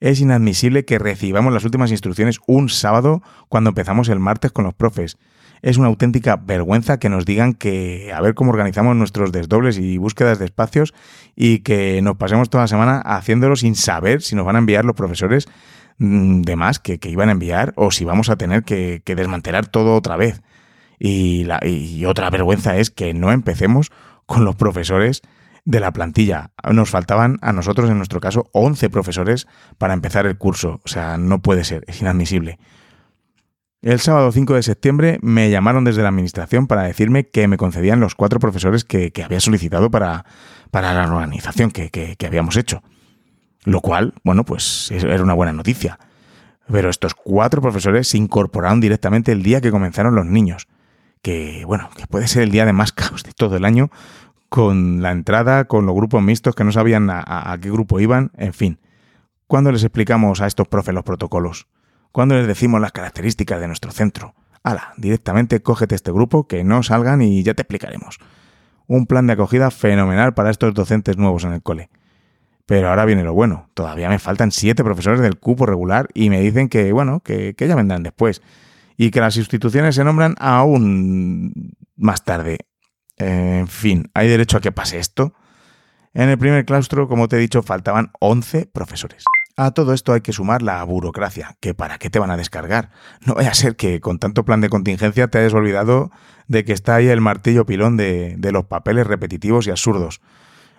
Es 0.00 0.20
inadmisible 0.20 0.84
que 0.84 0.98
recibamos 0.98 1.52
las 1.52 1.64
últimas 1.64 1.90
instrucciones 1.90 2.38
un 2.46 2.68
sábado 2.68 3.22
cuando 3.48 3.70
empezamos 3.70 4.08
el 4.08 4.20
martes 4.20 4.52
con 4.52 4.64
los 4.64 4.74
profes 4.74 5.18
es 5.62 5.76
una 5.76 5.88
auténtica 5.88 6.36
vergüenza 6.36 6.98
que 6.98 7.08
nos 7.08 7.24
digan 7.24 7.54
que 7.54 8.12
a 8.14 8.20
ver 8.20 8.34
cómo 8.34 8.50
organizamos 8.50 8.96
nuestros 8.96 9.32
desdobles 9.32 9.78
y 9.78 9.98
búsquedas 9.98 10.38
de 10.38 10.44
espacios 10.44 10.94
y 11.36 11.60
que 11.60 12.00
nos 12.02 12.16
pasemos 12.16 12.50
toda 12.50 12.64
la 12.64 12.68
semana 12.68 13.00
haciéndolo 13.00 13.56
sin 13.56 13.74
saber 13.74 14.22
si 14.22 14.36
nos 14.36 14.44
van 14.44 14.56
a 14.56 14.60
enviar 14.60 14.84
los 14.84 14.96
profesores 14.96 15.48
mm, 15.98 16.42
de 16.42 16.56
más 16.56 16.78
que, 16.78 16.98
iban 17.04 17.28
a 17.28 17.32
enviar 17.32 17.72
o 17.76 17.90
si 17.90 18.04
vamos 18.04 18.30
a 18.30 18.36
tener 18.36 18.64
que, 18.64 19.02
desmantelar 19.04 19.66
todo 19.66 19.94
otra 19.94 20.16
vez. 20.16 20.42
Y, 20.98 21.44
la, 21.44 21.60
y 21.64 22.04
otra 22.06 22.28
vergüenza 22.30 22.76
es 22.76 22.90
que 22.90 23.14
no 23.14 23.30
empecemos 23.30 23.92
con 24.26 24.44
los 24.44 24.56
profesores 24.56 25.22
de 25.68 25.80
la 25.80 25.92
plantilla. 25.92 26.50
Nos 26.72 26.88
faltaban 26.88 27.38
a 27.42 27.52
nosotros, 27.52 27.90
en 27.90 27.98
nuestro 27.98 28.20
caso, 28.20 28.48
11 28.52 28.88
profesores 28.88 29.46
para 29.76 29.92
empezar 29.92 30.26
el 30.26 30.38
curso. 30.38 30.80
O 30.82 30.88
sea, 30.88 31.18
no 31.18 31.40
puede 31.40 31.62
ser, 31.62 31.84
es 31.86 32.00
inadmisible. 32.00 32.58
El 33.80 34.00
sábado 34.00 34.32
5 34.32 34.54
de 34.54 34.62
septiembre 34.64 35.18
me 35.22 35.50
llamaron 35.50 35.84
desde 35.84 36.02
la 36.02 36.08
administración 36.08 36.66
para 36.66 36.82
decirme 36.82 37.28
que 37.28 37.46
me 37.46 37.56
concedían 37.56 38.00
los 38.00 38.16
cuatro 38.16 38.40
profesores 38.40 38.84
que, 38.84 39.12
había 39.24 39.38
solicitado 39.38 39.88
para, 39.88 40.24
para 40.72 40.92
la 40.94 41.04
organización 41.04 41.70
que, 41.70 41.88
que, 41.90 42.26
habíamos 42.26 42.56
hecho. 42.56 42.82
Lo 43.64 43.80
cual, 43.80 44.14
bueno, 44.24 44.44
pues 44.44 44.90
era 44.90 45.22
una 45.22 45.34
buena 45.34 45.52
noticia. 45.52 46.00
Pero 46.66 46.90
estos 46.90 47.14
cuatro 47.14 47.62
profesores 47.62 48.08
se 48.08 48.18
incorporaron 48.18 48.80
directamente 48.80 49.30
el 49.30 49.44
día 49.44 49.60
que 49.60 49.70
comenzaron 49.70 50.16
los 50.16 50.26
niños. 50.26 50.66
Que, 51.22 51.62
bueno, 51.64 51.88
que 51.96 52.08
puede 52.08 52.26
ser 52.26 52.42
el 52.42 52.50
día 52.50 52.66
de 52.66 52.72
más 52.72 52.90
caos 52.92 53.22
de 53.22 53.32
todo 53.32 53.56
el 53.56 53.64
año, 53.64 53.90
con 54.48 55.02
la 55.02 55.12
entrada, 55.12 55.66
con 55.66 55.86
los 55.86 55.94
grupos 55.94 56.20
mixtos 56.20 56.56
que 56.56 56.64
no 56.64 56.72
sabían 56.72 57.10
a, 57.10 57.52
a 57.52 57.58
qué 57.58 57.70
grupo 57.70 58.00
iban, 58.00 58.32
en 58.36 58.54
fin. 58.54 58.80
¿Cuándo 59.46 59.70
les 59.70 59.84
explicamos 59.84 60.40
a 60.40 60.48
estos 60.48 60.66
profes 60.66 60.94
los 60.94 61.04
protocolos? 61.04 61.68
Cuando 62.12 62.36
les 62.36 62.46
decimos 62.46 62.80
las 62.80 62.92
características 62.92 63.60
de 63.60 63.66
nuestro 63.66 63.90
centro. 63.90 64.34
Hala, 64.62 64.92
directamente 64.96 65.62
cógete 65.62 65.94
este 65.94 66.12
grupo, 66.12 66.46
que 66.46 66.64
no 66.64 66.82
salgan 66.82 67.22
y 67.22 67.42
ya 67.42 67.54
te 67.54 67.62
explicaremos. 67.62 68.18
Un 68.86 69.06
plan 69.06 69.26
de 69.26 69.34
acogida 69.34 69.70
fenomenal 69.70 70.34
para 70.34 70.50
estos 70.50 70.74
docentes 70.74 71.16
nuevos 71.16 71.44
en 71.44 71.52
el 71.52 71.62
cole. 71.62 71.90
Pero 72.66 72.90
ahora 72.90 73.04
viene 73.04 73.24
lo 73.24 73.32
bueno. 73.32 73.70
Todavía 73.74 74.08
me 74.08 74.18
faltan 74.18 74.52
siete 74.52 74.84
profesores 74.84 75.20
del 75.20 75.38
cupo 75.38 75.64
regular 75.64 76.08
y 76.12 76.28
me 76.28 76.40
dicen 76.40 76.68
que, 76.68 76.92
bueno, 76.92 77.20
que, 77.20 77.54
ya 77.58 77.74
vendrán 77.74 78.02
después. 78.02 78.42
Y 78.96 79.10
que 79.10 79.20
las 79.20 79.36
instituciones 79.36 79.94
se 79.94 80.04
nombran 80.04 80.34
aún 80.38 81.74
más 81.96 82.24
tarde. 82.24 82.58
En 83.16 83.68
fin, 83.68 84.10
¿hay 84.12 84.28
derecho 84.28 84.58
a 84.58 84.60
que 84.60 84.72
pase 84.72 84.98
esto? 84.98 85.32
En 86.12 86.28
el 86.28 86.38
primer 86.38 86.64
claustro, 86.64 87.08
como 87.08 87.28
te 87.28 87.36
he 87.36 87.38
dicho, 87.38 87.62
faltaban 87.62 88.10
11 88.20 88.66
profesores. 88.66 89.24
A 89.60 89.72
todo 89.72 89.92
esto 89.92 90.12
hay 90.12 90.20
que 90.20 90.32
sumar 90.32 90.62
la 90.62 90.80
burocracia, 90.84 91.56
que 91.58 91.74
para 91.74 91.98
qué 91.98 92.10
te 92.10 92.20
van 92.20 92.30
a 92.30 92.36
descargar. 92.36 92.90
No 93.26 93.34
vaya 93.34 93.50
a 93.50 93.54
ser 93.54 93.74
que 93.74 93.98
con 93.98 94.20
tanto 94.20 94.44
plan 94.44 94.60
de 94.60 94.68
contingencia 94.68 95.26
te 95.26 95.38
hayas 95.38 95.52
olvidado 95.52 96.12
de 96.46 96.64
que 96.64 96.72
está 96.72 96.94
ahí 96.94 97.08
el 97.08 97.20
martillo 97.20 97.66
pilón 97.66 97.96
de, 97.96 98.38
los 98.52 98.66
papeles 98.66 99.08
repetitivos 99.08 99.66
y 99.66 99.70
absurdos. 99.70 100.20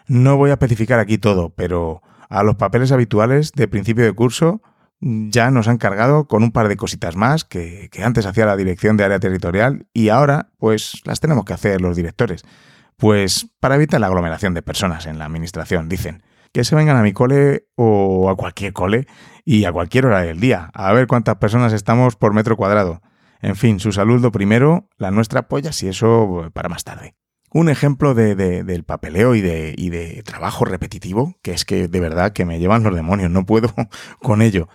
No 0.07 0.37
voy 0.37 0.51
a 0.51 0.53
especificar 0.53 0.97
aquí 0.97 1.17
todo, 1.17 1.49
pero 1.49 2.01
a 2.29 2.41
los 2.43 2.55
papeles 2.55 2.93
habituales 2.93 3.51
de 3.51 3.67
principio 3.67 4.05
de 4.05 4.13
curso 4.13 4.61
ya 5.01 5.51
nos 5.51 5.67
han 5.67 5.77
cargado 5.77 6.29
con 6.29 6.41
un 6.41 6.53
par 6.53 6.69
de 6.69 6.77
cositas 6.77 7.17
más 7.17 7.43
que, 7.43 7.89
que, 7.91 8.03
antes 8.05 8.25
hacía 8.25 8.45
la 8.45 8.55
dirección 8.55 8.95
de 8.95 9.03
área 9.03 9.19
territorial 9.19 9.87
y 9.91 10.07
ahora 10.07 10.51
pues 10.57 11.01
las 11.03 11.19
tenemos 11.19 11.43
que 11.43 11.51
hacer 11.51 11.81
los 11.81 11.97
directores. 11.97 12.45
Pues 12.95 13.45
para 13.59 13.75
evitar 13.75 13.99
la 13.99 14.07
aglomeración 14.07 14.53
de 14.53 14.61
personas 14.61 15.05
en 15.05 15.19
la 15.19 15.25
administración, 15.25 15.89
dicen 15.89 16.23
que 16.53 16.63
se 16.63 16.75
vengan 16.75 16.97
a 16.97 17.03
mi 17.03 17.13
cole 17.13 17.67
o 17.75 18.29
a 18.29 18.35
cualquier 18.35 18.73
cole 18.73 19.07
y 19.45 19.65
a 19.65 19.71
cualquier 19.71 20.05
hora 20.05 20.21
del 20.21 20.39
día, 20.39 20.69
a 20.73 20.93
ver 20.93 21.07
cuántas 21.07 21.37
personas 21.37 21.73
estamos 21.73 22.15
por 22.15 22.33
metro 22.33 22.55
cuadrado. 22.55 23.01
En 23.41 23.55
fin, 23.55 23.79
su 23.79 23.91
salud 23.91 24.21
lo 24.21 24.31
primero, 24.31 24.89
la 24.97 25.11
nuestra 25.11 25.47
polla 25.47 25.71
si 25.71 25.87
eso 25.87 26.49
para 26.53 26.69
más 26.69 26.83
tarde. 26.83 27.15
Un 27.51 27.69
ejemplo 27.69 28.13
de, 28.13 28.35
de, 28.35 28.63
del 28.63 28.83
papeleo 28.83 29.33
y 29.33 29.41
de, 29.41 29.73
y 29.75 29.89
de 29.89 30.21
trabajo 30.23 30.65
repetitivo, 30.65 31.35
que 31.41 31.53
es 31.53 31.65
que 31.65 31.87
de 31.87 31.99
verdad 31.99 32.31
que 32.31 32.45
me 32.45 32.59
llevan 32.59 32.83
los 32.83 32.93
demonios, 32.93 33.31
no 33.31 33.45
puedo 33.45 33.73
con 34.21 34.41
ello. 34.41 34.67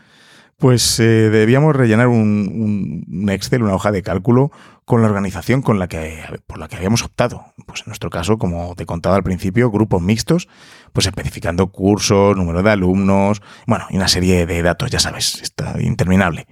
Pues 0.56 0.98
eh, 1.00 1.30
debíamos 1.30 1.74
rellenar 1.74 2.08
un, 2.08 3.04
un, 3.08 3.30
Excel, 3.30 3.62
una 3.62 3.74
hoja 3.74 3.90
de 3.90 4.02
cálculo, 4.02 4.50
con 4.84 5.02
la 5.02 5.08
organización 5.08 5.62
con 5.62 5.78
la 5.78 5.88
que, 5.88 6.22
por 6.46 6.58
la 6.58 6.68
que 6.68 6.76
habíamos 6.76 7.02
optado. 7.02 7.44
Pues 7.66 7.80
en 7.80 7.86
nuestro 7.88 8.08
caso, 8.08 8.38
como 8.38 8.74
te 8.76 8.86
contaba 8.86 9.16
al 9.16 9.24
principio, 9.24 9.70
grupos 9.70 10.00
mixtos, 10.00 10.48
pues 10.94 11.08
especificando 11.08 11.72
cursos, 11.72 12.36
número 12.36 12.62
de 12.62 12.70
alumnos, 12.70 13.42
bueno, 13.66 13.86
y 13.90 13.96
una 13.96 14.06
serie 14.06 14.46
de 14.46 14.62
datos, 14.62 14.92
ya 14.92 15.00
sabes, 15.00 15.42
está 15.42 15.74
interminable. 15.80 16.46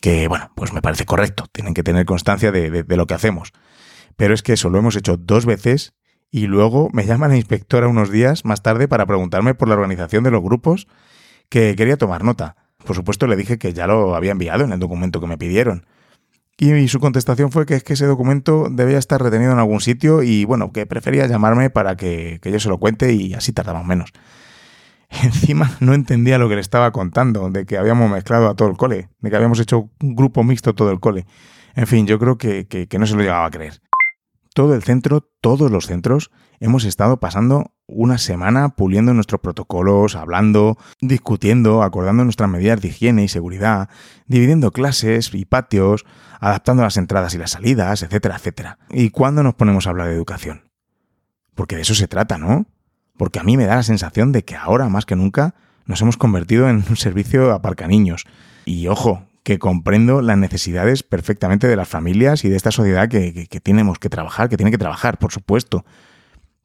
Que, 0.00 0.28
bueno, 0.28 0.50
pues 0.56 0.72
me 0.72 0.80
parece 0.80 1.04
correcto, 1.04 1.44
tienen 1.52 1.74
que 1.74 1.82
tener 1.82 2.06
constancia 2.06 2.50
de, 2.50 2.84
lo 2.88 3.06
que 3.06 3.12
hacemos. 3.12 3.52
Pero 4.16 4.32
es 4.32 4.42
que 4.42 4.54
eso 4.54 4.70
lo 4.70 4.78
hemos 4.78 4.96
hecho 4.96 5.18
dos 5.18 5.44
veces 5.44 5.92
y 6.30 6.46
luego 6.46 6.88
me 6.94 7.04
llama 7.04 7.28
la 7.28 7.36
inspectora 7.36 7.86
unos 7.86 8.10
días 8.10 8.46
más 8.46 8.62
tarde 8.62 8.88
para 8.88 9.04
preguntarme 9.04 9.54
por 9.54 9.68
la 9.68 9.74
organización 9.74 10.24
de 10.24 10.30
los 10.30 10.42
grupos 10.42 10.88
que 11.50 11.76
quería 11.76 11.98
tomar 11.98 12.24
nota. 12.24 12.56
Por 12.86 12.96
supuesto, 12.96 13.26
le 13.26 13.36
dije 13.36 13.58
que 13.58 13.74
ya 13.74 13.86
lo 13.86 14.16
había 14.16 14.32
enviado 14.32 14.64
en 14.64 14.72
el 14.72 14.78
documento 14.78 15.20
que 15.20 15.26
me 15.26 15.36
pidieron. 15.36 15.84
Y, 16.58 16.88
su 16.88 17.00
contestación 17.00 17.50
fue 17.50 17.66
que 17.66 17.74
es 17.74 17.82
que 17.82 17.94
ese 17.94 18.06
documento 18.06 18.68
debía 18.70 18.98
estar 18.98 19.20
retenido 19.20 19.52
en 19.52 19.58
algún 19.58 19.80
sitio 19.80 20.22
y 20.22 20.44
bueno, 20.44 20.70
que 20.70 20.86
prefería 20.86 21.26
llamarme 21.26 21.70
para 21.70 21.96
que, 21.96 22.38
que 22.40 22.52
yo 22.52 22.60
se 22.60 22.68
lo 22.68 22.78
cuente 22.78 23.12
y 23.12 23.34
así 23.34 23.52
tardamos 23.52 23.84
menos. 23.84 24.12
Encima 25.22 25.76
no 25.80 25.94
entendía 25.94 26.38
lo 26.38 26.48
que 26.48 26.54
le 26.54 26.60
estaba 26.60 26.92
contando, 26.92 27.50
de 27.50 27.66
que 27.66 27.78
habíamos 27.78 28.10
mezclado 28.10 28.48
a 28.48 28.54
todo 28.54 28.68
el 28.68 28.76
cole, 28.76 29.08
de 29.20 29.30
que 29.30 29.36
habíamos 29.36 29.60
hecho 29.60 29.90
un 30.00 30.14
grupo 30.14 30.42
mixto 30.44 30.74
todo 30.74 30.90
el 30.90 31.00
cole. 31.00 31.26
En 31.74 31.86
fin, 31.86 32.06
yo 32.06 32.18
creo 32.18 32.38
que, 32.38 32.66
que, 32.66 32.86
que 32.86 32.98
no 32.98 33.06
se 33.06 33.14
lo 33.14 33.22
llegaba 33.22 33.46
a 33.46 33.50
creer. 33.50 33.80
Todo 34.54 34.74
el 34.74 34.82
centro, 34.82 35.28
todos 35.40 35.70
los 35.70 35.86
centros, 35.86 36.30
hemos 36.60 36.84
estado 36.84 37.18
pasando 37.18 37.72
una 37.86 38.18
semana 38.18 38.70
puliendo 38.70 39.14
nuestros 39.14 39.40
protocolos, 39.40 40.14
hablando, 40.14 40.76
discutiendo, 41.00 41.82
acordando 41.82 42.24
nuestras 42.24 42.50
medidas 42.50 42.80
de 42.80 42.88
higiene 42.88 43.24
y 43.24 43.28
seguridad, 43.28 43.88
dividiendo 44.26 44.70
clases 44.70 45.32
y 45.34 45.44
patios, 45.44 46.04
adaptando 46.40 46.82
las 46.82 46.96
entradas 46.96 47.34
y 47.34 47.38
las 47.38 47.52
salidas, 47.52 48.02
etcétera, 48.02 48.36
etcétera. 48.36 48.78
¿Y 48.90 49.10
cuándo 49.10 49.42
nos 49.42 49.54
ponemos 49.54 49.86
a 49.86 49.90
hablar 49.90 50.08
de 50.08 50.14
educación? 50.14 50.70
Porque 51.54 51.76
de 51.76 51.82
eso 51.82 51.94
se 51.94 52.08
trata, 52.08 52.38
¿no? 52.38 52.66
Porque 53.16 53.38
a 53.38 53.44
mí 53.44 53.56
me 53.56 53.66
da 53.66 53.76
la 53.76 53.82
sensación 53.82 54.32
de 54.32 54.44
que 54.44 54.56
ahora, 54.56 54.88
más 54.88 55.06
que 55.06 55.16
nunca, 55.16 55.54
nos 55.86 56.00
hemos 56.02 56.16
convertido 56.16 56.68
en 56.68 56.84
un 56.88 56.96
servicio 56.96 57.52
aparcaniños. 57.52 58.24
Y 58.64 58.86
ojo, 58.88 59.26
que 59.42 59.58
comprendo 59.58 60.22
las 60.22 60.38
necesidades 60.38 61.02
perfectamente 61.02 61.66
de 61.66 61.76
las 61.76 61.88
familias 61.88 62.44
y 62.44 62.48
de 62.48 62.56
esta 62.56 62.70
sociedad 62.70 63.08
que, 63.08 63.46
que, 63.48 63.60
tenemos 63.60 63.98
que 63.98 64.08
trabajar, 64.08 64.48
que 64.48 64.56
tiene 64.56 64.70
que 64.70 64.78
trabajar, 64.78 65.18
por 65.18 65.32
supuesto. 65.32 65.84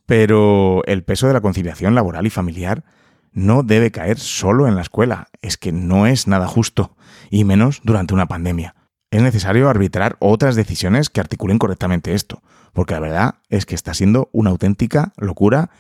Pero 0.06 0.84
el 0.86 1.04
peso 1.04 1.28
de 1.28 1.34
la 1.34 1.42
conciliación 1.42 1.96
laboral 1.96 2.26
y 2.26 2.30
familiar 2.30 2.84
no 3.32 3.64
debe 3.64 3.92
caer 3.92 4.20
solo 4.20 4.68
en 4.68 4.76
la 4.76 4.82
escuela. 4.82 5.28
Es 5.42 5.58
que 5.58 5.72
no 5.72 6.08
es 6.08 6.28
nada 6.28 6.48
justo, 6.48 6.96
y 7.30 7.44
menos 7.44 7.82
durante 7.84 8.14
una 8.14 8.28
pandemia. 8.28 8.76
Es 9.10 9.22
necesario 9.22 9.70
arbitrar 9.70 10.18
otras 10.20 10.56
decisiones 10.56 11.10
que 11.10 11.22
articulen 11.22 11.60
correctamente 11.60 12.14
esto, 12.14 12.42
porque 12.74 12.94
la 12.94 13.00
verdad 13.00 13.36
es 13.50 13.66
que 13.66 13.76
está 13.76 13.94
siendo 13.94 14.30
una 14.34 14.50
auténtica 14.50 15.14
locura 15.18 15.72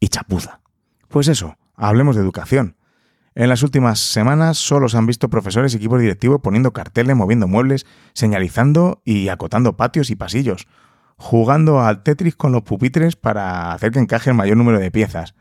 y 0.00 0.08
chapuza. 0.08 0.60
Pues 1.08 1.28
eso, 1.28 1.56
hablemos 1.74 2.16
de 2.16 2.22
educación. 2.22 2.76
En 3.38 3.48
las 3.48 3.62
últimas 3.62 4.00
semanas 4.00 4.58
solo 4.58 4.88
se 4.88 4.98
han 4.98 5.06
visto 5.06 5.30
profesores 5.30 5.72
y 5.72 5.76
equipos 5.76 6.00
directivos 6.00 6.40
poniendo 6.42 6.72
carteles, 6.72 7.14
moviendo 7.14 7.46
muebles, 7.46 7.86
señalizando 8.12 9.00
y 9.04 9.28
acotando 9.28 9.76
patios 9.76 10.10
y 10.10 10.16
pasillos, 10.16 10.66
jugando 11.16 11.80
al 11.80 12.02
Tetris 12.02 12.34
con 12.34 12.50
los 12.50 12.62
pupitres 12.62 13.14
para 13.14 13.70
hacer 13.70 13.92
que 13.92 14.00
encaje 14.00 14.30
el 14.30 14.36
mayor 14.36 14.56
número 14.56 14.80
de 14.80 14.90
piezas. 14.90 15.36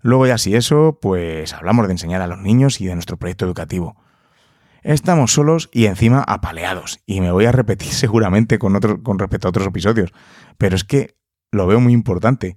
Luego 0.00 0.26
ya 0.26 0.38
si 0.38 0.56
eso, 0.56 0.98
pues 1.02 1.52
hablamos 1.52 1.86
de 1.86 1.92
enseñar 1.92 2.22
a 2.22 2.28
los 2.28 2.38
niños 2.38 2.80
y 2.80 2.86
de 2.86 2.94
nuestro 2.94 3.18
proyecto 3.18 3.44
educativo. 3.44 3.94
Estamos 4.82 5.34
solos 5.34 5.68
y 5.70 5.84
encima 5.84 6.24
apaleados, 6.26 7.00
y 7.04 7.20
me 7.20 7.30
voy 7.30 7.44
a 7.44 7.52
repetir 7.52 7.88
seguramente 7.92 8.58
con, 8.58 8.80
con 9.02 9.18
respecto 9.18 9.48
a 9.48 9.50
otros 9.50 9.66
episodios, 9.66 10.14
pero 10.56 10.76
es 10.76 10.84
que 10.84 11.18
lo 11.52 11.66
veo 11.66 11.78
muy 11.78 11.92
importante. 11.92 12.56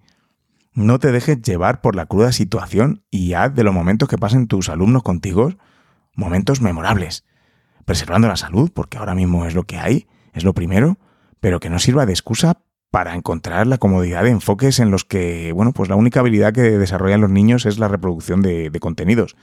No 0.78 1.00
te 1.00 1.12
dejes 1.12 1.42
llevar 1.42 1.82
por 1.82 1.96
la 1.96 2.06
cruda 2.06 2.32
situación 2.32 3.02
y 3.10 3.34
haz 3.34 3.56
de 3.56 3.64
los 3.64 3.74
momentos 3.74 4.08
que 4.08 4.20
pasen 4.20 4.46
tus 4.46 4.70
alumnos 4.70 5.02
contigo 5.02 5.54
momentos 6.14 6.62
memorables, 6.62 7.26
preservando 7.84 8.28
la 8.28 8.36
salud, 8.36 8.70
porque 8.72 9.00
ahora 9.00 9.16
mismo 9.16 9.48
es 9.48 9.56
lo 9.56 9.64
que 9.64 9.80
hay, 9.80 10.06
es 10.34 10.44
lo 10.44 10.54
primero, 10.54 11.00
pero 11.40 11.60
que 11.60 11.72
no 11.72 11.80
sirva 11.80 12.06
de 12.06 12.14
excusa 12.14 12.60
para 12.92 13.16
encontrar 13.16 13.66
la 13.66 13.80
comodidad 13.80 14.22
de 14.22 14.30
enfoques 14.30 14.78
en 14.78 14.92
los 14.92 15.04
que, 15.04 15.52
bueno, 15.52 15.72
pues 15.72 15.90
la 15.90 15.96
única 15.96 16.20
habilidad 16.20 16.54
que 16.54 16.62
desarrollan 16.62 17.22
los 17.22 17.32
niños 17.32 17.66
es 17.66 17.80
la 17.80 17.88
reproducción 17.88 18.44
de, 18.44 18.70
contenidos. 18.80 19.36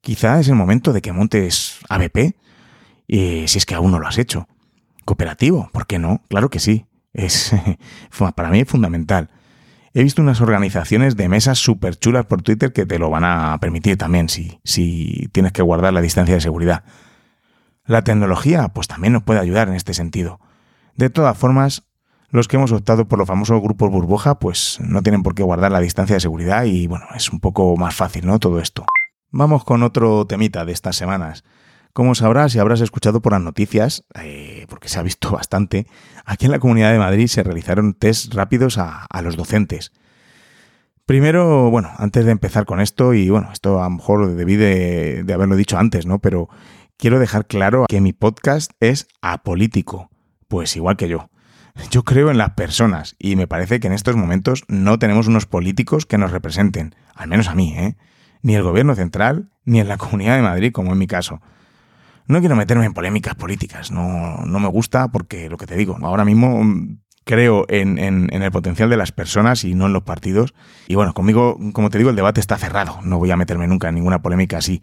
Quizá 0.00 0.40
es 0.40 0.48
el 0.48 0.56
momento 0.56 0.92
de 0.92 1.02
que 1.02 1.12
montes 1.12 1.78
ABP, 1.88 2.34
y 3.06 3.46
si 3.46 3.58
es 3.58 3.64
que 3.64 3.76
aún 3.76 3.92
no 3.92 4.00
lo 4.00 4.08
has 4.08 4.18
hecho. 4.18 4.48
Cooperativo, 5.04 5.70
¿por 5.72 5.86
qué 5.86 6.00
no? 6.00 6.24
Claro 6.28 6.50
que 6.50 6.58
sí. 6.58 6.86
Es, 7.12 7.52
para 8.34 8.50
mí 8.50 8.58
es 8.58 8.68
fundamental. 8.68 9.30
He 9.94 10.02
visto 10.02 10.22
unas 10.22 10.40
organizaciones 10.40 11.16
de 11.16 11.28
mesas 11.28 11.58
súper 11.58 11.96
chulas 11.96 12.26
por 12.26 12.42
Twitter 12.42 12.72
que 12.72 12.86
te 12.86 12.98
lo 12.98 13.10
van 13.10 13.24
a 13.24 13.58
permitir 13.60 13.96
también 13.96 14.28
si, 14.28 14.60
si 14.64 15.28
tienes 15.32 15.52
que 15.52 15.62
guardar 15.62 15.92
la 15.92 16.00
distancia 16.00 16.34
de 16.34 16.40
seguridad. 16.40 16.84
La 17.84 18.02
tecnología, 18.02 18.68
pues 18.68 18.86
también 18.86 19.14
nos 19.14 19.22
puede 19.22 19.40
ayudar 19.40 19.68
en 19.68 19.74
este 19.74 19.94
sentido. 19.94 20.40
De 20.94 21.08
todas 21.08 21.38
formas, 21.38 21.88
los 22.30 22.46
que 22.46 22.56
hemos 22.56 22.72
optado 22.72 23.08
por 23.08 23.18
los 23.18 23.26
famosos 23.26 23.62
grupos 23.62 23.90
burbuja, 23.90 24.38
pues 24.38 24.78
no 24.80 25.02
tienen 25.02 25.22
por 25.22 25.34
qué 25.34 25.42
guardar 25.42 25.72
la 25.72 25.80
distancia 25.80 26.14
de 26.14 26.20
seguridad 26.20 26.64
y 26.64 26.86
bueno, 26.86 27.06
es 27.14 27.30
un 27.30 27.40
poco 27.40 27.76
más 27.76 27.94
fácil, 27.94 28.26
¿no? 28.26 28.38
Todo 28.38 28.60
esto. 28.60 28.84
Vamos 29.30 29.64
con 29.64 29.82
otro 29.82 30.26
temita 30.26 30.64
de 30.64 30.72
estas 30.72 30.96
semanas. 30.96 31.44
Como 31.98 32.14
sabrás 32.14 32.54
y 32.54 32.60
habrás 32.60 32.80
escuchado 32.80 33.20
por 33.20 33.32
las 33.32 33.42
noticias, 33.42 34.04
eh, 34.14 34.66
porque 34.68 34.88
se 34.88 35.00
ha 35.00 35.02
visto 35.02 35.30
bastante, 35.32 35.88
aquí 36.24 36.44
en 36.44 36.52
la 36.52 36.60
Comunidad 36.60 36.92
de 36.92 36.98
Madrid 37.00 37.26
se 37.26 37.42
realizaron 37.42 37.92
test 37.92 38.32
rápidos 38.34 38.78
a, 38.78 39.08
los 39.20 39.36
docentes. 39.36 39.90
Primero, 41.06 41.72
bueno, 41.72 41.90
antes 41.96 42.24
de 42.24 42.30
empezar 42.30 42.66
con 42.66 42.80
esto, 42.80 43.14
y 43.14 43.30
bueno, 43.30 43.48
esto 43.52 43.80
a 43.80 43.88
lo 43.88 43.96
mejor 43.96 44.32
debí 44.36 44.54
de, 44.54 45.24
de 45.24 45.34
haberlo 45.34 45.56
dicho 45.56 45.76
antes, 45.76 46.06
¿no? 46.06 46.20
Pero 46.20 46.48
quiero 46.98 47.18
dejar 47.18 47.48
claro 47.48 47.86
que 47.88 48.00
mi 48.00 48.12
podcast 48.12 48.70
es 48.78 49.08
apolítico 49.20 50.08
pues 50.46 50.76
igual 50.76 50.96
que 50.96 51.08
yo. 51.08 51.30
Yo 51.90 52.04
creo 52.04 52.30
en 52.30 52.38
las 52.38 52.50
personas 52.50 53.16
y 53.18 53.34
me 53.34 53.48
parece 53.48 53.80
que 53.80 53.88
en 53.88 53.92
estos 53.92 54.14
momentos 54.14 54.62
no 54.68 55.00
tenemos 55.00 55.26
unos 55.26 55.46
políticos 55.46 56.06
que 56.06 56.16
nos 56.16 56.30
representen, 56.30 56.94
al 57.16 57.26
menos 57.26 57.48
a 57.48 57.56
mí, 57.56 57.74
¿eh? 57.76 57.96
Ni 58.40 58.54
el 58.54 58.62
gobierno 58.62 58.94
central, 58.94 59.50
ni 59.64 59.80
en 59.80 59.88
la 59.88 59.96
Comunidad 59.96 60.36
de 60.36 60.42
Madrid, 60.42 60.70
como 60.70 60.92
en 60.92 60.98
mi 60.98 61.08
caso. 61.08 61.40
No 62.28 62.40
quiero 62.40 62.56
meterme 62.56 62.84
en 62.84 62.94
polémicas 62.94 63.34
políticas, 63.34 63.90
no, 63.90 64.44
no 64.44 64.60
me 64.60 64.68
gusta 64.68 65.08
porque, 65.08 65.48
lo 65.48 65.56
que 65.56 65.66
te 65.66 65.76
digo, 65.76 65.98
ahora 66.02 66.24
mismo 66.24 66.62
mm, 66.62 66.98
creo 67.24 67.66
en, 67.68 67.98
el 67.98 68.50
potencial 68.50 68.90
de 68.90 68.96
las 68.96 69.12
personas 69.12 69.64
y 69.64 69.74
no 69.74 69.86
en 69.86 69.92
los 69.92 70.02
partidos. 70.02 70.54
Y 70.86 70.94
bueno, 70.94 71.14
conmigo, 71.14 71.58
como 71.72 71.90
te 71.90 71.98
digo, 71.98 72.10
el 72.10 72.16
debate 72.16 72.40
está 72.40 72.56
cerrado, 72.58 73.00
no 73.02 73.18
voy 73.18 73.30
a 73.30 73.36
meterme 73.36 73.66
nunca 73.66 73.88
en 73.88 73.96
ninguna 73.96 74.22
polémica 74.22 74.58
así. 74.58 74.82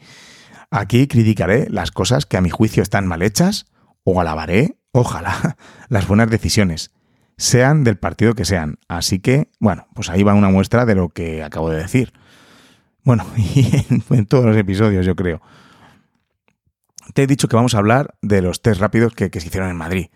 Aquí 0.72 1.08
criticaré 1.08 1.68
las 1.70 1.92
cosas 1.92 2.26
que 2.26 2.38
a 2.38 2.42
mi 2.42 2.50
juicio 2.50 2.84
están 2.84 3.08
mal 3.08 3.22
hechas 3.22 3.68
o 4.04 4.20
alabaré 4.20 4.78
ojalá, 4.92 5.58
las 5.90 6.08
buenas 6.08 6.30
decisiones, 6.30 6.92
sean 7.38 7.84
del 7.84 7.98
partido 7.98 8.34
que 8.34 8.46
sean. 8.46 8.80
Así 8.88 9.20
que, 9.20 9.50
bueno, 9.60 9.88
pues 9.94 10.10
ahí 10.10 10.24
va 10.24 10.34
una 10.34 10.50
muestra 10.50 10.86
de 10.86 10.96
lo 10.96 11.10
que 11.10 11.44
acabo 11.44 11.70
de 11.70 11.78
decir. 11.78 12.14
Bueno, 13.04 13.26
y 13.38 13.76
en, 13.90 14.04
en 14.10 14.26
todos 14.26 14.46
los 14.46 14.58
episodios, 14.58 15.06
yo 15.06 15.16
creo. 15.16 15.42
Te 17.14 17.24
he 17.24 17.28
dicho 17.28 17.48
que 17.48 17.56
vamos 17.56 17.76
a 17.76 17.80
hablar 17.80 18.16
de 18.22 18.42
los 18.42 18.62
test 18.62 18.82
rápidos 18.82 19.14
que, 19.14 19.30
se 19.32 19.48
hicieron 19.48 19.70
en 19.70 19.78
Madrid. 19.78 20.08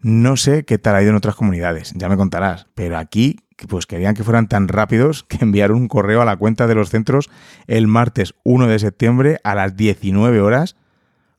No 0.00 0.36
sé 0.36 0.64
qué 0.64 0.78
tal 0.78 0.96
ha 0.96 1.02
ido 1.02 1.10
en 1.10 1.16
otras 1.16 1.36
comunidades, 1.36 1.92
ya 1.94 2.08
me 2.08 2.16
contarás, 2.16 2.66
pero 2.74 2.98
aquí 2.98 3.38
pues 3.68 3.86
querían 3.86 4.14
que 4.14 4.24
fueran 4.24 4.48
tan 4.48 4.66
rápidos 4.66 5.22
que 5.22 5.38
enviaron 5.40 5.76
un 5.76 5.88
correo 5.88 6.20
a 6.20 6.24
la 6.24 6.36
cuenta 6.36 6.66
de 6.66 6.74
los 6.74 6.90
centros 6.90 7.30
el 7.68 7.86
martes 7.86 8.34
1 8.42 8.66
de 8.66 8.78
septiembre 8.80 9.38
a 9.44 9.54
las 9.54 9.76
19 9.76 10.40
horas, 10.40 10.76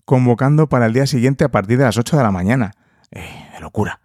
convocando 0.05 0.69
para 0.69 0.85
el 0.85 0.93
día 0.93 1.07
siguiente 1.07 1.43
a 1.43 1.51
partir 1.51 1.77
de 1.77 1.83
las 1.83 1.97
8 1.97 2.15
de 2.15 2.23
la 2.23 2.31
mañana. 2.31 2.71
Eh, 3.11 3.49
de 3.53 3.59
locura. 3.59 3.99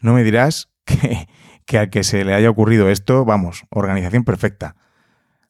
No 0.00 0.14
me 0.14 0.22
dirás 0.22 0.68
que, 0.84 1.28
que 1.66 1.78
al 1.78 1.90
que 1.90 2.04
se 2.04 2.24
le 2.24 2.34
haya 2.34 2.48
ocurrido 2.48 2.88
esto, 2.88 3.24
vamos, 3.24 3.64
organización 3.70 4.24
perfecta. 4.24 4.76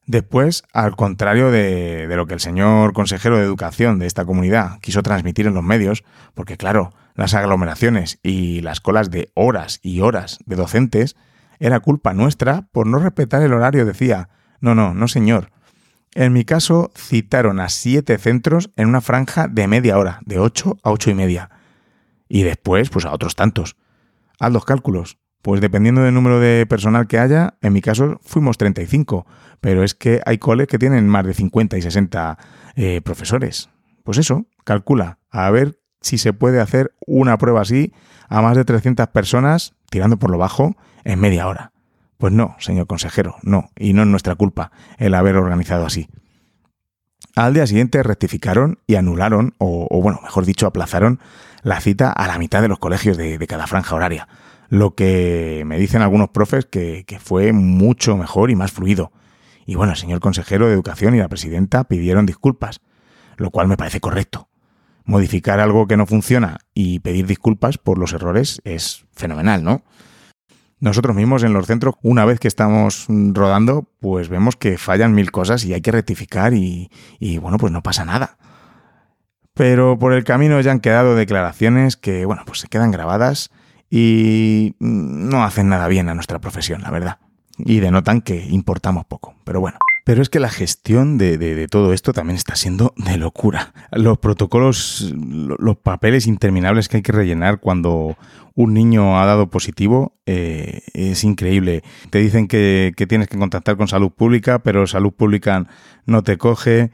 Después, 0.09 0.63
al 0.73 0.95
contrario 0.95 1.51
de, 1.51 2.07
lo 2.15 2.25
que 2.25 2.33
el 2.33 2.39
señor 2.39 2.93
consejero 2.93 3.37
de 3.37 3.43
educación 3.43 3.99
de 3.99 4.07
esta 4.07 4.25
comunidad 4.25 4.79
quiso 4.79 5.03
transmitir 5.03 5.45
en 5.45 5.53
los 5.53 5.63
medios, 5.63 6.03
porque 6.33 6.57
claro, 6.57 6.93
las 7.13 7.35
aglomeraciones 7.35 8.17
y 8.23 8.61
las 8.61 8.81
colas 8.81 9.11
de 9.11 9.29
horas 9.35 9.79
y 9.83 10.01
horas 10.01 10.39
de 10.47 10.55
docentes 10.55 11.15
era 11.59 11.79
culpa 11.79 12.15
nuestra 12.15 12.63
por 12.71 12.87
no 12.87 12.97
respetar 12.97 13.43
el 13.43 13.53
horario, 13.53 13.85
decía. 13.85 14.29
No, 14.61 14.73
no, 14.73 14.95
no 14.95 15.07
señor. 15.07 15.51
En 16.15 16.33
mi 16.33 16.43
caso, 16.43 16.91
citaron 16.97 17.59
a 17.59 17.69
siete 17.69 18.17
centros 18.17 18.71
en 18.77 18.87
una 18.87 19.01
franja 19.01 19.47
de 19.47 19.67
media 19.67 19.99
hora, 19.99 20.21
de 20.25 20.39
ocho 20.39 20.79
a 20.81 20.89
ocho 20.89 21.11
y 21.11 21.13
media. 21.13 21.51
Y 22.27 22.41
después, 22.41 22.89
pues 22.89 23.05
a 23.05 23.13
otros 23.13 23.35
tantos. 23.35 23.75
Haz 24.39 24.51
los 24.51 24.65
cálculos. 24.65 25.19
Pues 25.41 25.61
dependiendo 25.61 26.01
del 26.01 26.13
número 26.13 26.39
de 26.39 26.65
personal 26.65 27.07
que 27.07 27.17
haya, 27.17 27.55
en 27.61 27.71
mi 27.71 27.81
caso 27.81 28.19
fuimos 28.23 28.57
35, 28.57 29.25
pero 29.61 29.83
es 29.83 29.95
que 29.95 30.21
hay 30.25 30.37
coles 30.37 30.67
que 30.67 30.77
tienen 30.77 31.07
más 31.07 31.25
de 31.25 31.33
50 31.33 31.77
y 31.77 31.81
60 31.81 32.37
eh, 32.75 33.01
profesores. 33.01 33.69
Pues 34.03 34.17
eso, 34.17 34.47
calcula, 34.65 35.19
a 35.29 35.49
ver 35.49 35.79
si 36.01 36.17
se 36.17 36.33
puede 36.33 36.59
hacer 36.59 36.93
una 37.05 37.37
prueba 37.37 37.61
así 37.61 37.93
a 38.27 38.41
más 38.41 38.57
de 38.57 38.65
300 38.65 39.07
personas, 39.07 39.75
tirando 39.89 40.17
por 40.17 40.29
lo 40.29 40.37
bajo, 40.37 40.75
en 41.05 41.19
media 41.19 41.47
hora. 41.47 41.71
Pues 42.17 42.33
no, 42.33 42.57
señor 42.59 42.87
consejero, 42.87 43.35
no, 43.41 43.71
y 43.77 43.93
no 43.93 44.01
es 44.01 44.07
nuestra 44.09 44.35
culpa 44.35 44.71
el 44.97 45.13
haber 45.13 45.37
organizado 45.37 45.85
así. 45.85 46.09
Al 47.35 47.53
día 47.53 47.65
siguiente 47.65 48.03
rectificaron 48.03 48.79
y 48.87 48.95
anularon, 48.95 49.53
o, 49.57 50.01
bueno, 50.01 50.19
mejor 50.21 50.45
dicho, 50.45 50.67
aplazaron 50.67 51.21
la 51.63 51.79
cita 51.79 52.11
a 52.11 52.27
la 52.27 52.37
mitad 52.37 52.61
de 52.61 52.67
los 52.67 52.79
colegios 52.79 53.15
de 53.15 53.47
cada 53.47 53.67
franja 53.67 53.95
horaria 53.95 54.27
lo 54.69 54.93
que 54.93 55.63
me 55.65 55.79
dicen 55.79 56.01
algunos 56.01 56.29
profes 56.29 56.65
que, 56.65 57.05
fue 57.19 57.51
mucho 57.53 58.15
mejor 58.15 58.51
y 58.51 58.55
más 58.55 58.71
fluido. 58.71 59.11
Y 59.65 59.75
bueno, 59.75 59.93
el 59.93 59.97
señor 59.97 60.19
consejero 60.19 60.67
de 60.67 60.73
Educación 60.73 61.15
y 61.15 61.19
la 61.19 61.27
presidenta 61.27 61.83
pidieron 61.83 62.25
disculpas, 62.25 62.81
lo 63.37 63.49
cual 63.49 63.67
me 63.67 63.77
parece 63.77 63.99
correcto. 63.99 64.47
Modificar 65.05 65.59
algo 65.59 65.87
que 65.87 65.97
no 65.97 66.05
funciona 66.05 66.59
y 66.73 66.99
pedir 66.99 67.25
disculpas 67.25 67.77
por 67.79 67.97
los 67.97 68.13
errores 68.13 68.61
es 68.63 69.05
fenomenal, 69.11 69.63
¿no? 69.63 69.83
Nosotros 70.79 71.15
mismos 71.15 71.43
en 71.43 71.51
los 71.51 71.65
centros, 71.65 71.95
una 72.03 72.23
vez 72.23 72.39
que 72.39 72.47
estamos 72.47 73.07
rodando, 73.09 73.89
pues 73.99 74.29
vemos 74.29 74.55
que 74.55 74.77
fallan 74.77 75.13
mil 75.13 75.31
cosas 75.31 75.65
y 75.65 75.73
hay 75.73 75.81
que 75.81 75.91
rectificar 75.91 76.53
y, 76.53 76.89
y 77.19 77.37
bueno, 77.37 77.57
pues 77.57 77.73
no 77.73 77.83
pasa 77.83 78.05
nada. 78.05 78.37
Pero 79.55 79.97
por 79.99 80.13
el 80.13 80.23
camino 80.23 80.61
ya 80.61 80.71
han 80.71 80.79
quedado 80.79 81.15
declaraciones 81.15 81.97
que, 81.97 82.25
bueno, 82.25 82.43
pues 82.45 82.59
se 82.59 82.67
quedan 82.67 82.91
grabadas 82.91 83.51
y 83.89 84.75
no 84.79 85.43
hacen 85.43 85.69
nada 85.69 85.87
bien 85.87 86.09
a 86.09 86.15
nuestra 86.15 86.39
profesión, 86.39 86.81
la 86.81 86.91
verdad. 86.91 87.17
Y 87.57 87.79
denotan 87.79 88.21
que 88.21 88.45
importamos 88.45 89.05
poco, 89.05 89.35
pero 89.43 89.59
bueno. 89.59 89.77
Pero 90.05 90.21
es 90.21 90.29
que 90.29 90.39
la 90.39 90.49
gestión 90.49 91.17
de, 91.17 91.67
todo 91.69 91.93
esto 91.93 92.13
también 92.13 92.35
está 92.35 92.55
siendo 92.55 92.93
de 92.97 93.17
locura. 93.17 93.73
Los 93.91 94.17
protocolos, 94.17 95.13
los 95.13 95.77
papeles 95.77 96.25
interminables 96.25 96.87
que 96.87 96.97
hay 96.97 97.03
que 97.03 97.11
rellenar 97.11 97.59
cuando 97.59 98.17
un 98.55 98.73
niño 98.73 99.19
ha 99.19 99.25
dado 99.25 99.49
positivo 99.49 100.13
eh, 100.25 100.81
es 100.93 101.23
increíble. 101.23 101.83
Te 102.09 102.19
dicen 102.19 102.47
que 102.47 102.93
tienes 103.07 103.27
que 103.27 103.37
contactar 103.37 103.77
con 103.77 103.87
salud 103.87 104.11
pública, 104.11 104.59
pero 104.59 104.87
salud 104.87 105.13
pública 105.13 105.67
no 106.05 106.23
te 106.23 106.37
coge 106.37 106.91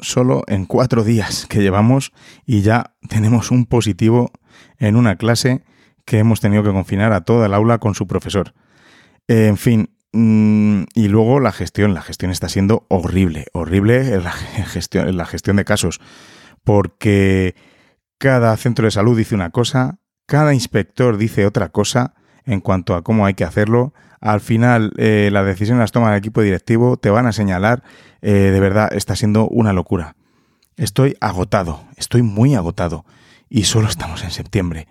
solo 0.00 0.44
en 0.46 0.66
cuatro 0.66 1.04
días 1.04 1.46
que 1.46 1.62
llevamos 1.62 2.12
y 2.46 2.62
ya 2.62 2.94
tenemos 3.08 3.50
un 3.50 3.66
positivo 3.66 4.30
en 4.78 4.96
una 4.96 5.16
clase 5.16 5.62
que 6.04 6.18
hemos 6.18 6.40
tenido 6.40 6.62
que 6.62 6.70
confinar 6.70 7.12
a 7.12 7.22
toda 7.22 7.46
el 7.46 7.54
aula 7.54 7.78
con 7.78 7.94
su 7.94 8.06
profesor. 8.06 8.54
Eh, 9.28 9.46
en 9.46 9.56
fin, 9.56 9.90
mmm, 10.12 10.82
y 10.94 11.08
luego 11.08 11.40
la 11.40 11.52
gestión. 11.52 11.94
La 11.94 12.02
gestión 12.02 12.30
está 12.30 12.48
siendo 12.48 12.86
horrible, 12.88 13.46
horrible 13.52 14.20
la 14.20 14.32
gestión, 14.66 15.16
la 15.16 15.26
gestión 15.26 15.56
de 15.56 15.64
casos, 15.64 16.00
porque 16.62 17.54
cada 18.18 18.56
centro 18.56 18.86
de 18.86 18.90
salud 18.90 19.16
dice 19.16 19.34
una 19.34 19.50
cosa, 19.50 19.98
cada 20.26 20.54
inspector 20.54 21.16
dice 21.16 21.46
otra 21.46 21.68
cosa 21.70 22.14
en 22.46 22.60
cuanto 22.60 22.94
a 22.94 23.02
cómo 23.02 23.26
hay 23.26 23.34
que 23.34 23.44
hacerlo. 23.44 23.92
Al 24.20 24.40
final, 24.40 24.92
eh, 24.96 25.28
la 25.32 25.44
decisión 25.44 25.78
las 25.78 25.92
toma 25.92 26.10
el 26.10 26.18
equipo 26.18 26.40
directivo, 26.40 26.96
te 26.96 27.10
van 27.10 27.26
a 27.26 27.32
señalar. 27.32 27.82
Eh, 28.22 28.32
de 28.32 28.60
verdad, 28.60 28.90
está 28.94 29.16
siendo 29.16 29.46
una 29.48 29.72
locura. 29.72 30.16
Estoy 30.76 31.16
agotado, 31.20 31.84
estoy 31.96 32.22
muy 32.22 32.54
agotado. 32.54 33.04
Y 33.50 33.64
solo 33.64 33.88
estamos 33.88 34.24
en 34.24 34.30
septiembre. 34.30 34.88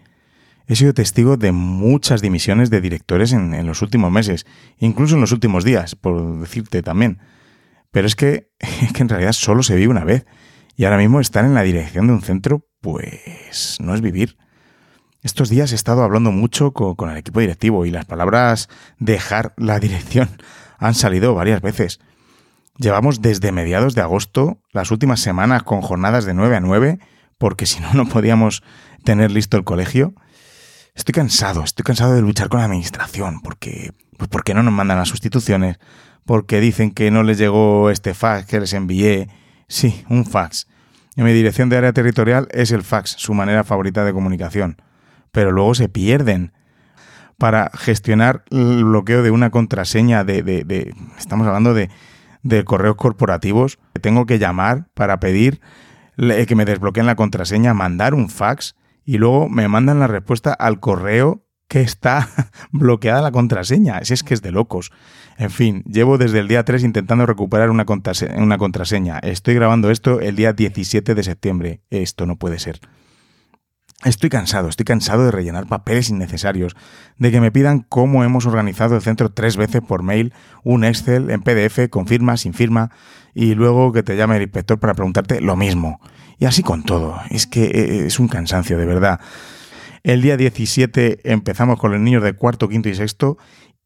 He 0.68 0.76
sido 0.76 0.94
testigo 0.94 1.36
de 1.36 1.52
muchas 1.52 2.22
dimisiones 2.22 2.70
de 2.70 2.80
directores 2.80 3.34
en, 3.34 3.66
los 3.66 3.82
últimos 3.82 4.12
meses, 4.12 4.46
incluso 4.80 5.16
en 5.16 5.22
los 5.22 5.32
últimos 5.32 5.64
días, 5.64 5.96
por 5.96 6.40
decirte 6.40 6.82
también. 6.82 7.20
Pero 7.92 8.08
es 8.08 8.16
que, 8.16 8.50
es 8.60 8.94
que 8.94 9.02
en 9.02 9.10
realidad 9.10 9.34
solo 9.34 9.64
se 9.64 9.76
vive 9.76 9.90
una 9.90 10.06
vez. 10.06 10.26
Y 10.76 10.86
ahora 10.86 10.98
mismo 10.98 11.20
estar 11.20 11.46
en 11.46 11.54
la 11.54 11.62
dirección 11.62 12.08
de 12.08 12.14
un 12.14 12.22
centro, 12.22 12.68
pues 12.82 13.78
no 13.80 13.94
es 13.94 14.02
vivir. 14.02 14.38
Estos 15.22 15.50
días 15.50 15.72
he 15.72 15.76
estado 15.76 16.04
hablando 16.04 16.32
mucho 16.32 16.72
con, 16.72 16.96
con 16.96 17.10
el 17.10 17.18
equipo 17.18 17.40
directivo 17.40 17.86
y 17.86 17.92
las 17.92 18.06
palabras 18.06 18.70
dejar 18.98 19.54
la 19.58 19.80
dirección 19.80 20.30
han 20.80 20.96
salido 20.96 21.36
varias 21.36 21.62
veces. 21.62 22.00
Llevamos 22.78 23.22
desde 23.22 23.52
mediados 23.52 23.94
de 23.94 24.02
agosto, 24.02 24.60
las 24.72 24.90
últimas 24.90 25.20
semanas 25.20 25.62
con 25.62 25.82
jornadas 25.82 26.26
de 26.26 26.34
9 26.34 26.56
a 26.56 26.60
9, 26.60 27.00
porque 27.38 27.66
si 27.66 27.80
no, 27.82 27.94
no 27.94 28.08
podíamos 28.08 28.64
tener 29.04 29.30
listo 29.30 29.58
el 29.58 29.64
colegio. 29.64 30.16
Estoy 30.96 31.14
cansado, 31.14 31.64
estoy 31.64 31.84
cansado 31.84 32.14
de 32.14 32.22
luchar 32.22 32.50
con 32.50 32.60
la 32.60 32.66
administración, 32.66 33.42
porque, 33.42 33.92
pues 34.18 34.30
porque 34.30 34.54
no 34.54 34.62
nos 34.62 34.74
mandan 34.74 35.00
las 35.00 35.10
sustituciones, 35.10 35.78
porque 36.26 36.60
dicen 36.60 36.92
que 36.92 37.10
no 37.10 37.24
les 37.24 37.38
llegó 37.40 37.90
este 37.90 38.14
fax 38.14 38.46
que 38.46 38.60
les 38.60 38.74
envié. 38.74 39.28
Sí, 39.68 40.06
un 40.10 40.26
fax. 40.26 40.68
En 41.16 41.26
mi 41.26 41.34
dirección 41.34 41.70
de 41.70 41.78
área 41.78 41.94
territorial 41.94 42.48
es 42.52 42.72
el 42.72 42.84
fax, 42.84 43.16
su 43.18 43.34
manera 43.34 43.64
favorita 43.64 44.06
de 44.06 44.14
comunicación. 44.14 44.82
Pero 45.32 45.52
luego 45.52 45.74
se 45.74 45.90
pierden. 45.90 46.54
Para 47.40 47.72
gestionar 47.74 48.44
el 48.52 48.86
bloqueo 48.86 49.24
de 49.24 49.32
una 49.32 49.50
contraseña 49.50 50.24
de... 50.24 50.44
de, 50.44 50.64
de 50.64 50.94
estamos 51.18 51.48
hablando 51.48 51.74
de, 51.74 51.90
de 52.44 52.64
correos 52.64 52.96
corporativos. 52.96 53.80
Tengo 54.00 54.28
que 54.28 54.38
llamar 54.38 54.88
para 54.94 55.20
pedir 55.20 55.60
que 56.16 56.56
me 56.56 56.66
desbloqueen 56.66 57.08
la 57.08 57.16
contraseña, 57.16 57.74
mandar 57.74 58.14
un 58.14 58.30
fax 58.30 58.76
y 59.06 59.18
luego 59.18 59.50
me 59.50 59.68
mandan 59.68 60.00
la 60.00 60.08
respuesta 60.08 60.54
al 60.54 60.80
correo 60.80 61.44
que 61.68 61.82
está 61.82 62.30
bloqueada 62.72 63.22
la 63.22 63.32
contraseña. 63.32 64.04
Si 64.04 64.14
es 64.14 64.24
que 64.24 64.34
es 64.34 64.42
de 64.42 64.52
locos. 64.52 64.92
En 65.38 65.50
fin, 65.50 65.84
llevo 65.88 66.18
desde 66.18 66.40
el 66.40 66.48
día 66.48 66.64
3 66.64 66.84
intentando 66.84 67.26
recuperar 67.26 67.70
una, 67.70 67.86
una 68.38 68.58
contraseña. 68.58 69.20
Estoy 69.20 69.56
grabando 69.56 69.90
esto 69.90 70.20
el 70.20 70.36
día 70.36 70.54
17 70.54 71.16
de 71.16 71.24
septiembre. 71.24 71.82
Esto 71.90 72.26
no 72.26 72.38
puede 72.38 72.60
ser. 72.60 72.80
Estoy 74.06 74.30
cansado, 74.30 74.68
estoy 74.68 74.84
cansado 74.84 75.24
de 75.24 75.32
rellenar 75.32 75.68
papeles 75.68 76.10
innecesarios, 76.10 76.76
de 77.18 77.32
que 77.32 77.40
me 77.40 77.52
pidan 77.52 77.86
cómo 77.88 78.26
hemos 78.26 78.46
organizado 78.46 78.98
el 78.98 79.02
centro 79.02 79.32
tres 79.32 79.56
veces 79.56 79.82
por 79.82 80.04
mail, 80.04 80.34
un 80.64 80.84
Excel 80.84 81.30
en 81.30 81.42
PDF 81.42 81.90
con 81.90 82.06
firma, 82.06 82.36
sin 82.36 82.54
firma, 82.54 82.92
y 83.34 83.56
luego 83.56 83.94
que 83.94 84.04
te 84.04 84.18
llame 84.18 84.36
el 84.36 84.44
inspector 84.44 84.78
para 84.78 84.94
preguntarte 84.94 85.40
lo 85.40 85.56
mismo. 85.56 86.02
Y 86.44 86.46
así 86.46 86.62
con 86.62 86.84
todo. 86.84 87.22
Es 87.30 87.48
que 87.48 87.64
eh, 87.64 88.06
es 88.06 88.20
un 88.20 88.28
cansancio, 88.28 88.78
de 88.78 88.86
verdad. 88.86 89.22
El 90.04 90.22
día 90.22 90.36
17 90.36 91.32
empezamos 91.32 91.80
con 91.80 91.94
los 91.94 92.02
niños 92.02 92.22
de 92.22 92.34
cuarto, 92.34 92.68
quinto 92.68 92.90
y 92.90 92.96
sexto 92.96 93.38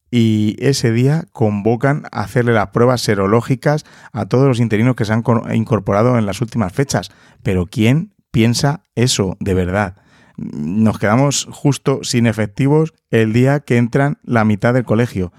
y 0.10 0.56
ese 0.58 0.92
día 0.92 1.26
convocan 1.34 2.06
a 2.12 2.22
hacerle 2.22 2.54
las 2.54 2.70
pruebas 2.70 3.02
serológicas 3.02 3.86
a 4.12 4.26
todos 4.26 4.48
los 4.48 4.60
interinos 4.60 4.96
que 4.96 5.06
se 5.06 5.14
han 5.14 5.24
incorporado 5.54 6.18
en 6.18 6.26
las 6.26 6.42
últimas 6.42 6.74
fechas. 6.74 7.12
Pero 7.44 7.68
¿quién 7.68 8.16
piensa 8.32 8.82
eso 8.96 9.38
de 9.40 9.54
verdad? 9.54 9.98
Nos 10.36 10.98
quedamos 10.98 11.48
justo 11.52 12.00
sin 12.02 12.26
efectivos 12.26 12.96
el 13.12 13.34
día 13.34 13.60
que 13.60 13.78
entran 13.78 14.18
la 14.24 14.46
mitad 14.46 14.74
del 14.74 14.84
colegio. 14.84 15.32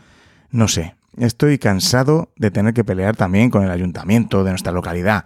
No 0.50 0.68
sé, 0.68 0.94
estoy 1.16 1.58
cansado 1.58 2.30
de 2.36 2.52
tener 2.52 2.74
que 2.74 2.84
pelear 2.84 3.16
también 3.16 3.50
con 3.50 3.64
el 3.64 3.72
ayuntamiento 3.72 4.44
de 4.44 4.50
nuestra 4.50 4.70
localidad 4.70 5.24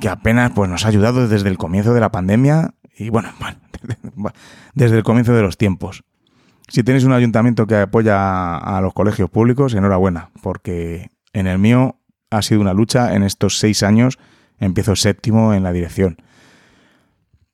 que 0.00 0.08
apenas 0.08 0.52
pues, 0.54 0.70
nos 0.70 0.84
ha 0.84 0.88
ayudado 0.88 1.28
desde 1.28 1.48
el 1.48 1.58
comienzo 1.58 1.94
de 1.94 2.00
la 2.00 2.10
pandemia 2.10 2.74
y 2.96 3.10
bueno, 3.10 3.30
bueno, 4.14 4.36
desde 4.74 4.96
el 4.96 5.02
comienzo 5.02 5.32
de 5.34 5.42
los 5.42 5.56
tiempos. 5.56 6.04
Si 6.68 6.82
tenéis 6.82 7.04
un 7.04 7.12
ayuntamiento 7.12 7.66
que 7.66 7.76
apoya 7.76 8.56
a 8.56 8.80
los 8.80 8.92
colegios 8.92 9.30
públicos, 9.30 9.74
enhorabuena, 9.74 10.30
porque 10.42 11.10
en 11.32 11.46
el 11.46 11.58
mío 11.58 11.96
ha 12.30 12.42
sido 12.42 12.60
una 12.60 12.74
lucha 12.74 13.14
en 13.14 13.22
estos 13.22 13.58
seis 13.58 13.82
años, 13.82 14.18
empiezo 14.58 14.94
séptimo 14.94 15.54
en 15.54 15.62
la 15.62 15.72
dirección. 15.72 16.18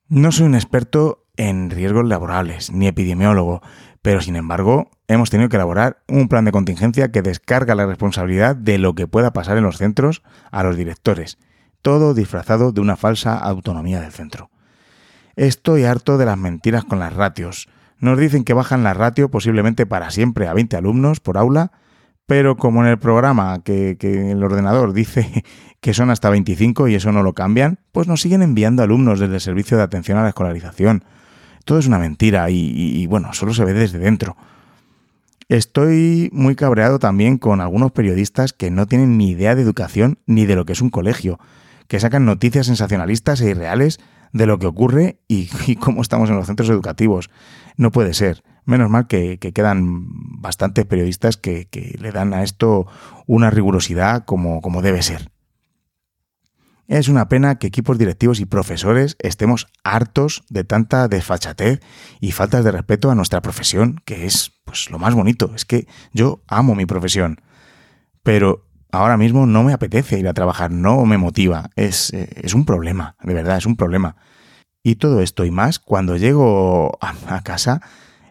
No 0.09 0.33
soy 0.33 0.47
un 0.47 0.55
experto 0.57 1.25
en 1.37 1.71
riesgos 1.71 2.07
laborales, 2.07 2.73
ni 2.73 2.87
epidemiólogo, 2.87 3.63
Pero 4.03 4.21
sin 4.21 4.37
embargo, 4.37 4.91
hemos 5.09 5.31
tenido 5.31 5.49
que 5.49 5.57
elaborar 5.57 6.03
un 6.09 6.29
plan 6.29 6.45
de 6.45 6.53
contingencia 6.53 7.11
que 7.11 7.23
descarga 7.23 7.75
la 7.75 7.87
responsabilidad 7.87 8.55
de 8.55 8.77
lo 8.77 8.95
que 8.95 9.07
pueda 9.07 9.33
pasar 9.33 9.57
en 9.57 9.65
los 9.65 9.79
centros 9.79 10.23
a 10.51 10.63
los 10.63 10.77
directores, 10.77 11.39
todo 11.85 12.15
disfrazado 12.15 12.73
de 12.73 12.81
una 12.81 12.97
falsa 12.97 13.37
autonomía 13.37 14.01
del 14.01 14.11
centro. 14.11 14.49
Estoy 15.37 15.85
harto 15.85 16.17
de 16.17 16.25
las 16.25 16.39
mentiras 16.39 16.83
con 16.83 16.99
las 16.99 17.13
ratios. 17.13 17.69
Nos 17.99 18.19
dicen 18.19 18.43
que 18.43 18.55
bajan 18.55 18.83
la 18.83 18.95
ratio 18.95 19.31
posiblemente 19.31 19.85
para 19.85 20.11
siempre 20.11 20.49
a 20.49 20.55
20 20.55 20.79
alumnos 20.79 21.21
por 21.21 21.37
aula, 21.37 21.73
pero 22.25 22.57
como 22.57 22.83
en 22.83 22.89
el 22.89 22.99
programa 22.99 23.63
que, 23.63 23.99
el 24.01 24.43
ordenador 24.43 24.95
dice 24.95 25.45
que 25.83 25.93
son 25.93 26.09
hasta 26.09 26.31
25 26.31 26.89
y 26.89 26.95
eso 26.95 27.13
no 27.13 27.23
lo 27.23 27.35
cambian, 27.35 27.79
pues 27.93 28.09
nos 28.09 28.23
siguen 28.23 28.41
enviando 28.41 28.83
alumnos 28.83 29.21
desde 29.21 29.35
el 29.35 29.41
servicio 29.43 29.77
de 29.77 29.83
atención 29.83 30.17
a 30.17 30.23
la 30.23 30.31
escolarización. 30.31 31.05
Todo 31.67 31.79
es 31.79 31.87
una 31.87 31.99
mentira 31.99 32.49
y, 32.49 32.73
y 32.75 33.07
bueno, 33.07 33.35
solo 33.35 33.53
se 33.53 33.67
ve 33.67 33.75
desde 33.75 33.99
dentro. 33.99 34.39
Estoy 35.51 36.31
muy 36.33 36.57
cabreado 36.57 36.99
también 36.99 37.37
con 37.37 37.61
algunos 37.61 37.93
periodistas 37.93 38.55
que 38.55 38.71
no 38.71 38.87
tienen 38.87 39.19
ni 39.19 39.33
idea 39.33 39.55
de 39.55 39.61
educación 39.61 40.19
ni 40.25 40.47
de 40.47 40.57
lo 40.57 40.65
que 40.65 40.73
es 40.73 40.81
un 40.81 40.89
colegio, 40.89 41.39
que 41.95 42.01
sacan 42.01 42.25
noticias 42.25 42.67
sensacionalistas 42.67 43.41
e 43.41 43.51
irreales 43.51 44.01
de 44.33 44.47
lo 44.47 44.59
que 44.59 44.67
ocurre 44.67 45.21
y, 45.29 45.77
cómo 45.77 46.03
estamos 46.03 46.29
en 46.29 46.35
los 46.35 46.49
centros 46.49 46.69
educativos. 46.69 47.31
No 47.77 47.93
puede 47.93 48.15
ser. 48.15 48.43
Menos 48.65 48.91
mal 48.91 49.07
que, 49.07 49.39
quedan 49.39 50.07
bastantes 50.41 50.87
periodistas 50.87 51.37
que, 51.37 51.69
le 52.01 52.11
dan 52.11 52.35
a 52.35 52.43
esto 52.43 52.89
una 53.29 53.49
rigurosidad 53.51 54.25
como, 54.25 54.61
como 54.61 54.83
debe 54.83 55.05
ser. 55.05 55.31
Es 56.89 57.07
una 57.07 57.29
pena 57.29 57.61
que 57.61 57.69
equipos 57.69 57.97
directivos 57.97 58.41
y 58.41 58.45
profesores 58.45 59.15
estemos 59.21 59.69
hartos 59.85 60.43
de 60.49 60.65
tanta 60.65 61.07
desfachatez 61.07 61.79
y 62.19 62.33
faltas 62.33 62.65
de 62.65 62.73
respeto 62.73 63.13
a 63.13 63.15
nuestra 63.15 63.41
profesión, 63.41 64.03
que 64.05 64.27
es 64.27 64.51
pues 64.65 64.91
lo 64.91 64.99
más 64.99 65.15
bonito. 65.15 65.53
Es 65.55 65.65
que 65.65 65.87
yo 66.13 66.43
amo 66.49 66.75
mi 66.75 66.87
profesión. 66.87 67.41
Pero 68.25 68.67
ahora 68.95 69.17
mismo 69.17 69.47
no 69.47 69.65
me 69.65 69.73
apetece 69.73 70.19
ir 70.19 70.29
a 70.29 70.35
trabajar, 70.35 70.71
no 70.71 71.05
me 71.05 71.19
motiva. 71.19 71.71
Es, 71.75 72.13
eh, 72.15 72.29
es 72.37 72.55
un 72.55 72.65
problema, 72.65 73.17
de 73.23 73.35
verdad, 73.35 73.57
es 73.57 73.67
un 73.67 73.77
problema. 73.77 74.17
Y 74.83 74.97
todo 74.97 75.21
esto 75.21 75.45
y 75.45 75.51
más, 75.51 75.79
cuando 75.79 76.17
llego 76.17 76.97
a, 77.01 77.43
casa, 77.43 77.81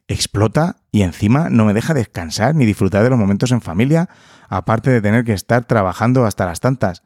explota 0.07 0.77
y 0.91 1.01
encima 1.01 1.49
no 1.49 1.65
me 1.65 1.73
deja 1.73 1.93
descansar 1.93 2.55
ni 2.55 2.65
disfrutar 2.65 3.03
de 3.03 3.09
los 3.09 3.19
momentos 3.19 3.51
en 3.51 3.61
familia, 3.61 4.07
aparte 4.47 4.89
de 4.89 5.01
tener 5.01 5.25
que 5.25 5.33
estar 5.33 5.65
trabajando 5.65 6.25
hasta 6.25 6.45
las 6.45 6.59
tantas. 6.59 7.03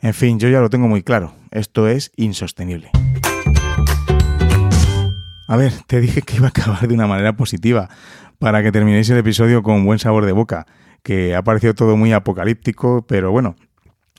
En 0.00 0.14
fin, 0.14 0.38
yo 0.38 0.48
ya 0.48 0.60
lo 0.60 0.70
tengo 0.70 0.86
muy 0.86 1.02
claro, 1.02 1.34
esto 1.50 1.88
es 1.88 2.12
insostenible. 2.16 2.90
A 5.48 5.56
ver, 5.56 5.72
te 5.86 6.00
dije 6.00 6.22
que 6.22 6.36
iba 6.36 6.46
a 6.46 6.50
acabar 6.50 6.86
de 6.86 6.94
una 6.94 7.06
manera 7.06 7.34
positiva, 7.34 7.88
para 8.38 8.62
que 8.62 8.72
terminéis 8.72 9.08
el 9.10 9.18
episodio 9.18 9.62
con 9.62 9.84
buen 9.84 9.98
sabor 9.98 10.26
de 10.26 10.32
boca 10.32 10.66
que 11.04 11.36
ha 11.36 11.42
parecido 11.42 11.74
todo 11.74 11.96
muy 11.96 12.12
apocalíptico, 12.12 13.04
pero 13.06 13.30
bueno, 13.30 13.54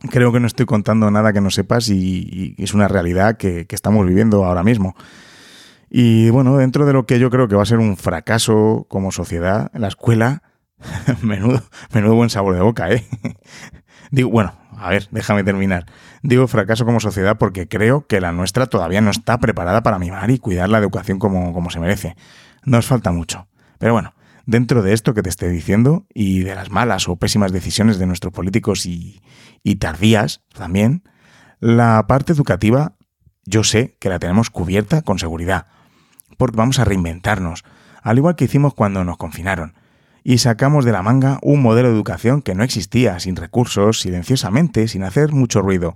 creo 0.09 0.31
que 0.31 0.39
no 0.39 0.47
estoy 0.47 0.67
contando 0.67 1.09
nada 1.11 1.33
que 1.33 1.41
no 1.41 1.49
sepas 1.49 1.89
y, 1.89 2.55
es 2.57 2.73
una 2.73 2.87
realidad 2.87 3.37
que, 3.37 3.65
estamos 3.69 4.05
viviendo 4.05 4.45
ahora 4.45 4.63
mismo. 4.63 4.95
Y 5.89 6.29
bueno, 6.29 6.57
dentro 6.57 6.85
de 6.85 6.93
lo 6.93 7.05
que 7.05 7.19
yo 7.19 7.29
creo 7.29 7.47
que 7.47 7.55
va 7.55 7.63
a 7.63 7.65
ser 7.65 7.79
un 7.79 7.97
fracaso 7.97 8.85
como 8.87 9.11
sociedad, 9.11 9.71
la 9.73 9.87
escuela, 9.87 10.43
menudo, 11.21 11.63
menudo 11.91 12.15
buen 12.15 12.29
sabor 12.29 12.53
de 12.53 12.61
boca, 12.61 12.91
¿eh? 12.91 13.03
Digo, 14.11 14.29
bueno, 14.29 14.53
a 14.77 14.89
ver, 14.89 15.07
déjame 15.09 15.43
terminar. 15.43 15.87
Digo 16.21 16.47
fracaso 16.47 16.85
como 16.85 16.99
sociedad 16.99 17.37
porque 17.39 17.67
creo 17.67 18.05
que 18.05 18.21
la 18.21 18.31
nuestra 18.31 18.67
todavía 18.67 19.01
no 19.01 19.09
está 19.09 19.39
preparada 19.39 19.81
para 19.81 19.97
mimar 19.97 20.29
y 20.29 20.37
cuidar 20.37 20.69
la 20.69 20.77
educación 20.77 21.17
como, 21.17 21.51
como 21.51 21.71
se 21.71 21.79
merece. 21.79 22.15
Nos 22.63 22.85
falta 22.85 23.11
mucho. 23.11 23.47
Pero 23.79 23.93
bueno, 23.93 24.13
dentro 24.45 24.81
de 24.81 24.93
esto 24.93 25.13
que 25.13 25.23
te 25.23 25.29
estoy 25.29 25.49
diciendo 25.49 26.05
y 26.13 26.41
de 26.41 26.55
las 26.55 26.69
malas 26.69 27.07
o 27.07 27.15
pésimas 27.15 27.51
decisiones 27.51 27.97
de 27.97 28.05
nuestros 28.05 28.33
políticos 28.33 28.85
y, 28.85 29.21
tardías 29.79 30.41
también, 30.53 31.03
la 31.59 32.05
parte 32.07 32.33
educativa 32.33 32.95
yo 33.45 33.63
sé 33.63 33.95
que 33.99 34.09
la 34.09 34.19
tenemos 34.19 34.49
cubierta 34.49 35.01
con 35.01 35.19
seguridad, 35.19 35.67
porque 36.37 36.57
vamos 36.57 36.79
a 36.79 36.85
reinventarnos, 36.85 37.63
al 38.01 38.17
igual 38.17 38.35
que 38.35 38.45
hicimos 38.45 38.73
cuando 38.73 39.03
nos 39.03 39.17
confinaron, 39.17 39.75
y 40.23 40.39
sacamos 40.39 40.85
de 40.85 40.91
la 40.91 41.03
manga 41.03 41.37
un 41.43 41.61
modelo 41.61 41.89
de 41.89 41.95
educación 41.95 42.41
que 42.41 42.55
no 42.55 42.63
existía, 42.63 43.19
sin 43.19 43.35
recursos, 43.35 43.99
silenciosamente, 43.99 44.87
sin 44.87 45.03
hacer 45.03 45.31
mucho 45.31 45.61
ruido, 45.61 45.95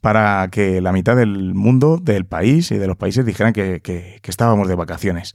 para 0.00 0.46
que 0.48 0.80
la 0.80 0.92
mitad 0.92 1.16
del 1.16 1.54
mundo, 1.54 1.98
del 2.00 2.26
país 2.26 2.70
y 2.70 2.78
de 2.78 2.86
los 2.86 2.96
países 2.96 3.26
dijeran 3.26 3.52
que, 3.52 4.20
estábamos 4.22 4.68
de 4.68 4.76
vacaciones. 4.76 5.34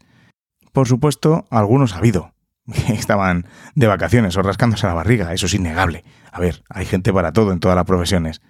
Por 0.72 0.88
supuesto, 0.88 1.46
algunos 1.50 1.94
ha 1.94 1.98
habido, 1.98 2.34
estaban 2.90 3.46
de 3.76 3.88
vacaciones 3.88 4.38
o 4.38 4.42
rascándose 4.42 4.88
la 4.88 4.94
barriga, 4.94 5.34
eso 5.34 5.46
es 5.46 5.54
innegable. 5.54 6.04
A 6.32 6.40
ver, 6.40 6.64
hay 6.70 6.86
gente 6.86 7.14
para 7.14 7.34
todo 7.34 7.52
en 7.52 7.60
todas 7.60 7.76
las 7.76 7.86
profesiones. 7.86 8.42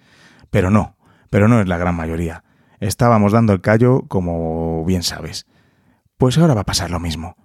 Pero 0.50 0.70
no, 0.70 0.96
pero 1.30 1.48
no 1.48 1.60
es 1.60 1.68
la 1.68 1.78
gran 1.78 1.94
mayoría. 1.94 2.44
Estábamos 2.80 3.32
dando 3.32 3.52
el 3.52 3.60
callo, 3.60 4.02
como 4.08 4.84
bien 4.84 5.02
sabes. 5.02 5.46
Pues 6.18 6.38
ahora 6.38 6.54
va 6.54 6.62
a 6.62 6.66
pasar 6.66 6.90
lo 6.90 7.00
mismo. 7.00 7.36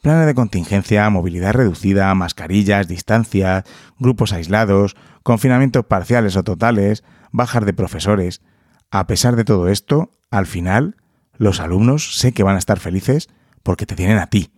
Planes 0.00 0.26
de 0.26 0.34
contingencia, 0.34 1.08
movilidad 1.10 1.52
reducida, 1.52 2.14
mascarillas, 2.14 2.88
distancias, 2.88 3.64
grupos 3.98 4.32
aislados, 4.32 4.96
confinamientos 5.22 5.84
parciales 5.86 6.36
o 6.36 6.42
totales, 6.42 7.04
bajas 7.30 7.64
de 7.64 7.72
profesores. 7.72 8.42
A 8.90 9.06
pesar 9.06 9.36
de 9.36 9.44
todo 9.44 9.68
esto, 9.68 10.10
al 10.30 10.46
final, 10.46 10.96
los 11.36 11.60
alumnos 11.60 12.16
sé 12.16 12.32
que 12.32 12.42
van 12.42 12.56
a 12.56 12.58
estar 12.58 12.80
felices 12.80 13.28
porque 13.62 13.86
te 13.86 13.94
tienen 13.94 14.18
a 14.18 14.26
ti 14.26 14.50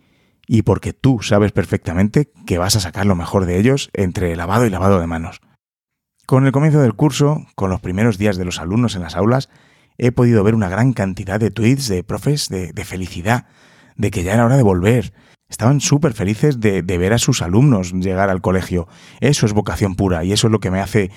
y 0.47 0.61
porque 0.61 0.93
tú 0.93 1.19
sabes 1.21 1.51
perfectamente 1.51 2.31
que 2.45 2.57
vas 2.57 2.75
a 2.75 2.79
sacar 2.79 3.05
lo 3.05 3.15
mejor 3.15 3.45
de 3.45 3.59
ellos 3.59 3.89
entre 3.93 4.35
lavado 4.35 4.65
y 4.65 4.69
lavado 4.69 4.99
de 4.99 5.07
manos. 5.07 5.41
Con 6.25 6.45
el 6.45 6.51
comienzo 6.51 6.81
del 6.81 6.95
curso, 6.95 7.45
con 7.55 7.69
los 7.69 7.81
primeros 7.81 8.17
días 8.17 8.37
de 8.37 8.45
los 8.45 8.59
alumnos 8.59 8.95
en 8.95 9.03
las 9.03 9.15
aulas, 9.15 9.49
he 9.97 10.11
podido 10.11 10.43
ver 10.43 10.55
una 10.55 10.69
gran 10.69 10.93
cantidad 10.93 11.39
de 11.39 11.51
tweets 11.51 11.87
de 11.87 12.03
profes 12.03 12.49
de, 12.49 12.73
felicidad, 12.83 13.45
de 13.95 14.11
que 14.11 14.23
ya 14.23 14.33
era 14.33 14.45
hora 14.45 14.57
de 14.57 14.63
volver. 14.63 15.13
Estaban 15.49 15.81
súper 15.81 16.13
felices 16.13 16.59
de, 16.59 16.81
ver 16.81 17.13
a 17.13 17.19
sus 17.19 17.41
alumnos 17.41 17.93
llegar 17.93 18.29
al 18.29 18.41
colegio. 18.41 18.87
Eso 19.21 19.45
es 19.45 19.53
vocación 19.53 19.95
pura 19.95 20.23
y 20.23 20.33
eso 20.33 20.47
es 20.47 20.51
lo 20.51 20.59
que 20.59 20.71
me 20.71 20.81
hace 20.81 21.11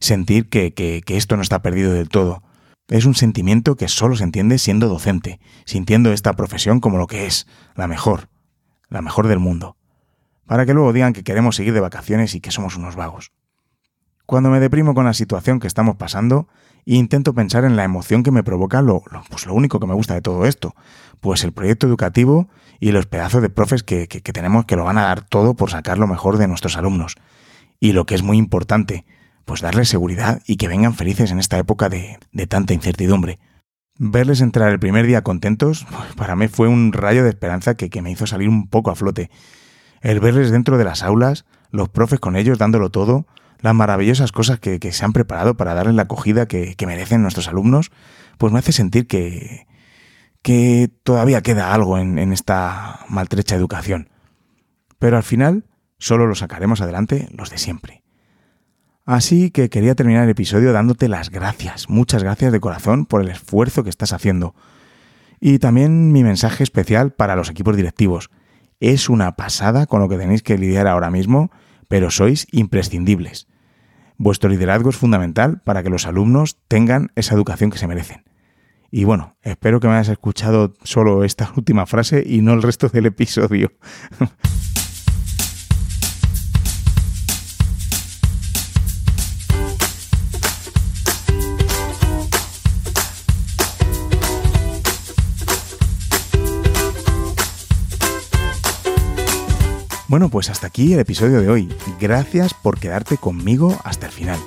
sentir 0.00 0.48
que, 0.48 0.72
que 0.72 1.16
esto 1.16 1.36
no 1.36 1.42
está 1.42 1.60
perdido 1.60 1.92
del 1.92 2.08
todo. 2.08 2.42
Es 2.88 3.04
un 3.04 3.14
sentimiento 3.14 3.76
que 3.76 3.88
solo 3.88 4.16
se 4.16 4.24
entiende 4.24 4.58
siendo 4.58 4.88
docente, 4.88 5.40
sintiendo 5.64 6.12
esta 6.12 6.34
profesión 6.34 6.80
como 6.80 6.98
lo 6.98 7.06
que 7.06 7.26
es, 7.26 7.46
la 7.76 7.86
mejor 7.86 8.28
la 8.94 9.02
mejor 9.02 9.26
del 9.26 9.40
mundo, 9.40 9.76
para 10.46 10.64
que 10.64 10.72
luego 10.72 10.92
digan 10.92 11.12
que 11.12 11.24
queremos 11.24 11.56
seguir 11.56 11.74
de 11.74 11.80
vacaciones 11.80 12.34
y 12.36 12.40
que 12.40 12.52
somos 12.52 12.76
unos 12.76 12.94
vagos. 12.94 13.32
Cuando 14.24 14.50
me 14.50 14.60
deprimo 14.60 14.94
con 14.94 15.04
la 15.04 15.14
situación 15.14 15.58
que 15.58 15.66
estamos 15.66 15.96
pasando, 15.96 16.46
intento 16.84 17.34
pensar 17.34 17.64
en 17.64 17.74
la 17.74 17.82
emoción 17.82 18.22
que 18.22 18.30
me 18.30 18.44
provoca 18.44 18.82
lo, 18.82 19.02
pues 19.28 19.46
lo 19.46 19.54
único 19.54 19.80
que 19.80 19.86
me 19.88 19.94
gusta 19.94 20.14
de 20.14 20.22
todo 20.22 20.46
esto, 20.46 20.76
pues 21.20 21.42
el 21.42 21.52
proyecto 21.52 21.88
educativo 21.88 22.48
y 22.78 22.92
los 22.92 23.06
pedazos 23.06 23.42
de 23.42 23.50
profes 23.50 23.82
que, 23.82 24.06
tenemos 24.06 24.64
que 24.64 24.76
lo 24.76 24.84
van 24.84 24.98
a 24.98 25.02
dar 25.02 25.22
todo 25.22 25.54
por 25.54 25.70
sacar 25.70 25.98
lo 25.98 26.06
mejor 26.06 26.38
de 26.38 26.46
nuestros 26.46 26.76
alumnos. 26.76 27.16
Y 27.80 27.92
lo 27.92 28.06
que 28.06 28.14
es 28.14 28.22
muy 28.22 28.38
importante, 28.38 29.04
pues 29.44 29.60
darles 29.60 29.88
seguridad 29.88 30.40
y 30.46 30.56
que 30.56 30.68
vengan 30.68 30.94
felices 30.94 31.32
en 31.32 31.40
esta 31.40 31.58
época 31.58 31.88
de 31.88 32.46
tanta 32.46 32.74
incertidumbre. 32.74 33.40
Verles 33.96 34.40
entrar 34.40 34.72
el 34.72 34.80
primer 34.80 35.06
día 35.06 35.22
contentos, 35.22 35.86
para 36.16 36.34
mí 36.34 36.48
fue 36.48 36.66
un 36.66 36.92
rayo 36.92 37.22
de 37.22 37.28
esperanza 37.28 37.76
que, 37.76 38.02
me 38.02 38.10
hizo 38.10 38.26
salir 38.26 38.48
un 38.48 38.68
poco 38.68 38.90
a 38.90 38.96
flote. 38.96 39.30
El 40.00 40.18
verles 40.18 40.50
dentro 40.50 40.78
de 40.78 40.84
las 40.84 41.02
aulas, 41.02 41.44
los 41.70 41.88
profes 41.88 42.18
con 42.18 42.34
ellos 42.34 42.58
dándolo 42.58 42.90
todo, 42.90 43.26
las 43.60 43.74
maravillosas 43.74 44.32
cosas 44.32 44.58
que, 44.58 44.80
se 44.92 45.04
han 45.04 45.12
preparado 45.12 45.56
para 45.56 45.74
darles 45.74 45.94
la 45.94 46.02
acogida 46.02 46.46
que, 46.46 46.76
merecen 46.86 47.22
nuestros 47.22 47.46
alumnos, 47.48 47.92
pues 48.36 48.52
me 48.52 48.58
hace 48.58 48.72
sentir 48.72 49.06
que, 49.06 49.66
que 50.42 50.90
todavía 51.04 51.40
queda 51.42 51.72
algo 51.72 51.96
en, 51.96 52.18
en 52.18 52.32
esta 52.32 53.00
maltrecha 53.08 53.54
educación. 53.54 54.10
Pero 54.98 55.16
al 55.16 55.22
final 55.22 55.66
solo 55.98 56.26
lo 56.26 56.34
sacaremos 56.34 56.80
adelante 56.80 57.28
los 57.32 57.50
de 57.50 57.58
siempre. 57.58 58.03
Así 59.06 59.50
que 59.50 59.68
quería 59.68 59.94
terminar 59.94 60.24
el 60.24 60.30
episodio 60.30 60.72
dándote 60.72 61.08
las 61.08 61.28
gracias, 61.28 61.90
muchas 61.90 62.22
gracias 62.22 62.52
de 62.52 62.60
corazón 62.60 63.04
por 63.04 63.20
el 63.20 63.28
esfuerzo 63.28 63.84
que 63.84 63.90
estás 63.90 64.14
haciendo. 64.14 64.54
Y 65.40 65.58
también 65.58 66.10
mi 66.10 66.22
mensaje 66.24 66.62
especial 66.62 67.12
para 67.12 67.36
los 67.36 67.50
equipos 67.50 67.76
directivos. 67.76 68.30
Es 68.80 69.10
una 69.10 69.36
pasada 69.36 69.84
con 69.86 70.00
lo 70.00 70.08
que 70.08 70.16
tenéis 70.16 70.42
que 70.42 70.56
lidiar 70.56 70.86
ahora 70.86 71.10
mismo, 71.10 71.50
pero 71.88 72.10
sois 72.10 72.46
imprescindibles. 72.50 73.46
Vuestro 74.16 74.48
liderazgo 74.48 74.88
es 74.88 74.96
fundamental 74.96 75.60
para 75.60 75.82
que 75.82 75.90
los 75.90 76.06
alumnos 76.06 76.56
tengan 76.68 77.12
esa 77.14 77.34
educación 77.34 77.70
que 77.70 77.78
se 77.78 77.86
merecen. 77.86 78.24
Y 78.90 79.04
bueno, 79.04 79.36
espero 79.42 79.80
que 79.80 79.88
me 79.88 79.94
hayas 79.94 80.08
escuchado 80.08 80.72
solo 80.82 81.24
esta 81.24 81.52
última 81.56 81.84
frase 81.84 82.24
y 82.26 82.40
no 82.40 82.54
el 82.54 82.62
resto 82.62 82.88
del 82.88 83.06
episodio. 83.06 83.72
Bueno, 100.14 100.28
pues 100.28 100.48
hasta 100.48 100.68
aquí 100.68 100.92
el 100.92 101.00
episodio 101.00 101.40
de 101.40 101.48
hoy. 101.48 101.68
Gracias 102.00 102.54
por 102.54 102.78
quedarte 102.78 103.16
conmigo 103.16 103.76
hasta 103.82 104.06
el 104.06 104.12
final. 104.12 104.38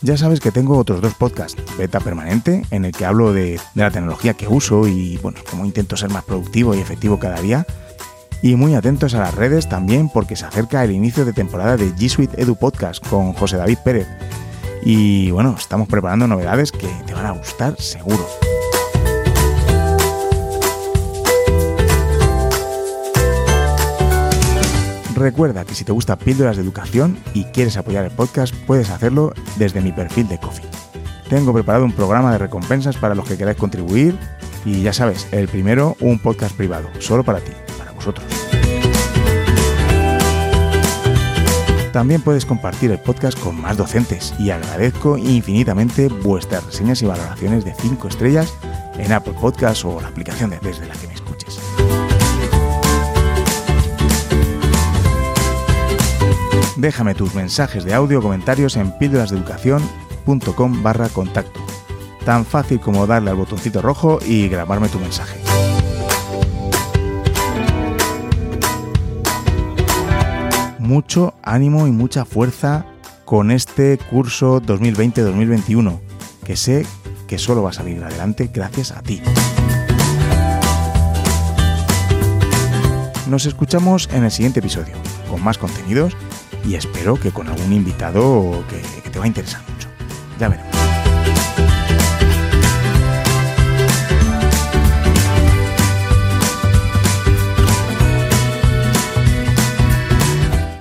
Ya 0.00 0.16
sabes 0.16 0.40
que 0.40 0.50
tengo 0.50 0.78
otros 0.78 1.02
dos 1.02 1.12
podcasts, 1.12 1.62
Beta 1.76 2.00
Permanente, 2.00 2.64
en 2.70 2.86
el 2.86 2.92
que 2.92 3.04
hablo 3.04 3.34
de, 3.34 3.60
la 3.74 3.90
tecnología 3.90 4.32
que 4.32 4.48
uso 4.48 4.88
y 4.88 5.18
bueno, 5.18 5.38
cómo 5.50 5.66
intento 5.66 5.98
ser 5.98 6.08
más 6.08 6.24
productivo 6.24 6.74
y 6.74 6.78
efectivo 6.78 7.18
cada 7.18 7.42
día. 7.42 7.66
Y 8.40 8.56
muy 8.56 8.74
atentos 8.74 9.12
a 9.12 9.18
las 9.18 9.34
redes 9.34 9.68
también 9.68 10.08
porque 10.08 10.34
se 10.34 10.46
acerca 10.46 10.82
el 10.82 10.92
inicio 10.92 11.26
de 11.26 11.34
temporada 11.34 11.76
de 11.76 11.94
G 11.94 12.08
Suite 12.08 12.40
Edu 12.40 12.56
Podcast 12.56 13.06
con 13.06 13.34
José 13.34 13.58
David 13.58 13.80
Pérez. 13.84 14.08
Y 14.82 15.30
bueno, 15.30 15.56
estamos 15.58 15.88
preparando 15.88 16.26
novedades 16.26 16.72
que 16.72 16.88
te 17.06 17.12
van 17.12 17.26
a 17.26 17.32
gustar 17.32 17.78
seguro. 17.78 18.26
Recuerda 25.16 25.64
que 25.64 25.74
si 25.74 25.82
te 25.84 25.92
gusta 25.92 26.16
Píldoras 26.16 26.56
de 26.56 26.62
Educación 26.62 27.16
y 27.32 27.44
quieres 27.44 27.78
apoyar 27.78 28.04
el 28.04 28.10
podcast, 28.10 28.54
puedes 28.66 28.90
hacerlo 28.90 29.32
desde 29.56 29.80
mi 29.80 29.90
perfil 29.90 30.28
de 30.28 30.38
Coffee. 30.38 30.66
Tengo 31.30 31.54
preparado 31.54 31.86
un 31.86 31.92
programa 31.92 32.32
de 32.32 32.38
recompensas 32.38 32.98
para 32.98 33.14
los 33.14 33.26
que 33.26 33.38
queráis 33.38 33.56
contribuir 33.56 34.18
y 34.66 34.82
ya 34.82 34.92
sabes, 34.92 35.26
el 35.32 35.48
primero 35.48 35.96
un 36.00 36.18
podcast 36.18 36.54
privado, 36.54 36.90
solo 36.98 37.24
para 37.24 37.40
ti, 37.40 37.50
para 37.78 37.92
vosotros. 37.92 38.26
También 41.94 42.20
puedes 42.20 42.44
compartir 42.44 42.90
el 42.90 42.98
podcast 42.98 43.40
con 43.40 43.58
más 43.58 43.78
docentes 43.78 44.34
y 44.38 44.50
agradezco 44.50 45.16
infinitamente 45.16 46.08
vuestras 46.08 46.66
reseñas 46.66 47.00
y 47.00 47.06
valoraciones 47.06 47.64
de 47.64 47.72
5 47.72 48.08
estrellas 48.08 48.52
en 48.98 49.10
Apple 49.12 49.34
Podcasts 49.40 49.82
o 49.86 49.98
la 49.98 50.08
aplicación 50.08 50.50
desde 50.60 50.86
la 50.86 50.94
que 50.94 51.06
me 51.06 51.15
Déjame 56.76 57.14
tus 57.14 57.34
mensajes 57.34 57.84
de 57.84 57.94
audio 57.94 58.18
o 58.18 58.22
comentarios 58.22 58.76
en 58.76 58.92
píldorasdeeducación.com 58.98 60.82
barra 60.82 61.08
contacto. 61.08 61.58
Tan 62.26 62.44
fácil 62.44 62.80
como 62.80 63.06
darle 63.06 63.30
al 63.30 63.36
botoncito 63.36 63.80
rojo 63.80 64.18
y 64.26 64.48
grabarme 64.48 64.90
tu 64.90 64.98
mensaje. 64.98 65.40
Mucho 70.78 71.34
ánimo 71.42 71.86
y 71.86 71.92
mucha 71.92 72.26
fuerza 72.26 72.84
con 73.24 73.50
este 73.50 73.98
curso 74.10 74.60
2020-2021, 74.60 75.98
que 76.44 76.56
sé 76.56 76.86
que 77.26 77.38
solo 77.38 77.62
va 77.62 77.70
a 77.70 77.72
salir 77.72 78.04
adelante 78.04 78.50
gracias 78.52 78.92
a 78.92 79.02
ti. 79.02 79.22
Nos 83.28 83.46
escuchamos 83.46 84.08
en 84.12 84.24
el 84.24 84.30
siguiente 84.30 84.60
episodio, 84.60 84.94
con 85.28 85.42
más 85.42 85.58
contenidos 85.58 86.14
y 86.64 86.74
espero 86.74 87.18
que 87.18 87.30
con 87.30 87.48
algún 87.48 87.72
invitado 87.72 88.64
que, 88.68 89.10
te 89.10 89.18
va 89.18 89.24
a 89.24 89.28
interesar 89.28 89.62
mucho. 89.70 89.88
Ya 90.38 90.48
veremos. 90.48 90.76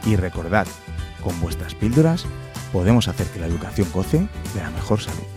Y 0.05 0.15
recordad, 0.15 0.67
con 1.23 1.39
vuestras 1.41 1.73
píldoras 1.73 2.25
podemos 2.71 3.07
hacer 3.07 3.27
que 3.27 3.39
la 3.39 3.47
educación 3.47 3.87
goce 3.91 4.27
de 4.53 4.61
la 4.61 4.69
mejor 4.69 5.01
salud. 5.01 5.34